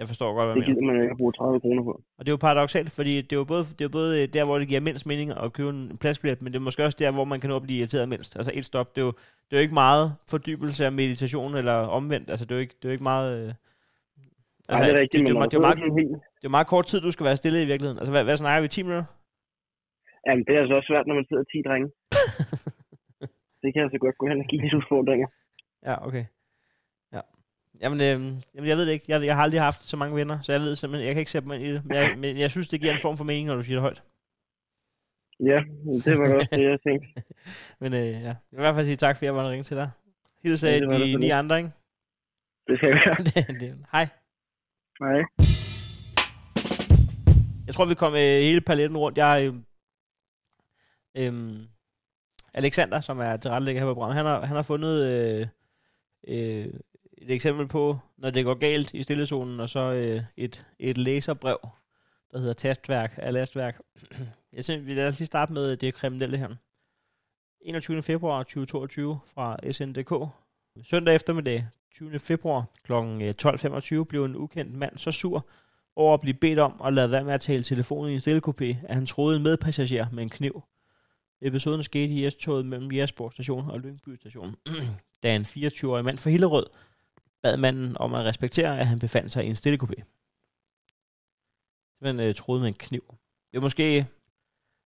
[0.00, 2.02] Jeg forstår godt, hvad Det gider man ikke at bruge 30 kroner på.
[2.18, 4.28] Og det er jo paradoxalt, fordi det er jo både, det er jo både øh,
[4.32, 6.98] der, hvor det giver mindst mening at købe en pladsbillet, men det er måske også
[7.00, 8.36] der, hvor man kan nå at blive irriteret mindst.
[8.36, 9.12] Altså et stop, det er jo,
[9.46, 12.30] det er jo ikke meget fordybelse af meditation eller omvendt.
[12.30, 13.48] Altså det er jo ikke, det er jo ikke meget...
[13.48, 13.54] Øh,
[14.68, 15.78] Altså, Nej, det er rigtigt, det, det, det, det, er meget,
[16.40, 17.98] det er meget kort tid, du skal være stille i virkeligheden.
[17.98, 18.68] Altså hvad, hvad snakker vi?
[18.68, 19.06] 10 minutter?
[20.26, 21.88] Jamen, det er altså også svært, når man sidder 10 drenge.
[23.62, 25.28] det kan altså godt gå hen og give lidt udfordringer.
[25.88, 26.24] Ja, okay.
[27.80, 27.84] Ja.
[27.84, 29.04] Jamen, øh, jamen, jeg ved det ikke.
[29.08, 31.30] Jeg, jeg har aldrig haft så mange venner, så jeg ved simpelthen, jeg kan ikke
[31.30, 31.84] sætte mig ind i det.
[31.84, 33.82] Men jeg, men jeg synes, det giver en form for mening, når du siger det
[33.82, 34.02] højt.
[35.40, 35.60] Ja,
[36.04, 37.22] det var også det, jeg tænkte.
[37.80, 39.64] Men øh, ja, jeg vil i hvert fald sige tak, for at jeg måtte ringe
[39.64, 39.90] til dig.
[40.42, 41.70] Hils Ja, af da de ni andre, ikke?
[42.66, 43.14] Det skal jeg gøre.
[43.24, 44.08] det, det, hej.
[45.00, 45.22] Nej.
[47.66, 49.18] Jeg tror, vi kom øh, hele paletten rundt.
[49.18, 49.54] Jeg øh,
[51.16, 51.32] øh,
[52.54, 55.46] Alexander, som er tilrettelægger her på programmet, han har, han har fundet øh,
[56.28, 56.66] øh,
[57.18, 61.58] et eksempel på, når det går galt i stillezonen, og så øh, et, et læserbrev,
[62.32, 63.80] der hedder Tastværk af lastværk.
[64.52, 66.48] Jeg synes, vi lad os lige starte med det kriminelle her.
[67.60, 68.02] 21.
[68.02, 70.28] februar 2022 fra SNDK.
[70.84, 72.18] Søndag eftermiddag, 20.
[72.18, 72.92] februar kl.
[72.92, 75.46] 12.25 blev en ukendt mand så sur
[75.96, 78.86] over at blive bedt om at lade være med at tale telefonen i en stillekopé,
[78.88, 80.62] at han troede en medpassager med en kniv.
[81.42, 84.56] Episoden skete i S-toget mellem Jægersborg station og Lyngby station,
[85.22, 86.66] da en 24-årig mand fra Hillerød
[87.46, 90.02] bad manden om at respektere, at han befandt sig i en stillekopé.
[92.00, 93.14] Men øh, troede med en kniv.
[93.50, 94.06] Det er måske...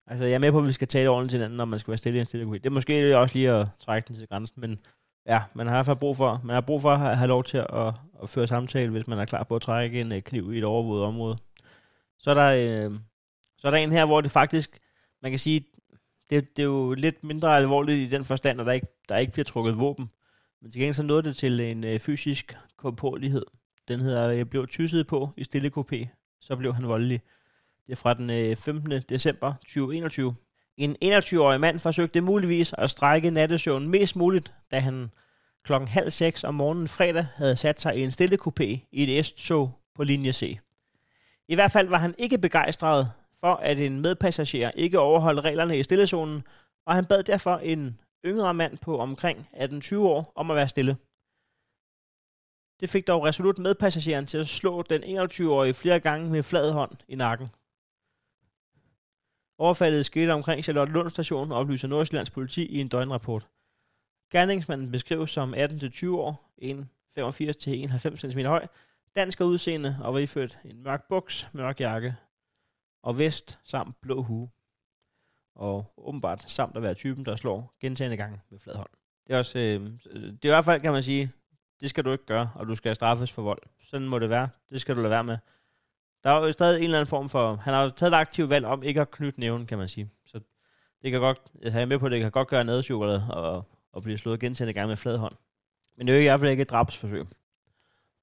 [0.07, 1.91] Altså, jeg er med på, at vi skal tale ordentligt til hinanden, når man skal
[1.91, 2.53] være stille i en stillekopé.
[2.53, 4.80] Det er måske også lige at trække den til grænsen, men
[5.26, 7.43] ja, man har i hvert fald brug for, man har brug for at have lov
[7.43, 7.93] til at,
[8.24, 10.64] at føre samtale, hvis man er klar på at trække en øh, kniv i et
[10.64, 11.38] overvåget område.
[12.18, 12.99] Så er der, øh,
[13.57, 14.80] så er der en her, hvor det faktisk,
[15.22, 15.66] man kan sige,
[16.30, 19.32] det, det er jo lidt mindre alvorligt i den forstand, at der ikke, der ikke
[19.32, 20.10] bliver trukket våben.
[20.62, 23.45] Men til gengæld så nåede det til en øh, fysisk korporlighed.
[23.88, 26.07] Den hedder, jeg blev tysset på i stille kopé,
[26.41, 27.22] så blev han voldelig.
[27.86, 29.01] Det er fra den øh, 15.
[29.10, 30.36] december 2021.
[30.78, 35.12] En 21-årig mand forsøgte muligvis at strække nattesøvnen mest muligt, da han
[35.64, 39.26] klokken halv seks om morgenen fredag havde sat sig i en stille kopé i et
[39.26, 40.60] S-tog på linje C.
[41.47, 45.84] I hvert fald var han ikke begejstret for, at en medpassager ikke overholdt reglerne i
[45.84, 46.43] stillezonen,
[46.86, 50.97] og han bad derfor en yngre mand på omkring 18-20 år om at være stille.
[52.80, 56.97] Det fik dog resolut medpassageren til at slå den 21-årige flere gange med flad hånd
[57.07, 57.47] i nakken.
[59.57, 63.47] Overfaldet skete omkring Charlotte Lund station, oplyser Nordsjællands politi i en døgnrapport.
[64.32, 68.67] Gerningsmanden beskrives som 18-20 år, 1,85-1,90 cm høj,
[69.15, 72.15] dansk udseende og var iført en mørk buks, mørk jakke
[73.03, 74.49] og vest samt blå hue.
[75.60, 78.89] Og åbenbart samt at være typen, der slår gentagende gange med flad hånd.
[79.28, 79.82] Det er, også, øh,
[80.14, 81.32] det er i hvert fald, kan man sige,
[81.82, 83.62] det skal du ikke gøre, og du skal straffes for vold.
[83.82, 84.49] Sådan må det være.
[84.70, 85.38] Det skal du lade være med.
[86.24, 87.55] Der er jo stadig en eller anden form for...
[87.55, 90.10] Han har jo taget et aktivt valg om ikke at knytte næven, kan man sige.
[90.26, 90.39] Så
[91.01, 91.39] det kan godt...
[91.64, 94.39] Altså, jeg er med på, at det kan godt gøre nedchokolade og, og blive slået
[94.39, 95.36] gentagende gange med flad hånd.
[95.97, 97.26] Men det er jo i hvert fald ikke et drabsforsøg.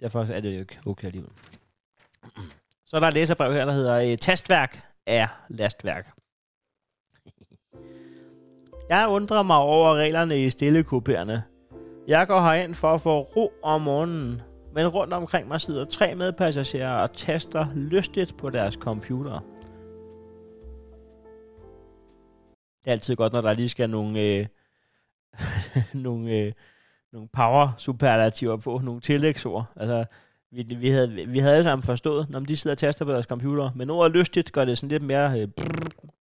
[0.00, 1.32] Derfor er det jo ikke okay alligevel.
[2.86, 6.16] Så er der et læserbrev her, der hedder øh, Tastværk er lastværk.
[8.88, 11.42] Jeg undrer mig over reglerne i stillekuperne.
[12.08, 14.42] Jeg går herind for at få ro om morgenen,
[14.74, 19.40] men rundt omkring mig sidder tre medpassagerer og taster lystigt på deres computer.
[22.84, 24.46] Det er altid godt, når der lige skal nogle, øh,
[26.04, 26.52] nogle, øh,
[27.12, 29.64] nogle power superlativer på, nogle tillægsord.
[29.76, 30.04] Altså,
[30.52, 33.26] vi, vi, havde, vi havde alle sammen forstået, når de sidder og taster på deres
[33.26, 35.40] computer, men ordet lystigt gør det sådan lidt mere...
[35.40, 36.15] Øh, brrr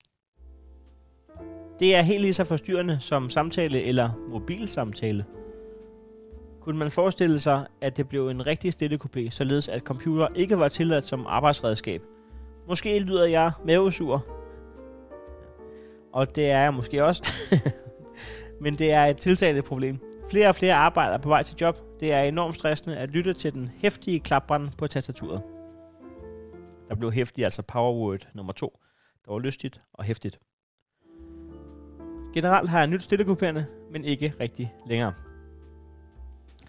[1.79, 5.25] det er helt lige så forstyrrende som samtale eller mobilsamtale.
[6.61, 10.59] Kunne man forestille sig, at det blev en rigtig stille kopé, således at computer ikke
[10.59, 12.01] var tilladt som arbejdsredskab?
[12.67, 14.25] Måske lyder jeg mavesur.
[16.13, 17.27] og det er jeg måske også.
[18.61, 19.99] Men det er et tiltagende problem.
[20.29, 21.77] Flere og flere arbejder på vej til job.
[21.99, 25.41] Det er enormt stressende at lytte til den hæftige klapren på tastaturet.
[26.89, 28.79] Der blev hæftig, altså powerword nummer to.
[29.25, 30.39] Der var lystigt og hæftigt.
[32.35, 35.13] Generelt har jeg nyt stillekuperne, men ikke rigtig længere.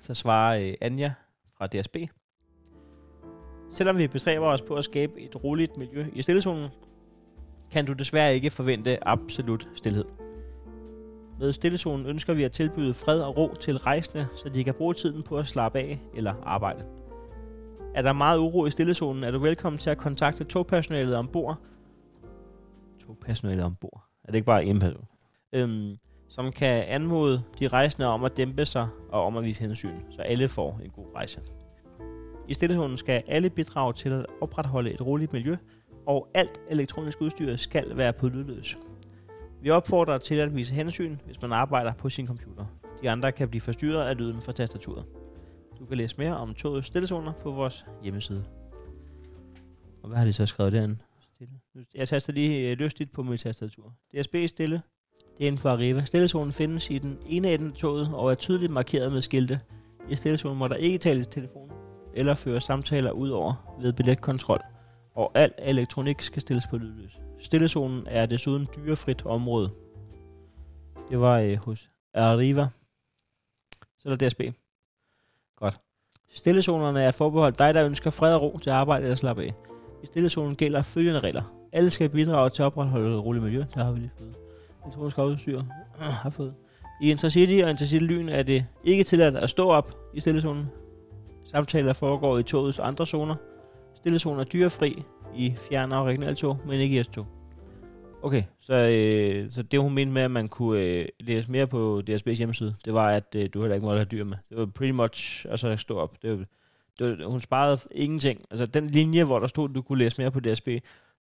[0.03, 1.13] Så svarer øh, Anja
[1.59, 1.97] fra DSB.
[3.71, 6.69] Selvom vi bestræber os på at skabe et roligt miljø i stillezonen,
[7.71, 10.05] kan du desværre ikke forvente absolut stillhed.
[11.39, 14.95] Med stillezonen ønsker vi at tilbyde fred og ro til rejsende, så de kan bruge
[14.95, 16.85] tiden på at slappe af eller arbejde.
[17.95, 21.59] Er der meget uro i stillezonen, er du velkommen til at kontakte togpersonalet ombord.
[23.07, 24.05] Togpersonalet ombord?
[24.25, 25.07] Er det ikke bare en person?
[25.57, 25.97] Øhm,
[26.29, 30.23] som kan anmode de rejsende om at dæmpe sig og om at vise hensyn, så
[30.23, 31.41] alle får en god rejse.
[32.49, 35.57] I stillezonen skal alle bidrage til at opretholde et roligt miljø,
[36.07, 38.79] og alt elektronisk udstyr skal være på lydløs.
[39.63, 42.65] Vi opfordrer til at vise hensyn, hvis man arbejder på sin computer.
[43.03, 45.05] De andre kan blive forstyrret af lyden fra tastaturet.
[45.79, 48.45] Du kan læse mere om togets stillezoner på vores hjemmeside.
[50.03, 50.97] Og hvad har de så skrevet derinde?
[51.21, 51.61] Stille.
[51.95, 53.95] Jeg taster lige øh, lystigt på mit tastatur.
[54.15, 54.83] DSB stille.
[55.39, 56.05] Det er inden for Arriva.
[56.05, 59.61] Stillezonen findes i den ene ende af toget og er tydeligt markeret med skilte.
[60.09, 61.71] I stillezonen må der ikke tales i telefon
[62.15, 64.61] eller føre samtaler ud over ved billetkontrol,
[65.15, 67.21] og al elektronik skal stilles på lydløs.
[67.39, 69.71] Stillezonen er desuden dyrefrit område.
[71.11, 72.69] Det var øh, hos Arriva.
[73.99, 74.41] Så er der DSB.
[75.57, 75.81] Godt.
[76.31, 79.55] Stillezonerne er forbeholdt dig, der ønsker fred og ro til arbejde eller slappe af.
[80.03, 81.69] I stillezonen gælder følgende regler.
[81.73, 83.65] Alle skal bidrage til at opretholde et roligt miljø.
[83.75, 84.46] Der har vi lige fået.
[84.87, 85.63] Elektronisk udstyr
[86.01, 86.55] ah, har fået.
[87.01, 90.67] I Intercity og Intercity Lyn er det ikke tilladt at stå op i stillezonen.
[91.45, 93.35] Samtaler foregår i togets andre zoner.
[93.95, 95.03] Stillezonen er dyrefri
[95.35, 97.27] i fjern- og regionaltog, men ikke i S-tog.
[98.23, 102.03] Okay, så, øh, så det hun mente med, at man kunne øh, læse mere på
[102.11, 104.37] DSB's hjemmeside, det var, at øh, du heller ikke måtte have dyr med.
[104.49, 106.23] Det var pretty much altså stå op.
[106.23, 106.45] Det var,
[106.99, 108.45] det var, hun sparede ingenting.
[108.51, 110.69] Altså den linje, hvor der stod, at du kunne læse mere på DSB,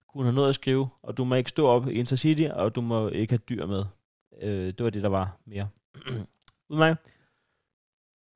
[0.08, 2.80] kunne have noget at skrive, og du må ikke stå op i Intercity, og du
[2.80, 3.84] må ikke have dyr med.
[4.42, 5.68] Øh, det var det, der var mere.
[6.70, 6.98] Udmærket.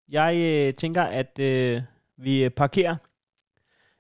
[0.09, 1.83] Jeg øh, tænker, at øh,
[2.17, 2.97] vi parkerer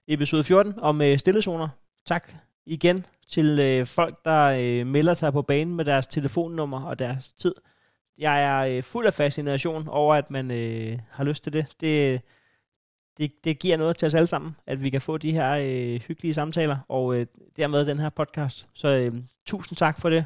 [0.08, 1.68] episode 14 om øh, stillezoner.
[2.06, 2.32] Tak
[2.66, 7.32] igen til øh, folk, der øh, melder sig på banen med deres telefonnummer og deres
[7.32, 7.54] tid.
[8.18, 11.66] Jeg er øh, fuld af fascination over, at man øh, har lyst til det.
[11.80, 12.22] Det,
[13.20, 13.44] det.
[13.44, 16.34] det giver noget til os alle sammen, at vi kan få de her øh, hyggelige
[16.34, 18.68] samtaler, og øh, dermed den her podcast.
[18.74, 19.14] Så øh,
[19.46, 20.24] tusind tak for det.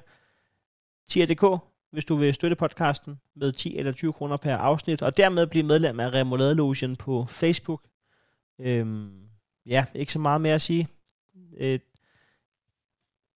[1.09, 5.47] Tier.dk, hvis du vil støtte podcasten med 10 eller 20 kroner per afsnit, og dermed
[5.47, 7.83] blive medlem af Remoladelogen på Facebook.
[8.59, 9.07] Øh,
[9.67, 10.89] ja, ikke så meget mere at sige.
[11.57, 11.79] Øh,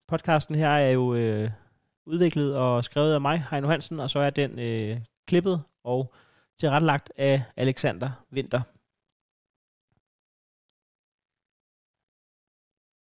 [0.07, 1.51] podcasten her er jo øh,
[2.05, 4.97] udviklet og skrevet af mig, Heino Hansen, og så er den øh,
[5.27, 6.13] klippet og
[6.59, 8.61] tilrettelagt af Alexander Winter.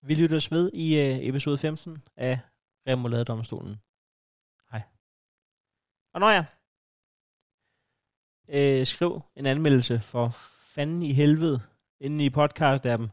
[0.05, 2.39] Vi lyttes ved i øh, episode 15 af
[2.87, 3.75] Remoulade-domstolen.
[4.71, 4.81] Hej.
[6.13, 6.45] Og når jeg
[8.49, 10.29] øh, skriv en anmeldelse for
[10.59, 11.61] fanden i helvede
[11.99, 13.07] inde i podcast-appen.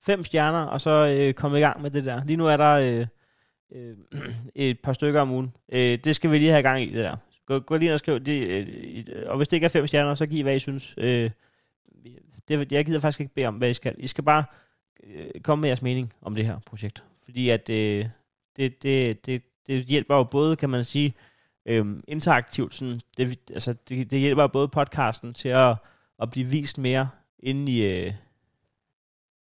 [0.00, 2.24] Fem stjerner, og så øh, kom i gang med det der.
[2.24, 3.06] Lige nu er der øh,
[3.72, 3.96] øh,
[4.54, 5.54] et par stykker om ugen.
[5.68, 7.16] Øh, det skal vi lige have gang i, det der.
[7.46, 8.48] Gå, gå lige og skriv det.
[8.48, 10.94] Øh, øh, og hvis det ikke er fem stjerner, så giv hvad I synes.
[10.98, 11.30] Øh,
[12.48, 13.94] det, jeg gider faktisk ikke bede om, hvad I skal.
[13.98, 14.44] I skal bare
[15.04, 17.04] øh, komme med jeres mening om det her projekt.
[17.24, 18.08] Fordi at øh,
[18.56, 21.14] det, det, det, det hjælper jo både, kan man sige,
[21.66, 22.74] øh, interaktivt.
[22.74, 25.76] Sådan, det, altså, det, det hjælper både podcasten til at,
[26.22, 27.08] at blive vist mere
[27.38, 28.12] inde i, øh,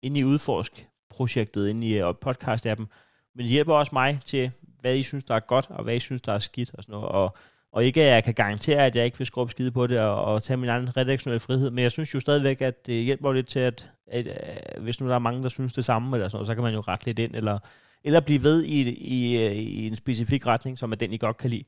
[0.02, 2.86] inde i udforsk-projektet, inde i øh, podcast-appen.
[3.34, 4.50] Men det hjælper også mig til,
[4.80, 6.92] hvad I synes, der er godt, og hvad I synes, der er skidt og sådan
[6.92, 7.08] noget.
[7.08, 7.36] Og,
[7.74, 10.24] og ikke, at jeg kan garantere, at jeg ikke vil skrubbe skide på det og,
[10.24, 13.46] og tage min egen redaktionelle frihed, men jeg synes jo stadigvæk, at det hjælper lidt
[13.46, 16.36] til, at, at, at hvis nu der er mange, der synes det samme, eller sådan
[16.36, 17.58] noget, så kan man jo rette lidt ind, eller,
[18.04, 21.36] eller blive ved i, i, øh, i en specifik retning, som er den, I godt
[21.36, 21.64] kan lide.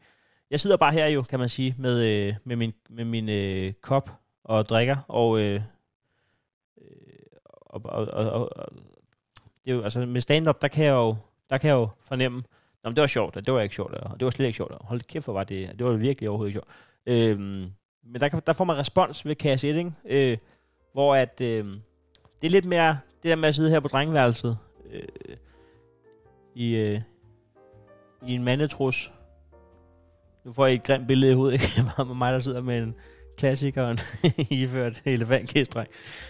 [0.51, 3.73] Jeg sidder bare her jo, kan man sige, med, øh, med min, med min øh,
[3.73, 4.11] kop
[4.45, 5.61] og drikker, og øh,
[7.51, 8.69] og, og, og, og
[9.65, 11.17] det er jo, altså med stand-up, der kan jeg jo,
[11.51, 12.43] der kan jeg jo fornemme,
[12.87, 14.73] Nå, det var sjovt, det var ikke sjovt, og det var slet ikke sjovt.
[14.81, 16.69] Hold kæft, hvor var det, det var virkelig overhovedet ikke sjovt.
[17.07, 17.71] Øhm,
[18.13, 19.93] men der, der får man respons ved kasse 1, ikke?
[20.05, 20.39] Øh,
[20.93, 21.65] hvor at, øh,
[22.41, 24.59] det er lidt mere, det der med at sidde her på drengeværelset,
[24.93, 25.37] øh,
[26.55, 27.01] i, øh,
[28.27, 29.13] i en mandetrus.
[30.45, 31.67] Nu får jeg et grimt billede i hovedet, ikke?
[31.97, 32.95] Bare med mig, der sidder med en,
[33.37, 33.99] klassikeren
[34.51, 35.87] iført elefantkæstræk.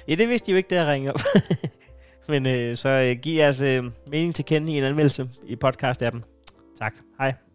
[0.08, 1.20] Ja, det vidste de jo ikke, der ringer op.
[2.28, 6.35] Men øh, så øh, giv jeres øh, mening til kende i en anmeldelse i podcast-appen.
[6.78, 6.94] Tak.
[7.18, 7.45] Hej.